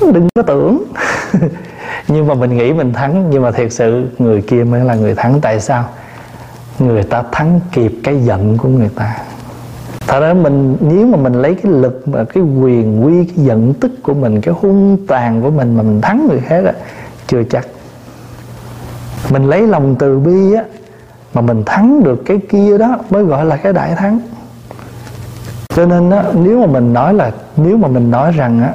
Đừng 0.00 0.28
có 0.34 0.42
tưởng. 0.42 0.84
Nhưng 2.08 2.26
mà 2.26 2.34
mình 2.34 2.56
nghĩ 2.56 2.72
mình 2.72 2.92
thắng, 2.92 3.30
nhưng 3.30 3.42
mà 3.42 3.50
thiệt 3.50 3.72
sự 3.72 4.04
người 4.18 4.42
kia 4.42 4.64
mới 4.64 4.84
là 4.84 4.94
người 4.94 5.14
thắng. 5.14 5.40
Tại 5.40 5.60
sao? 5.60 5.84
Người 6.78 7.02
ta 7.02 7.22
thắng 7.32 7.60
kịp 7.72 7.92
cái 8.04 8.24
giận 8.24 8.58
của 8.58 8.68
người 8.68 8.90
ta. 8.94 9.16
Thật 10.06 10.20
ra 10.20 10.34
mình, 10.34 10.76
nếu 10.80 11.06
mà 11.06 11.16
mình 11.16 11.32
lấy 11.32 11.54
cái 11.54 11.72
lực 11.72 12.08
mà 12.08 12.24
cái 12.24 12.42
quyền 12.42 13.04
quy, 13.04 13.24
cái 13.24 13.44
giận 13.44 13.74
tức 13.74 13.92
của 14.02 14.14
mình, 14.14 14.40
cái 14.40 14.54
hung 14.60 15.06
tàn 15.06 15.42
của 15.42 15.50
mình 15.50 15.76
mà 15.76 15.82
mình 15.82 16.00
thắng 16.00 16.26
người 16.28 16.40
khác 16.40 16.64
á, 16.64 16.72
chưa 17.26 17.42
chắc. 17.50 17.66
Mình 19.30 19.44
lấy 19.44 19.66
lòng 19.66 19.96
từ 19.98 20.18
bi 20.18 20.54
á 20.54 20.64
mà 21.34 21.40
mình 21.40 21.62
thắng 21.66 22.02
được 22.02 22.22
cái 22.26 22.38
kia 22.48 22.78
đó 22.78 22.98
mới 23.10 23.22
gọi 23.22 23.44
là 23.44 23.56
cái 23.56 23.72
đại 23.72 23.94
thắng. 23.94 24.20
Cho 25.74 25.86
nên 25.86 26.10
á, 26.10 26.24
nếu 26.34 26.60
mà 26.60 26.66
mình 26.66 26.92
nói 26.92 27.14
là, 27.14 27.30
nếu 27.56 27.76
mà 27.76 27.88
mình 27.88 28.10
nói 28.10 28.32
rằng 28.32 28.62
á, 28.62 28.72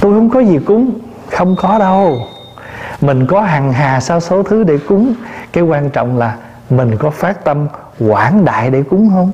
tôi 0.00 0.14
không 0.14 0.30
có 0.30 0.40
gì 0.40 0.58
cúng. 0.66 0.90
Không 1.30 1.56
có 1.58 1.78
đâu. 1.78 2.16
Mình 3.00 3.26
có 3.26 3.42
hàng 3.42 3.72
hà 3.72 4.00
sao 4.00 4.20
số 4.20 4.42
thứ 4.42 4.64
để 4.64 4.78
cúng. 4.88 5.14
Cái 5.52 5.64
quan 5.64 5.90
trọng 5.90 6.18
là 6.18 6.36
mình 6.70 6.96
có 6.96 7.10
phát 7.10 7.44
tâm 7.44 7.68
quảng 8.00 8.44
đại 8.44 8.70
để 8.70 8.82
cúng 8.82 9.10
không? 9.14 9.32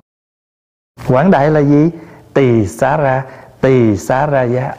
Quảng 1.08 1.30
đại 1.30 1.50
là 1.50 1.60
gì? 1.60 1.90
Tỳ 2.34 2.66
xá 2.66 2.96
ra, 2.96 3.22
tỳ 3.60 3.96
xá 3.96 4.26
ra 4.26 4.42
giá. 4.42 4.74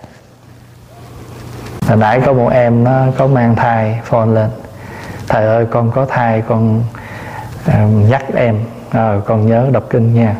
Hồi 1.87 1.97
nãy 1.97 2.21
có 2.25 2.33
một 2.33 2.49
em 2.49 2.83
nó 2.83 3.05
có 3.17 3.27
mang 3.27 3.55
thai 3.55 3.99
phone 4.03 4.25
lên 4.25 4.49
thầy 5.27 5.45
ơi 5.45 5.65
con 5.71 5.91
có 5.91 6.05
thai 6.05 6.41
con 6.41 6.83
um, 7.67 8.09
nhắc 8.09 8.23
em. 8.35 8.59
À, 8.91 9.15
con 9.25 9.47
nhớ 9.47 9.67
đọc 9.71 9.83
kinh 9.89 10.13
nha. 10.13 10.35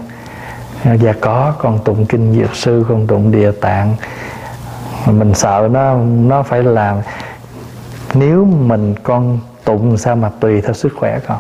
Ờ, 0.86 0.94
dạ 0.94 1.14
có 1.22 1.54
con 1.58 1.80
tụng 1.84 2.06
kinh 2.06 2.34
dược 2.34 2.56
sư 2.56 2.86
con 2.90 3.08
tụng 3.08 3.32
địa 3.32 3.52
tạng. 3.52 3.96
Mình 5.06 5.34
sợ 5.34 5.70
nó 5.72 5.98
nó 6.04 6.44
phải 6.44 6.64
làm. 6.64 6.98
Nếu 8.14 8.46
mình 8.46 8.96
con 9.04 9.40
tụng 9.64 9.98
sao 9.98 10.16
mà 10.16 10.30
tùy 10.40 10.62
theo 10.62 10.74
sức 10.74 10.94
khỏe 11.00 11.20
con? 11.28 11.40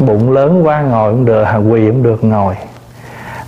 Bụng 0.00 0.32
lớn 0.32 0.66
quá 0.66 0.80
ngồi 0.80 1.12
cũng 1.12 1.24
được 1.24 1.44
quỳ 1.70 1.86
cũng 1.86 2.02
được 2.02 2.24
ngồi. 2.24 2.54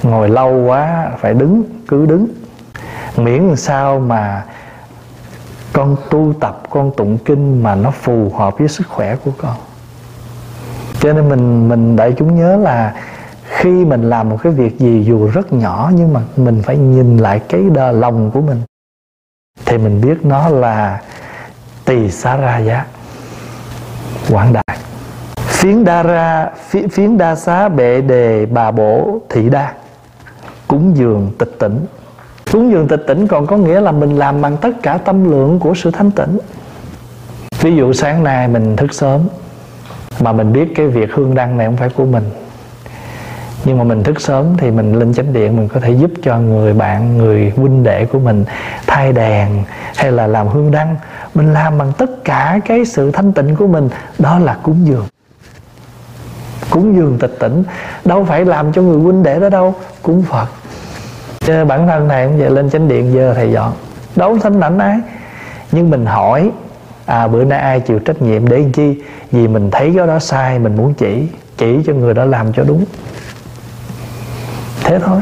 Ngồi 0.03 0.29
lâu 0.29 0.65
quá 0.67 1.09
phải 1.19 1.35
đứng 1.35 1.63
cứ 1.89 2.07
đứng. 2.07 2.27
Miễn 3.17 3.57
sao 3.57 3.99
mà 3.99 4.43
con 5.73 5.97
tu 6.11 6.35
tập 6.41 6.63
con 6.71 6.91
tụng 6.97 7.19
kinh 7.25 7.63
mà 7.63 7.75
nó 7.75 7.91
phù 7.91 8.31
hợp 8.37 8.59
với 8.59 8.69
sức 8.69 8.89
khỏe 8.89 9.17
của 9.25 9.31
con. 9.39 9.57
Cho 11.01 11.13
nên 11.13 11.29
mình 11.29 11.69
mình 11.69 11.97
đại 11.97 12.13
chúng 12.19 12.35
nhớ 12.35 12.57
là 12.57 12.95
khi 13.45 13.85
mình 13.85 14.11
làm 14.11 14.29
một 14.29 14.39
cái 14.43 14.53
việc 14.53 14.79
gì 14.79 15.05
dù 15.05 15.29
rất 15.29 15.53
nhỏ 15.53 15.91
nhưng 15.95 16.13
mà 16.13 16.21
mình 16.37 16.63
phải 16.63 16.79
nhìn 16.79 17.19
lại 17.19 17.41
cái 17.49 17.63
đờ 17.75 17.93
lòng 17.93 18.31
của 18.31 18.41
mình. 18.41 18.63
Thì 19.65 19.79
mình 19.79 20.01
biết 20.01 20.25
nó 20.25 20.49
là 20.49 21.03
tỳ 21.85 22.11
xá 22.11 22.37
ra 22.37 22.59
giá 22.59 22.87
quảng 24.31 24.53
đại 24.53 24.79
phiến 25.37 25.85
đa 25.85 26.03
ra 26.03 26.51
phiến, 26.69 26.89
phiến 26.89 27.19
đa 27.19 27.35
xá 27.35 27.69
bệ 27.69 28.01
đề 28.01 28.47
bà 28.47 28.71
bổ 28.71 29.19
thị 29.29 29.49
đa 29.49 29.73
cúng 30.69 30.97
dường 30.97 31.31
tịch 31.39 31.57
tỉnh 31.59 31.87
cúng 32.53 32.71
giường 32.71 32.89
tịch 32.89 33.05
tỉnh 33.07 33.27
còn 33.27 33.47
có 33.47 33.57
nghĩa 33.57 33.81
là 33.81 33.93
mình 33.93 34.17
làm 34.17 34.43
bằng 34.43 34.57
tất 34.57 34.71
cả 34.83 34.99
tâm 34.99 35.31
lượng 35.31 35.59
của 35.59 35.75
sự 35.75 35.91
thanh 35.91 36.11
tịnh. 36.11 36.39
Ví 37.61 37.77
dụ 37.77 37.93
sáng 37.93 38.25
nay 38.25 38.49
mình 38.49 38.77
thức 38.77 38.95
sớm, 38.95 39.21
mà 40.21 40.33
mình 40.33 40.53
biết 40.53 40.73
cái 40.77 40.87
việc 40.87 41.13
hương 41.13 41.35
đăng 41.35 41.59
này 41.59 41.67
không 41.67 41.77
phải 41.77 41.89
của 41.89 42.05
mình. 42.05 42.25
Nhưng 43.65 43.79
mà 43.79 43.85
mình 43.85 44.03
thức 44.03 44.21
sớm 44.21 44.47
thì 44.59 44.71
mình 44.71 44.95
lên 44.95 45.15
chánh 45.15 45.33
điện, 45.33 45.57
mình 45.57 45.69
có 45.69 45.81
thể 45.81 45.91
giúp 45.91 46.11
cho 46.23 46.39
người 46.39 46.73
bạn, 46.73 47.19
người 47.19 47.53
huynh 47.57 47.83
đệ 47.83 48.05
của 48.05 48.19
mình 48.19 48.45
thay 48.87 49.13
đèn 49.13 49.65
hay 49.97 50.13
là 50.13 50.27
làm 50.27 50.49
hương 50.49 50.71
đăng. 50.71 50.97
Mình 51.35 51.53
làm 51.53 51.79
bằng 51.79 51.93
tất 51.99 52.25
cả 52.25 52.61
cái 52.65 52.85
sự 52.85 53.11
thanh 53.11 53.33
tịnh 53.33 53.57
của 53.57 53.67
mình, 53.67 53.89
đó 54.19 54.39
là 54.39 54.57
cúng 54.63 54.87
dường. 54.87 55.07
Cúng 56.71 56.97
dường 56.97 57.19
tịch 57.19 57.37
tỉnh, 57.39 57.65
đâu 58.05 58.25
phải 58.25 58.45
làm 58.45 58.73
cho 58.73 58.83
người 58.83 59.01
huynh 59.01 59.23
đệ 59.23 59.41
đó 59.41 59.49
đâu, 59.49 59.75
cúng 60.03 60.23
phật 60.23 60.47
chứ 61.45 61.65
bản 61.65 61.87
thân 61.87 62.09
thầy 62.09 62.27
cũng 62.27 62.39
vậy, 62.39 62.51
lên 62.51 62.71
chánh 62.71 62.89
điện 62.89 63.13
giờ 63.15 63.35
thầy 63.35 63.53
dọn. 63.53 63.73
Đâu 64.17 64.39
thanh 64.43 64.61
lãnh 64.61 64.79
ai 64.79 64.99
nhưng 65.73 65.91
mình 65.91 66.07
hỏi 66.07 66.51
à 67.07 67.29
bữa 67.29 67.45
nay 67.45 67.59
ai 67.59 67.81
chịu 67.81 67.99
trách 67.99 68.23
nhiệm 68.23 68.49
để 68.49 68.57
làm 68.57 68.73
chi? 68.73 69.03
Vì 69.31 69.49
mình 69.49 69.71
thấy 69.71 69.93
cái 69.97 70.07
đó 70.07 70.19
sai, 70.19 70.59
mình 70.59 70.77
muốn 70.77 70.95
chỉ 70.95 71.29
chỉ 71.57 71.79
cho 71.87 71.93
người 71.93 72.15
đó 72.15 72.25
làm 72.25 72.53
cho 72.53 72.63
đúng. 72.63 72.85
Thế 74.85 74.99
thôi. 74.99 75.21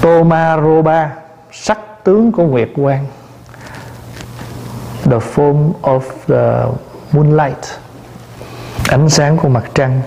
Tomaroba, 0.00 1.10
sắc 1.52 1.78
tướng 2.04 2.32
của 2.32 2.44
Nguyệt 2.44 2.68
Quang. 2.76 3.06
The 5.04 5.18
form 5.34 5.72
of 5.82 6.00
the 6.28 6.70
moonlight. 7.12 7.58
Ánh 8.88 9.08
sáng 9.08 9.36
của 9.36 9.48
mặt 9.48 9.64
trăng. 9.74 10.00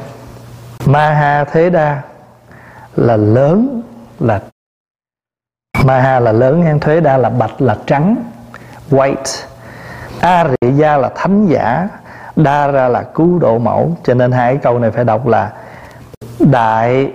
Maha 0.86 1.44
Thế 1.44 1.70
Đa 1.70 2.02
là 2.96 3.18
lớn, 3.18 3.82
là 4.20 4.42
Maha 5.86 6.20
là 6.20 6.32
lớn 6.32 6.64
ngang 6.64 6.80
thuế 6.80 7.00
Đa 7.00 7.18
là 7.18 7.30
bạch 7.30 7.62
là 7.62 7.78
trắng, 7.86 8.16
White. 8.90 9.46
Ariya 10.20 10.98
là 10.98 11.10
thánh 11.16 11.48
giả, 11.48 11.88
Đa 12.36 12.68
ra 12.68 12.88
là 12.88 13.04
cứu 13.04 13.40
độ 13.40 13.58
mẫu. 13.58 13.98
Cho 14.04 14.14
nên 14.14 14.32
hai 14.32 14.58
câu 14.58 14.80
này 14.80 14.92
phải 14.92 15.04
đọc 15.04 15.28
là 15.28 15.52
Đại 16.40 17.12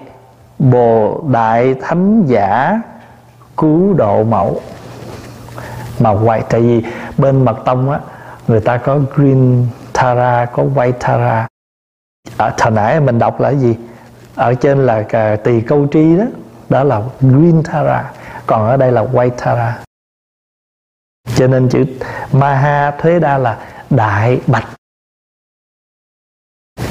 Bồ, 0.59 1.23
Đại 1.33 1.75
Thánh 1.83 2.27
Giả 2.27 2.81
Cứu 3.57 3.95
Độ 3.95 4.25
Mẫu. 4.25 4.61
Mà 6.01 6.11
white 6.11 6.43
Tại 6.49 6.61
vì 6.61 6.85
bên 7.19 7.45
mật 7.45 7.57
tông 7.65 7.91
á, 7.91 8.01
Người 8.49 8.61
ta 8.61 8.77
có 8.77 8.99
green 9.15 9.67
Tara 9.93 10.45
Có 10.45 10.63
white 10.75 10.93
Tara 10.93 11.47
ở 12.37 12.47
à, 12.47 12.55
Hồi 12.61 12.71
nãy 12.71 13.01
mình 13.01 13.19
đọc 13.19 13.41
là 13.41 13.51
gì? 13.51 13.77
Ở 14.35 14.55
trên 14.55 14.87
là 14.87 15.05
tỳ 15.45 15.61
câu 15.61 15.87
tri 15.93 16.17
đó 16.17 16.25
Đó 16.69 16.85
là 16.85 17.01
green 17.21 17.63
Tara 17.63 18.05
còn 18.49 18.67
ở 18.67 18.77
đây 18.77 18.93
là 18.93 19.03
white 19.03 19.75
Cho 21.37 21.47
nên 21.47 21.69
chữ 21.69 21.85
Maha 22.33 22.91
Thuế 22.91 23.19
Đa 23.19 23.39
là 23.39 23.59
Đại 23.91 24.41
Bạch. 24.47 24.69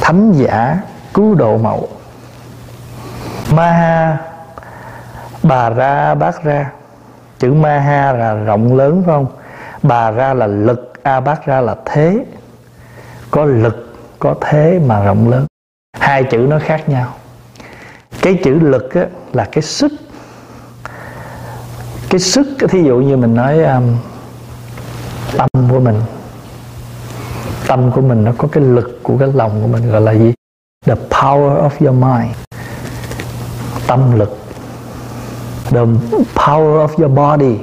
Thánh 0.01 0.33
giả 0.33 0.79
cứu 1.13 1.35
độ 1.35 1.57
mẫu. 1.57 1.89
Maha 3.53 4.17
Bà 5.43 5.69
ra 5.69 6.15
bác 6.15 6.43
ra. 6.43 6.71
Chữ 7.39 7.53
Maha 7.53 8.11
là 8.11 8.33
rộng 8.33 8.75
lớn 8.75 9.03
phải 9.05 9.13
không? 9.13 9.27
Bà 9.83 10.11
ra 10.11 10.33
là 10.33 10.47
lực 10.47 11.03
A 11.03 11.19
bác 11.19 11.45
ra 11.45 11.61
là 11.61 11.75
thế. 11.85 12.25
Có 13.31 13.45
lực 13.45 13.95
Có 14.19 14.35
thế 14.41 14.79
mà 14.85 15.03
rộng 15.03 15.29
lớn. 15.29 15.45
Hai 15.99 16.23
chữ 16.23 16.37
nó 16.37 16.59
khác 16.59 16.89
nhau. 16.89 17.13
Cái 18.21 18.39
chữ 18.43 18.59
lực 18.59 18.93
á, 18.93 19.05
là 19.33 19.47
cái 19.51 19.61
sức 19.61 19.91
cái 22.09 22.19
sức 22.19 22.47
Thí 22.69 22.83
dụ 22.83 22.97
như 22.97 23.17
mình 23.17 23.35
nói 23.35 23.63
um, 23.63 23.83
Tâm 25.37 25.49
của 25.69 25.79
mình. 25.79 26.01
Tâm 27.67 27.91
của 27.91 28.01
mình 28.01 28.23
nó 28.23 28.31
có 28.37 28.47
cái 28.51 28.63
lực 28.63 28.99
Của 29.03 29.17
cái 29.17 29.29
lòng 29.33 29.61
của 29.61 29.67
mình 29.67 29.91
gọi 29.91 30.01
là 30.01 30.11
gì? 30.11 30.33
The 30.85 30.95
power 31.09 31.69
of 31.69 31.69
your 31.79 32.03
mind. 32.03 32.35
Tâm 33.87 34.19
lực. 34.19 34.37
The 35.71 35.81
power 36.35 36.87
of 36.87 36.87
your 36.97 37.11
body. 37.15 37.57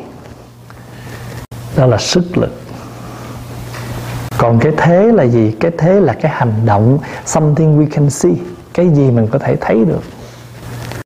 Đó 1.77 1.87
là 1.87 1.99
sức 1.99 2.39
lực. 2.39 2.53
Còn 4.39 4.59
cái 4.59 4.73
thế 4.77 5.13
là 5.13 5.23
gì? 5.23 5.55
Cái 5.61 5.71
thế 5.79 6.01
là 6.01 6.13
cái 6.13 6.33
hành 6.35 6.67
động 6.67 6.99
something 7.27 7.79
we 7.79 7.87
can 7.91 8.11
see. 8.11 8.33
Cái 8.75 8.89
gì 8.89 9.11
mình 9.11 9.27
có 9.31 9.39
thể 9.39 9.57
thấy 9.61 9.85
được. 9.85 10.03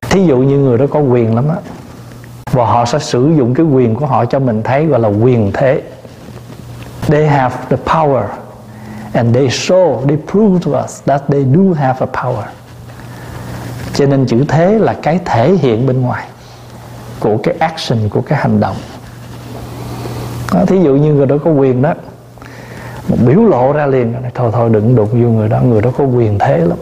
Thí 0.09 0.25
dụ 0.25 0.37
như 0.37 0.57
người 0.57 0.77
đó 0.77 0.85
có 0.89 0.99
quyền 0.99 1.35
lắm 1.35 1.47
á 1.49 1.55
và 2.51 2.65
họ 2.65 2.85
sẽ 2.85 2.99
sử 2.99 3.31
dụng 3.37 3.53
cái 3.53 3.65
quyền 3.65 3.95
của 3.95 4.05
họ 4.05 4.25
cho 4.25 4.39
mình 4.39 4.63
thấy 4.63 4.85
gọi 4.85 4.99
là 4.99 5.07
quyền 5.07 5.51
thế. 5.53 5.81
They 7.07 7.27
have 7.27 7.55
the 7.69 7.77
power 7.85 8.23
and 9.13 9.35
they 9.35 9.47
show 9.47 10.07
they 10.07 10.17
prove 10.31 10.59
to 10.65 10.83
us 10.83 11.03
that 11.05 11.21
they 11.27 11.43
do 11.43 11.73
have 11.75 11.99
a 11.99 12.23
power. 12.23 12.43
Cho 13.93 14.05
nên 14.05 14.25
chữ 14.25 14.43
thế 14.47 14.79
là 14.79 14.93
cái 14.93 15.19
thể 15.25 15.51
hiện 15.51 15.87
bên 15.87 16.01
ngoài 16.01 16.27
của 17.19 17.37
cái 17.43 17.55
action 17.59 18.09
của 18.09 18.21
cái 18.21 18.39
hành 18.39 18.59
động. 18.59 18.75
Đó, 20.53 20.65
thí 20.65 20.79
dụ 20.79 20.95
như 20.95 21.13
người 21.13 21.25
đó 21.25 21.35
có 21.45 21.51
quyền 21.51 21.81
đó 21.81 21.93
biểu 23.25 23.43
lộ 23.43 23.73
ra 23.73 23.85
liền 23.85 24.13
thôi 24.35 24.51
thôi 24.53 24.69
đừng 24.73 24.95
đụng 24.95 25.09
vô 25.11 25.29
người 25.29 25.49
đó 25.49 25.61
người 25.61 25.81
đó 25.81 25.91
có 25.97 26.03
quyền 26.03 26.39
thế 26.39 26.57
lắm 26.57 26.77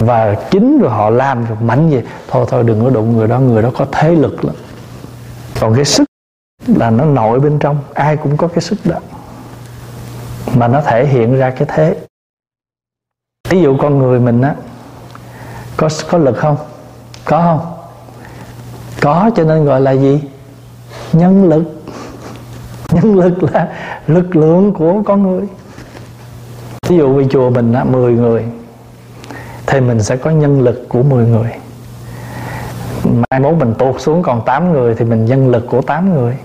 và 0.00 0.34
chính 0.50 0.78
rồi 0.78 0.90
họ 0.90 1.10
làm 1.10 1.44
rồi 1.44 1.58
mạnh 1.60 1.90
gì 1.90 2.00
thôi 2.28 2.46
thôi, 2.48 2.64
đừng 2.66 2.84
có 2.84 2.90
đụng 2.90 3.16
người 3.16 3.28
đó 3.28 3.38
người 3.38 3.62
đó 3.62 3.70
có 3.74 3.86
thế 3.92 4.10
lực 4.10 4.44
lắm. 4.44 4.54
Còn 5.60 5.74
cái 5.74 5.84
sức 5.84 6.04
là 6.66 6.90
nó 6.90 7.04
nội 7.04 7.40
bên 7.40 7.58
trong, 7.58 7.78
ai 7.94 8.16
cũng 8.16 8.36
có 8.36 8.48
cái 8.48 8.60
sức 8.60 8.78
đó. 8.84 8.98
Mà 10.54 10.68
nó 10.68 10.80
thể 10.80 11.06
hiện 11.06 11.38
ra 11.38 11.50
cái 11.50 11.68
thế. 11.68 11.96
Ví 13.48 13.62
dụ 13.62 13.76
con 13.78 13.98
người 13.98 14.20
mình 14.20 14.40
á, 14.40 14.54
có 15.76 15.88
có 16.10 16.18
lực 16.18 16.36
không? 16.36 16.56
Có 17.24 17.42
không? 17.42 17.72
Có, 19.00 19.30
cho 19.36 19.44
nên 19.44 19.64
gọi 19.64 19.80
là 19.80 19.90
gì? 19.90 20.22
Nhân 21.12 21.48
lực. 21.48 21.62
Nhân 22.92 23.16
lực 23.16 23.42
là 23.42 23.72
lực 24.06 24.36
lượng 24.36 24.72
của 24.72 25.02
con 25.06 25.22
người. 25.22 25.48
Ví 26.88 26.96
dụ 26.96 27.14
vì 27.14 27.26
chùa 27.30 27.50
mình 27.50 27.72
á 27.72 27.84
10 27.84 28.12
người 28.12 28.44
thì 29.66 29.80
mình 29.80 30.02
sẽ 30.02 30.16
có 30.16 30.30
nhân 30.30 30.60
lực 30.60 30.88
của 30.88 31.02
10 31.02 31.26
người. 31.26 31.52
Mai 33.04 33.40
mốt 33.40 33.54
mình 33.54 33.74
tụt 33.78 34.00
xuống 34.00 34.22
còn 34.22 34.42
8 34.46 34.72
người 34.72 34.94
thì 34.94 35.04
mình 35.04 35.24
nhân 35.24 35.48
lực 35.48 35.66
của 35.70 35.82
8 35.82 36.14
người. 36.14 36.36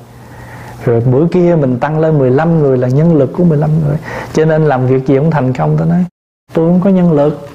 Rồi 0.86 1.01
bữa 1.01 1.28
kia 1.28 1.55
mình 1.55 1.80
tăng 1.80 1.99
lên 1.99 2.19
15 2.19 2.59
người 2.59 2.78
là 2.78 2.88
nhân 2.88 3.15
lực 3.15 3.30
của 3.34 3.43
15 3.43 3.69
người. 3.86 3.97
Cho 4.34 4.45
nên 4.45 4.65
làm 4.65 4.88
việc 4.88 5.07
gì 5.07 5.17
cũng 5.17 5.32
thành 5.32 5.53
công 5.53 5.78
tôi 5.78 5.88
nói 5.88 6.05
tôi 6.53 6.69
không 6.69 6.82
có 6.82 6.89
nhân 6.89 7.11
lực. 7.11 7.49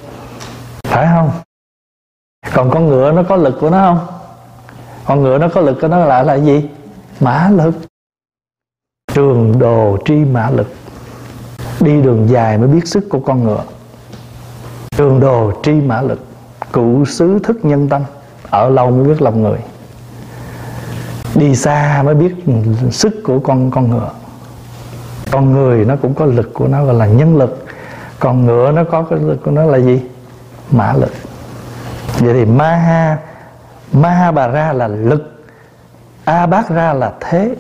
Phải 0.84 1.06
không? 1.14 1.30
Còn 2.54 2.70
con 2.70 2.86
ngựa 2.86 3.12
nó 3.12 3.22
có 3.22 3.36
lực 3.36 3.58
của 3.60 3.70
nó 3.70 3.78
không? 3.78 4.06
Con 5.04 5.22
ngựa 5.22 5.38
nó 5.38 5.48
có 5.48 5.60
lực 5.60 5.78
của 5.80 5.88
nó 5.88 5.98
là 5.98 6.22
là 6.22 6.34
gì? 6.34 6.68
Mã 7.20 7.50
lực. 7.52 7.74
Trường 9.14 9.58
đồ 9.58 9.98
tri 10.04 10.14
mã 10.14 10.50
lực. 10.50 10.66
Đi 11.80 12.02
đường 12.02 12.28
dài 12.28 12.58
mới 12.58 12.68
biết 12.68 12.88
sức 12.88 13.04
của 13.10 13.20
con 13.20 13.44
ngựa 13.44 13.62
trường 14.97 15.20
đồ 15.20 15.53
tri 15.62 15.72
mã 15.72 16.03
lực, 16.03 16.20
cụ 16.72 17.05
xứ 17.05 17.38
thức 17.44 17.64
nhân 17.64 17.88
tâm, 17.88 18.03
ở 18.51 18.68
lâu 18.68 18.90
mới 18.90 19.05
biết 19.05 19.22
lòng 19.22 19.42
người. 19.42 19.59
Đi 21.34 21.57
xa 21.57 22.03
mới 22.03 22.14
biết 22.14 22.34
sức 22.90 23.14
của 23.24 23.38
con 23.38 23.70
con 23.70 23.90
ngựa. 23.90 24.11
Con 25.30 25.53
người 25.53 25.84
nó 25.84 25.97
cũng 26.03 26.14
có 26.14 26.24
lực 26.24 26.55
của 26.55 26.68
nó 26.68 26.84
gọi 26.84 26.94
là 26.94 27.07
nhân 27.07 27.36
lực, 27.36 27.66
còn 28.18 28.47
ngựa 28.47 28.72
nó 28.72 28.84
có 28.84 29.03
cái 29.03 29.18
lực 29.18 29.44
của 29.44 29.51
nó 29.51 29.64
là 29.64 29.78
gì? 29.78 30.03
Mã 30.70 30.92
lực. 30.92 31.12
Vậy 32.18 32.34
thì 32.34 32.44
maha 32.44 33.18
maha 33.92 34.30
bà 34.30 34.49
ra 34.49 34.72
là 34.72 34.88
lực 34.88 35.44
a 36.24 36.47
bát 36.47 36.70
ra 36.70 36.92
là 36.92 37.12
thế. 37.20 37.55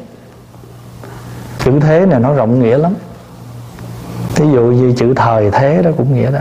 Chữ 1.58 1.80
thế 1.80 2.06
này 2.06 2.20
nó 2.20 2.32
rộng 2.32 2.62
nghĩa 2.62 2.78
lắm. 2.78 2.94
Ví 4.36 4.50
dụ 4.52 4.62
như 4.62 4.92
chữ 4.96 5.12
thời 5.16 5.50
thế 5.50 5.82
đó 5.82 5.90
cũng 5.96 6.14
nghĩa 6.14 6.30
đó 6.30 6.40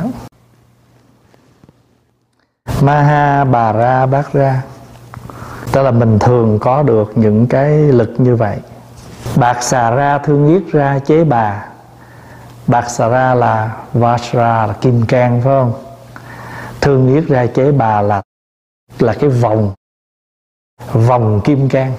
maha 2.81 3.43
bà 3.43 3.71
ra 3.71 4.05
bát 4.05 4.33
ra 4.33 4.61
tức 5.75 5.81
là 5.81 5.91
mình 5.91 6.19
thường 6.19 6.59
có 6.59 6.83
được 6.83 7.11
những 7.15 7.47
cái 7.47 7.69
lực 7.71 8.13
như 8.17 8.35
vậy. 8.35 8.57
Bạc 9.35 9.63
xà 9.63 9.91
ra 9.91 10.17
thương 10.17 10.47
yết 10.47 10.71
ra 10.71 10.99
chế 10.99 11.23
bà. 11.23 11.65
Bạc 12.67 12.89
xà 12.89 13.07
ra 13.07 13.33
là 13.33 13.77
vajra, 13.93 14.67
là 14.67 14.73
kim 14.81 15.05
cang, 15.05 15.41
phải 15.41 15.53
không? 15.53 15.73
Thương 16.81 17.15
yết 17.15 17.27
ra 17.27 17.45
chế 17.45 17.71
bà 17.71 18.01
là 18.01 18.21
là 18.99 19.13
cái 19.13 19.29
vòng. 19.29 19.73
Vòng 20.93 21.41
kim 21.43 21.69
cang. 21.69 21.93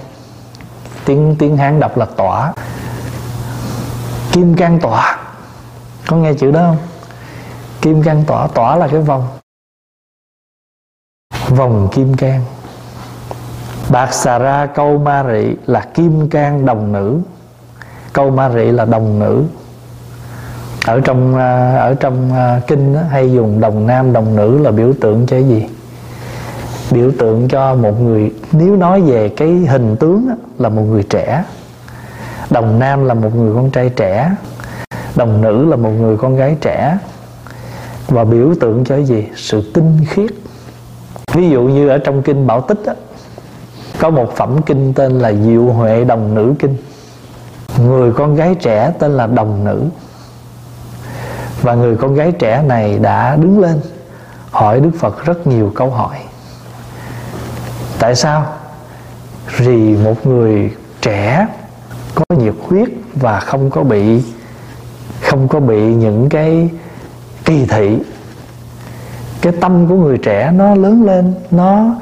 Tiếng 1.05 1.37
tiếng 1.39 1.57
hán 1.57 1.81
đọc 1.81 1.97
là 1.97 2.07
tỏa. 2.17 2.53
Kim 4.33 4.57
cang 4.57 4.81
tỏa. 4.81 5.19
Có 6.07 6.17
nghe 6.17 6.35
chữ 6.35 6.51
đó 6.51 6.61
không? 6.61 6.79
Kim 7.81 8.03
cang 8.03 8.25
tỏa 8.27 8.47
tỏa 8.47 8.77
là 8.77 8.89
cái 8.89 9.01
vòng 9.01 9.29
vòng 11.49 11.89
kim 11.93 12.15
cang. 12.15 12.41
Bạc 13.91 14.15
xà 14.15 14.39
ra 14.39 14.67
câu 14.67 14.99
ma 14.99 15.25
rị 15.33 15.57
là 15.67 15.81
kim 15.81 16.29
cang 16.29 16.67
đồng 16.67 16.93
nữ. 16.93 17.19
Câu 18.13 18.31
ma 18.31 18.51
rị 18.51 18.65
là 18.65 18.85
đồng 18.85 19.19
nữ. 19.19 19.45
Ở 20.87 21.01
trong 21.01 21.37
à, 21.37 21.77
ở 21.77 21.95
trong 21.95 22.33
à, 22.35 22.61
kinh 22.67 22.95
đó, 22.95 23.01
hay 23.11 23.33
dùng 23.33 23.61
đồng 23.61 23.87
nam 23.87 24.13
đồng 24.13 24.37
nữ 24.37 24.59
là 24.59 24.71
biểu 24.71 24.93
tượng 25.01 25.27
cho 25.27 25.37
cái 25.37 25.45
gì? 25.45 25.67
Biểu 26.91 27.11
tượng 27.19 27.49
cho 27.49 27.75
một 27.75 28.01
người 28.01 28.35
nếu 28.53 28.77
nói 28.77 29.01
về 29.01 29.29
cái 29.29 29.49
hình 29.49 29.97
tướng 29.97 30.29
đó, 30.29 30.35
là 30.59 30.69
một 30.69 30.83
người 30.83 31.03
trẻ. 31.03 31.45
Đồng 32.51 32.79
nam 32.79 33.05
là 33.05 33.15
một 33.15 33.37
người 33.37 33.55
con 33.55 33.71
trai 33.71 33.89
trẻ. 33.89 34.35
Đồng 35.17 35.41
nữ 35.41 35.65
là 35.65 35.77
một 35.77 35.91
người 35.91 36.17
con 36.17 36.37
gái 36.37 36.57
trẻ. 36.61 36.99
Và 38.09 38.25
biểu 38.25 38.55
tượng 38.61 38.85
cho 38.85 38.95
cái 38.95 39.05
gì? 39.05 39.29
Sự 39.37 39.71
tinh 39.75 39.99
khiết 40.09 40.31
ví 41.37 41.51
dụ 41.51 41.63
như 41.63 41.89
ở 41.89 41.99
trong 41.99 42.23
kinh 42.23 42.47
bảo 42.47 42.61
tích 42.61 42.79
đó, 42.87 42.93
có 43.99 44.11
một 44.11 44.33
phẩm 44.37 44.63
kinh 44.67 44.93
tên 44.95 45.19
là 45.19 45.33
diệu 45.33 45.65
huệ 45.65 46.05
đồng 46.05 46.35
nữ 46.35 46.55
kinh. 46.59 46.77
Người 47.87 48.13
con 48.13 48.35
gái 48.35 48.55
trẻ 48.55 48.93
tên 48.99 49.17
là 49.17 49.27
đồng 49.27 49.65
nữ. 49.65 49.83
Và 51.63 51.75
người 51.75 51.97
con 51.97 52.15
gái 52.15 52.33
trẻ 52.33 52.63
này 52.63 52.99
đã 52.99 53.37
đứng 53.37 53.61
lên 53.61 53.81
hỏi 54.51 54.81
đức 54.81 54.91
phật 54.99 55.25
rất 55.25 55.47
nhiều 55.47 55.73
câu 55.75 55.91
hỏi. 55.91 56.17
Tại 57.99 58.15
sao? 58.15 58.47
Vì 59.59 59.97
một 59.97 60.27
người 60.27 60.71
trẻ 61.01 61.47
có 62.15 62.25
nhiệt 62.37 62.55
huyết 62.69 62.89
và 63.15 63.41
không 63.41 63.71
có 63.71 63.83
bị 63.83 64.23
không 65.23 65.49
có 65.49 65.61
bị 65.61 65.95
những 65.95 66.29
cái 66.29 66.71
kỳ 67.45 67.67
thị 67.67 67.99
cái 69.47 69.61
tâm 69.61 69.87
của 69.89 69.95
người 69.95 70.19
trẻ 70.19 70.51
nó 70.55 70.75
lớn 70.75 71.05
lên, 71.05 71.35
nó 71.51 71.95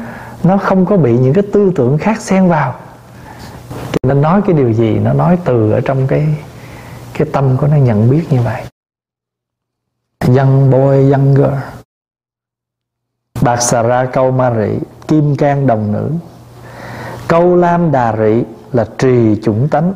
nó 0.42 0.56
không 0.58 0.86
có 0.86 0.96
bị 0.96 1.18
những 1.18 1.34
cái 1.34 1.44
tư 1.52 1.72
tưởng 1.76 1.98
khác 1.98 2.20
xen 2.20 2.48
vào. 2.48 2.74
Thì 3.92 3.98
nó 4.08 4.14
nói 4.14 4.42
cái 4.46 4.56
điều 4.56 4.72
gì? 4.72 4.98
Nó 4.98 5.12
nói 5.12 5.38
từ 5.44 5.72
ở 5.72 5.80
trong 5.80 6.06
cái 6.06 6.36
cái 7.14 7.28
tâm 7.32 7.56
của 7.60 7.66
nó 7.66 7.76
nhận 7.76 8.10
biết 8.10 8.24
như 8.30 8.40
vậy. 8.42 8.62
Young 10.26 10.70
boy 10.70 11.12
younger 11.12 11.52
bạc 13.42 13.62
xà 13.62 13.82
ra 13.82 14.06
câu 14.12 14.30
ma 14.30 14.54
rị, 14.54 14.78
kim 15.08 15.36
can 15.36 15.66
đồng 15.66 15.92
nữ. 15.92 16.10
Câu 17.28 17.56
lam 17.56 17.92
đà 17.92 18.16
rị 18.16 18.44
là 18.72 18.86
trì 18.98 19.40
chủng 19.42 19.68
tánh. 19.68 19.94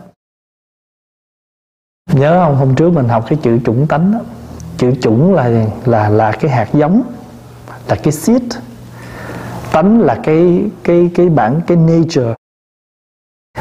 Nhớ 2.12 2.44
không? 2.44 2.56
Hôm 2.56 2.74
trước 2.74 2.90
mình 2.90 3.08
học 3.08 3.24
cái 3.28 3.38
chữ 3.42 3.58
chủng 3.64 3.86
tánh 3.86 4.12
đó. 4.12 4.18
chữ 4.76 4.94
chủng 5.00 5.34
là 5.34 5.66
là 5.84 6.08
là 6.08 6.32
cái 6.32 6.50
hạt 6.50 6.68
giống 6.72 7.02
là 7.88 7.96
cái 8.02 8.12
seed 8.12 8.42
tánh 9.72 10.00
là 10.00 10.20
cái 10.24 10.64
cái 10.84 11.10
cái 11.14 11.28
bản 11.28 11.60
cái 11.66 11.76
nature. 11.76 12.34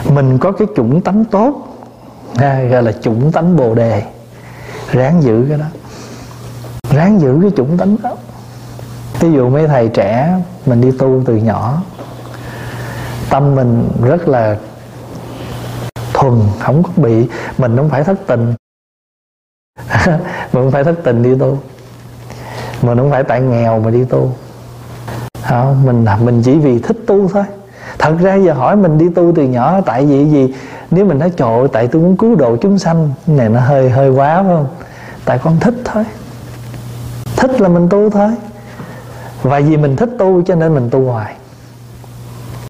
Mình 0.09 0.37
có 0.37 0.51
cái 0.51 0.67
chủng 0.75 1.01
tánh 1.01 1.25
tốt 1.25 1.77
ha, 2.35 2.63
gọi 2.63 2.83
là 2.83 2.91
chủng 2.91 3.31
tánh 3.31 3.57
bồ 3.57 3.75
đề. 3.75 4.03
Ráng 4.91 5.21
giữ 5.21 5.45
cái 5.49 5.57
đó. 5.57 5.65
Ráng 6.95 7.21
giữ 7.21 7.39
cái 7.41 7.51
chủng 7.57 7.77
tánh 7.77 7.97
đó. 8.03 8.15
Ví 9.19 9.31
dụ 9.31 9.49
mấy 9.49 9.67
thầy 9.67 9.87
trẻ 9.87 10.39
mình 10.65 10.81
đi 10.81 10.91
tu 10.91 11.23
từ 11.25 11.35
nhỏ 11.35 11.81
tâm 13.29 13.55
mình 13.55 13.89
rất 14.01 14.27
là 14.27 14.57
thuần 16.13 16.41
không 16.59 16.83
có 16.83 16.89
bị 16.95 17.27
mình 17.57 17.77
không 17.77 17.89
phải 17.89 18.03
thất 18.03 18.17
tình. 18.27 18.53
Mình 20.53 20.63
không 20.63 20.71
phải 20.71 20.83
thất 20.83 20.95
tình 21.03 21.23
đi 21.23 21.35
tu 21.39 21.59
mình 22.81 22.97
không 22.97 23.11
phải 23.11 23.23
tại 23.23 23.41
nghèo 23.41 23.79
mà 23.79 23.91
đi 23.91 24.05
tu. 24.05 24.31
Đó, 25.51 25.73
mình 25.85 26.05
mình 26.23 26.41
chỉ 26.43 26.57
vì 26.57 26.79
thích 26.79 26.97
tu 27.07 27.27
thôi. 27.27 27.43
Thật 27.99 28.13
ra 28.19 28.35
giờ 28.35 28.53
hỏi 28.53 28.75
mình 28.75 28.97
đi 28.97 29.09
tu 29.09 29.33
từ 29.35 29.43
nhỏ 29.43 29.81
tại 29.81 30.05
vì 30.05 30.25
gì? 30.25 30.53
Nếu 30.91 31.05
mình 31.05 31.19
nói 31.19 31.31
trội 31.37 31.67
tại 31.67 31.87
tôi 31.87 32.01
muốn 32.01 32.17
cứu 32.17 32.35
độ 32.35 32.57
chúng 32.57 32.79
sanh. 32.79 33.09
Này 33.27 33.49
nó 33.49 33.59
hơi 33.59 33.89
hơi 33.89 34.09
quá 34.09 34.43
phải 34.43 34.55
không? 34.55 34.67
Tại 35.25 35.39
con 35.43 35.59
thích 35.59 35.73
thôi. 35.85 36.03
Thích 37.37 37.61
là 37.61 37.69
mình 37.69 37.89
tu 37.89 38.09
thôi. 38.09 38.29
Và 39.43 39.59
vì 39.59 39.77
mình 39.77 39.95
thích 39.95 40.09
tu 40.17 40.41
cho 40.41 40.55
nên 40.55 40.73
mình 40.73 40.89
tu 40.89 41.05
hoài. 41.05 41.35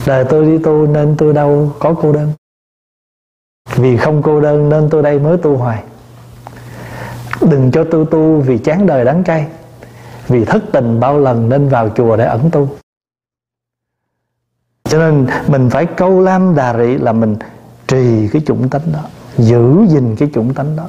Đời 0.05 0.24
tôi 0.24 0.45
đi 0.45 0.58
tu 0.58 0.88
nên 0.88 1.16
tôi 1.18 1.34
đâu 1.34 1.72
có 1.80 1.93
cô 2.01 2.12
đơn. 2.12 2.32
Vì 3.76 3.97
không 3.97 4.22
cô 4.22 4.41
đơn 4.41 4.70
nên 4.70 4.89
tôi 4.89 5.03
đây 5.03 5.20
mới 5.20 5.38
tu 5.38 5.58
hoài. 5.58 5.84
Đừng 7.41 7.72
cho 7.72 7.84
tôi 7.91 8.05
tu 8.12 8.36
vì 8.36 8.58
chán 8.58 8.86
đời 8.86 9.05
đắng 9.05 9.24
cay 9.24 9.47
vì 10.28 10.45
thất 10.45 10.63
tình 10.71 10.99
bao 10.99 11.19
lần 11.19 11.49
nên 11.49 11.69
vào 11.69 11.89
chùa 11.89 12.17
để 12.17 12.25
ẩn 12.25 12.49
tu. 12.51 12.69
Cho 14.84 14.97
nên 14.97 15.28
mình 15.47 15.69
phải 15.69 15.86
câu 15.86 16.21
lam 16.21 16.55
đà 16.55 16.78
rị 16.78 16.97
là 16.97 17.13
mình 17.13 17.36
trì 17.88 18.28
cái 18.28 18.41
chủng 18.45 18.69
tánh 18.69 18.93
đó, 18.93 19.01
giữ 19.38 19.86
gìn 19.89 20.15
cái 20.15 20.30
chủng 20.34 20.53
tánh 20.53 20.75
đó. 20.75 20.88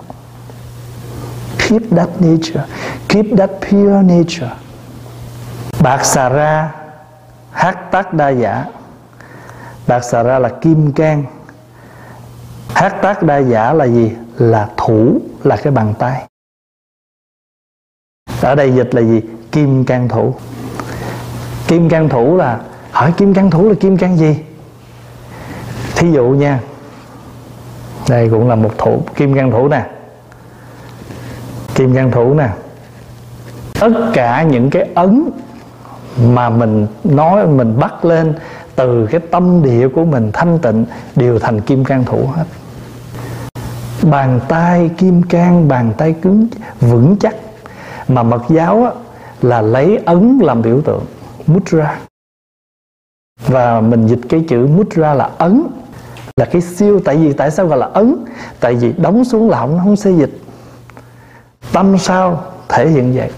Keep 1.58 1.82
that 1.96 2.08
nature, 2.20 2.64
keep 3.08 3.26
that 3.38 3.50
pure 3.50 4.02
nature. 4.02 4.50
Bạc 5.80 6.04
xà 6.04 6.28
ra, 6.28 6.74
hát 7.50 7.90
tác 7.90 8.14
đa 8.14 8.28
giả. 8.28 8.64
Bạc 9.86 10.04
xà 10.04 10.22
ra 10.22 10.38
là 10.38 10.48
kim 10.48 10.92
cang. 10.92 11.24
Hát 12.68 12.96
tác 13.02 13.22
đa 13.22 13.38
giả 13.38 13.72
là 13.72 13.86
gì? 13.86 14.12
Là 14.36 14.68
thủ, 14.76 15.18
là 15.44 15.56
cái 15.56 15.72
bàn 15.72 15.94
tay 15.98 16.27
ở 18.40 18.54
đây 18.54 18.72
dịch 18.74 18.94
là 18.94 19.02
gì? 19.02 19.20
Kim 19.52 19.84
can 19.84 20.08
thủ. 20.08 20.34
Kim 21.68 21.88
can 21.88 22.08
thủ 22.08 22.36
là, 22.36 22.58
hỏi 22.90 23.12
kim 23.16 23.34
can 23.34 23.50
thủ 23.50 23.68
là 23.68 23.74
kim 23.80 23.96
can 23.96 24.16
gì? 24.16 24.36
Thí 25.96 26.12
dụ 26.12 26.24
nha, 26.24 26.60
đây 28.08 28.28
cũng 28.30 28.48
là 28.48 28.54
một 28.54 28.70
thủ, 28.78 29.02
kim 29.16 29.34
can 29.34 29.50
thủ 29.50 29.68
nè. 29.68 29.86
Kim 31.74 31.94
can 31.94 32.10
thủ 32.10 32.34
nè. 32.34 32.48
Tất 33.80 33.92
cả 34.14 34.42
những 34.42 34.70
cái 34.70 34.88
ấn 34.94 35.30
mà 36.22 36.50
mình 36.50 36.86
nói, 37.04 37.46
mình 37.46 37.78
bắt 37.78 38.04
lên 38.04 38.34
từ 38.76 39.06
cái 39.10 39.20
tâm 39.30 39.62
địa 39.62 39.88
của 39.88 40.04
mình 40.04 40.30
thanh 40.32 40.58
tịnh 40.58 40.84
đều 41.16 41.38
thành 41.38 41.60
kim 41.60 41.84
can 41.84 42.04
thủ 42.04 42.26
hết. 42.34 42.44
Bàn 44.02 44.40
tay 44.48 44.90
kim 44.98 45.22
can 45.22 45.68
bàn 45.68 45.92
tay 45.98 46.14
cứng, 46.22 46.46
vững 46.80 47.16
chắc 47.20 47.34
mà 48.08 48.22
mật 48.22 48.42
giáo 48.48 48.84
á, 48.84 48.90
là 49.42 49.60
lấy 49.62 49.96
ấn 49.96 50.38
làm 50.42 50.62
biểu 50.62 50.80
tượng 50.80 51.04
mudra. 51.46 52.00
Và 53.46 53.80
mình 53.80 54.06
dịch 54.06 54.20
cái 54.28 54.44
chữ 54.48 54.66
mudra 54.66 55.14
là 55.14 55.30
ấn 55.38 55.62
là 56.36 56.44
cái 56.44 56.62
siêu. 56.62 57.00
Tại 57.04 57.16
vì 57.16 57.32
tại 57.32 57.50
sao 57.50 57.66
gọi 57.66 57.78
là 57.78 57.86
ấn? 57.86 58.16
Tại 58.60 58.74
vì 58.74 58.92
đóng 58.92 59.24
xuống 59.24 59.50
là 59.50 59.58
không, 59.58 59.80
không 59.84 59.96
xê 59.96 60.12
dịch. 60.12 60.40
Tâm 61.72 61.98
sao 61.98 62.44
thể 62.68 62.88
hiện 62.88 63.14
vậy? 63.16 63.30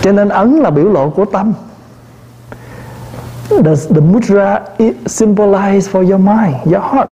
Cho 0.00 0.12
nên 0.12 0.28
ấn 0.28 0.56
là 0.56 0.70
biểu 0.70 0.88
lộ 0.88 1.10
của 1.10 1.24
tâm. 1.24 1.52
The, 3.48 3.74
the 3.94 4.00
mudra 4.00 4.60
symbolize 5.04 5.80
for 5.80 6.10
your 6.10 6.20
mind 6.20 6.74
your 6.74 6.84
heart. 6.92 7.08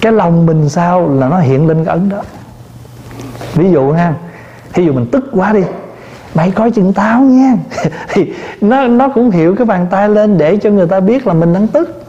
Cái 0.00 0.12
lòng 0.12 0.46
mình 0.46 0.68
sao 0.68 1.08
là 1.08 1.28
nó 1.28 1.38
hiện 1.38 1.66
lên 1.66 1.84
cái 1.84 1.92
ấn 1.92 2.08
đó? 2.08 2.22
Ví 3.54 3.70
dụ 3.70 3.92
ha 3.92 4.14
ví 4.74 4.84
dụ 4.86 4.92
mình 4.92 5.06
tức 5.12 5.24
quá 5.32 5.52
đi, 5.52 5.62
mày 6.34 6.50
coi 6.50 6.70
chừng 6.70 6.92
tao 6.92 7.20
nha. 7.20 7.54
Thì 8.08 8.32
nó 8.60 8.86
nó 8.86 9.08
cũng 9.08 9.30
hiểu 9.30 9.54
cái 9.56 9.66
bàn 9.66 9.86
tay 9.90 10.08
lên 10.08 10.38
để 10.38 10.56
cho 10.56 10.70
người 10.70 10.86
ta 10.86 11.00
biết 11.00 11.26
là 11.26 11.34
mình 11.34 11.52
đang 11.52 11.66
tức. 11.66 12.04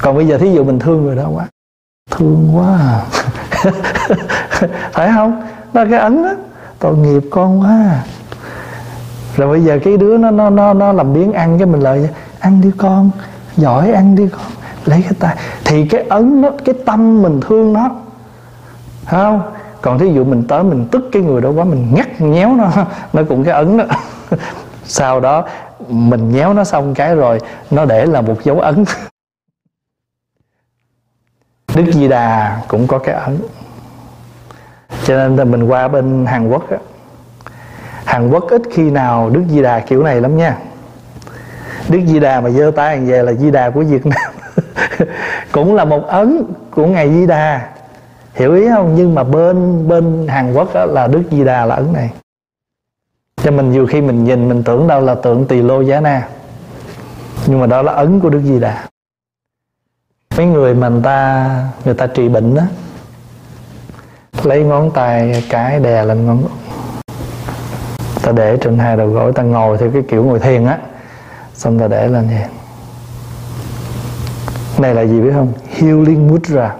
Còn 0.00 0.16
bây 0.16 0.26
giờ 0.26 0.38
thí 0.38 0.52
dụ 0.52 0.64
mình 0.64 0.78
thương 0.78 1.04
người 1.04 1.16
đó 1.16 1.28
quá, 1.34 1.46
thương 2.10 2.50
quá 2.54 2.78
à. 2.78 3.00
phải 4.92 5.10
không? 5.14 5.42
Đó 5.72 5.84
cái 5.90 5.98
ấn 5.98 6.22
đó 6.22 6.34
tội 6.78 6.96
nghiệp 6.96 7.22
con 7.30 7.60
quá 7.60 7.68
à. 7.68 8.04
rồi 9.36 9.48
bây 9.48 9.64
giờ 9.64 9.78
cái 9.84 9.96
đứa 9.96 10.16
nó 10.18 10.30
nó 10.30 10.50
nó 10.50 10.74
nó 10.74 10.92
làm 10.92 11.12
biến 11.12 11.32
ăn 11.32 11.58
cái 11.58 11.66
mình 11.66 11.80
lời 11.80 12.08
ăn 12.40 12.60
đi 12.60 12.70
con, 12.76 13.10
giỏi 13.56 13.92
ăn 13.92 14.16
đi 14.16 14.28
con, 14.32 14.50
lấy 14.84 15.02
cái 15.02 15.12
tay. 15.18 15.36
Thì 15.64 15.86
cái 15.86 16.04
ấn 16.08 16.40
nó, 16.40 16.50
cái 16.64 16.74
tâm 16.86 17.22
mình 17.22 17.40
thương 17.40 17.72
nó, 17.72 17.90
phải 19.04 19.20
không? 19.20 19.42
Còn 19.82 19.98
thí 19.98 20.12
dụ 20.12 20.24
mình 20.24 20.44
tới 20.48 20.62
mình 20.62 20.86
tức 20.90 21.08
cái 21.12 21.22
người 21.22 21.40
đó 21.40 21.50
quá, 21.50 21.64
mình 21.64 21.94
ngắt 21.94 22.20
nhéo 22.20 22.54
nó 22.56 22.70
nó 23.12 23.22
cũng 23.28 23.44
cái 23.44 23.54
ấn 23.54 23.76
đó. 23.76 23.84
Sau 24.84 25.20
đó 25.20 25.48
mình 25.88 26.32
nhéo 26.32 26.54
nó 26.54 26.64
xong 26.64 26.94
cái 26.94 27.14
rồi 27.14 27.40
nó 27.70 27.84
để 27.84 28.06
là 28.06 28.20
một 28.20 28.44
dấu 28.44 28.60
ấn. 28.60 28.84
Đức 31.74 31.84
di 31.92 32.08
đà 32.08 32.60
cũng 32.68 32.86
có 32.86 32.98
cái 32.98 33.14
ấn. 33.14 33.38
Cho 35.04 35.16
nên 35.16 35.36
là 35.36 35.44
mình 35.44 35.64
qua 35.64 35.88
bên 35.88 36.26
Hàn 36.26 36.48
Quốc 36.48 36.70
á. 36.70 36.76
Hàn 38.04 38.30
Quốc 38.30 38.44
ít 38.50 38.62
khi 38.70 38.90
nào 38.90 39.30
Đức 39.30 39.42
Di 39.48 39.62
Đà 39.62 39.80
kiểu 39.80 40.02
này 40.02 40.20
lắm 40.20 40.36
nha. 40.36 40.56
Đức 41.88 42.00
Di 42.06 42.20
Đà 42.20 42.40
mà 42.40 42.50
giơ 42.50 42.70
tay 42.76 43.00
về 43.00 43.22
là 43.22 43.32
Di 43.32 43.50
Đà 43.50 43.70
của 43.70 43.80
Việt 43.80 44.06
Nam. 44.06 44.32
Cũng 45.52 45.74
là 45.74 45.84
một 45.84 46.06
ấn 46.06 46.42
của 46.70 46.86
ngày 46.86 47.10
Di 47.10 47.26
Đà 47.26 47.68
hiểu 48.34 48.54
ý 48.54 48.68
không? 48.68 48.94
Nhưng 48.96 49.14
mà 49.14 49.24
bên 49.24 49.88
bên 49.88 50.28
Hàn 50.28 50.54
Quốc 50.54 50.74
đó 50.74 50.84
là 50.84 51.06
Đức 51.06 51.22
Di 51.30 51.44
Đà 51.44 51.66
là 51.66 51.74
ấn 51.74 51.92
này. 51.92 52.10
Cho 53.42 53.50
mình 53.50 53.72
nhiều 53.72 53.86
khi 53.86 54.00
mình 54.00 54.24
nhìn, 54.24 54.48
mình 54.48 54.62
tưởng 54.62 54.86
đâu 54.86 55.00
là 55.00 55.14
tượng 55.14 55.46
tỳ 55.46 55.62
lô 55.62 55.80
giá 55.80 56.00
na. 56.00 56.28
Nhưng 57.46 57.60
mà 57.60 57.66
đó 57.66 57.82
là 57.82 57.92
ấn 57.92 58.20
của 58.20 58.30
Đức 58.30 58.40
Di 58.44 58.60
Đà. 58.60 58.84
Mấy 60.36 60.46
người 60.46 60.74
mà 60.74 60.88
người 60.88 61.02
ta 61.02 61.48
người 61.84 61.94
ta 61.94 62.06
trị 62.06 62.28
bệnh 62.28 62.54
đó 62.54 62.62
lấy 64.44 64.64
ngón 64.64 64.90
tay, 64.90 65.44
cái 65.48 65.80
đè 65.80 66.04
lên 66.04 66.26
ngón. 66.26 66.44
Ta 68.22 68.32
để 68.32 68.56
trên 68.60 68.78
hai 68.78 68.96
đầu 68.96 69.08
gối, 69.08 69.32
ta 69.32 69.42
ngồi 69.42 69.78
theo 69.78 69.90
cái 69.90 70.02
kiểu 70.08 70.24
ngồi 70.24 70.38
thiền 70.38 70.66
á, 70.66 70.78
xong 71.54 71.78
ta 71.78 71.88
để 71.88 72.08
lên 72.08 72.28
vậy. 72.28 72.44
Này 74.78 74.94
là 74.94 75.02
gì 75.02 75.20
biết 75.20 75.30
không? 75.34 75.52
Healing 75.68 76.28
mudra, 76.28 76.74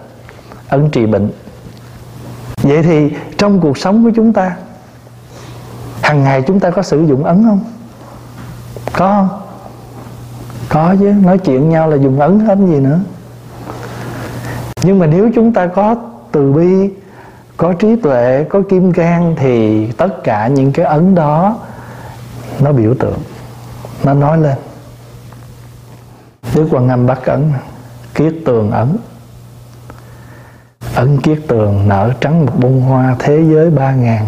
ấn 0.69 0.91
trị 0.91 1.07
bệnh 1.07 1.31
vậy 2.63 2.83
thì 2.83 3.11
trong 3.39 3.61
cuộc 3.61 3.79
sống 3.79 4.05
của 4.05 4.11
chúng 4.17 4.33
ta, 4.33 4.57
hàng 6.03 6.25
ngày 6.25 6.43
chúng 6.47 6.61
ta 6.61 6.71
có 6.71 6.83
sử 6.83 7.07
dụng 7.07 7.25
ấn 7.25 7.45
không? 7.45 7.61
Có 8.93 9.29
không? 9.29 9.41
Có 10.69 10.95
chứ, 11.01 11.13
nói 11.23 11.39
chuyện 11.39 11.69
nhau 11.69 11.89
là 11.89 11.97
dùng 11.97 12.21
ấn 12.21 12.41
hết 12.41 12.59
gì 12.59 12.81
nữa. 12.81 13.01
Nhưng 14.83 14.99
mà 14.99 15.07
nếu 15.07 15.31
chúng 15.35 15.53
ta 15.53 15.67
có 15.67 15.95
từ 16.33 16.53
bi, 16.53 16.91
có 17.57 17.73
trí 17.73 17.97
tuệ, 17.97 18.45
có 18.49 18.63
kim 18.69 18.93
cang 18.93 19.35
thì 19.39 19.87
tất 19.93 20.25
cả 20.25 20.47
những 20.47 20.73
cái 20.73 20.87
ấn 20.87 21.15
đó 21.15 21.59
nó 22.61 22.73
biểu 22.73 22.95
tượng, 22.95 23.19
nó 24.05 24.15
nói 24.15 24.39
lên. 24.39 24.57
Đức 26.55 26.69
Quan 26.71 26.89
Âm 26.89 27.07
bắt 27.07 27.27
Ấn, 27.27 27.53
Kiết 28.15 28.35
tường 28.45 28.71
ấn. 28.71 28.97
Ấn 31.01 31.21
kiết 31.21 31.39
tường 31.49 31.89
nở 31.89 32.13
trắng 32.21 32.47
một 32.47 32.53
bông 32.57 32.81
hoa 32.81 33.17
Thế 33.19 33.43
giới 33.53 33.71
ba 33.71 33.93
ngàn. 33.93 34.27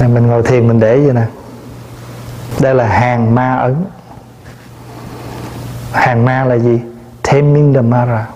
Này 0.00 0.08
Mình 0.08 0.26
ngồi 0.26 0.42
thiền 0.42 0.68
mình 0.68 0.80
để 0.80 1.00
vậy 1.00 1.12
nè. 1.14 1.26
Đây 2.60 2.74
là 2.74 2.86
hàng 2.86 3.34
ma 3.34 3.56
ấn. 3.56 3.74
Hàng 5.92 6.24
ma 6.24 6.44
là 6.44 6.54
gì? 6.54 6.80
Taming 7.22 7.74
the 7.74 7.80
Mara 7.80 8.26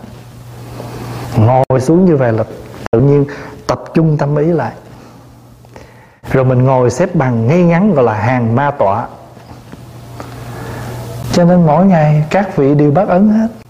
Ngồi 1.37 1.81
xuống 1.81 2.05
như 2.05 2.17
vậy 2.17 2.33
là 2.33 2.45
tự 2.91 3.01
nhiên 3.01 3.25
tập 3.67 3.83
trung 3.95 4.19
tâm 4.19 4.37
ý 4.37 4.47
lại. 4.47 4.73
Rồi 6.33 6.45
mình 6.45 6.65
ngồi 6.65 6.91
xếp 6.91 7.15
bằng 7.15 7.47
ngay 7.47 7.63
ngắn 7.63 7.95
gọi 7.95 8.05
là 8.05 8.15
hàng 8.15 8.55
ma 8.55 8.71
tọa. 8.71 9.07
Cho 11.33 11.45
nên 11.45 11.67
mỗi 11.67 11.87
ngày 11.87 12.25
các 12.31 12.57
vị 12.57 12.75
đều 12.75 12.91
bắt 12.91 13.09
ấn 13.09 13.29
hết 13.29 13.68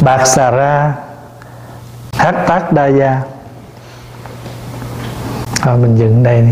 bạc 0.00 0.26
xà 0.26 0.50
ra 0.50 0.94
hát 2.12 2.34
tác 2.48 2.72
đa 2.72 2.86
gia. 2.86 3.20
Rồi 5.64 5.78
mình 5.78 5.96
dựng 5.96 6.22
đây 6.22 6.40
đi. 6.40 6.50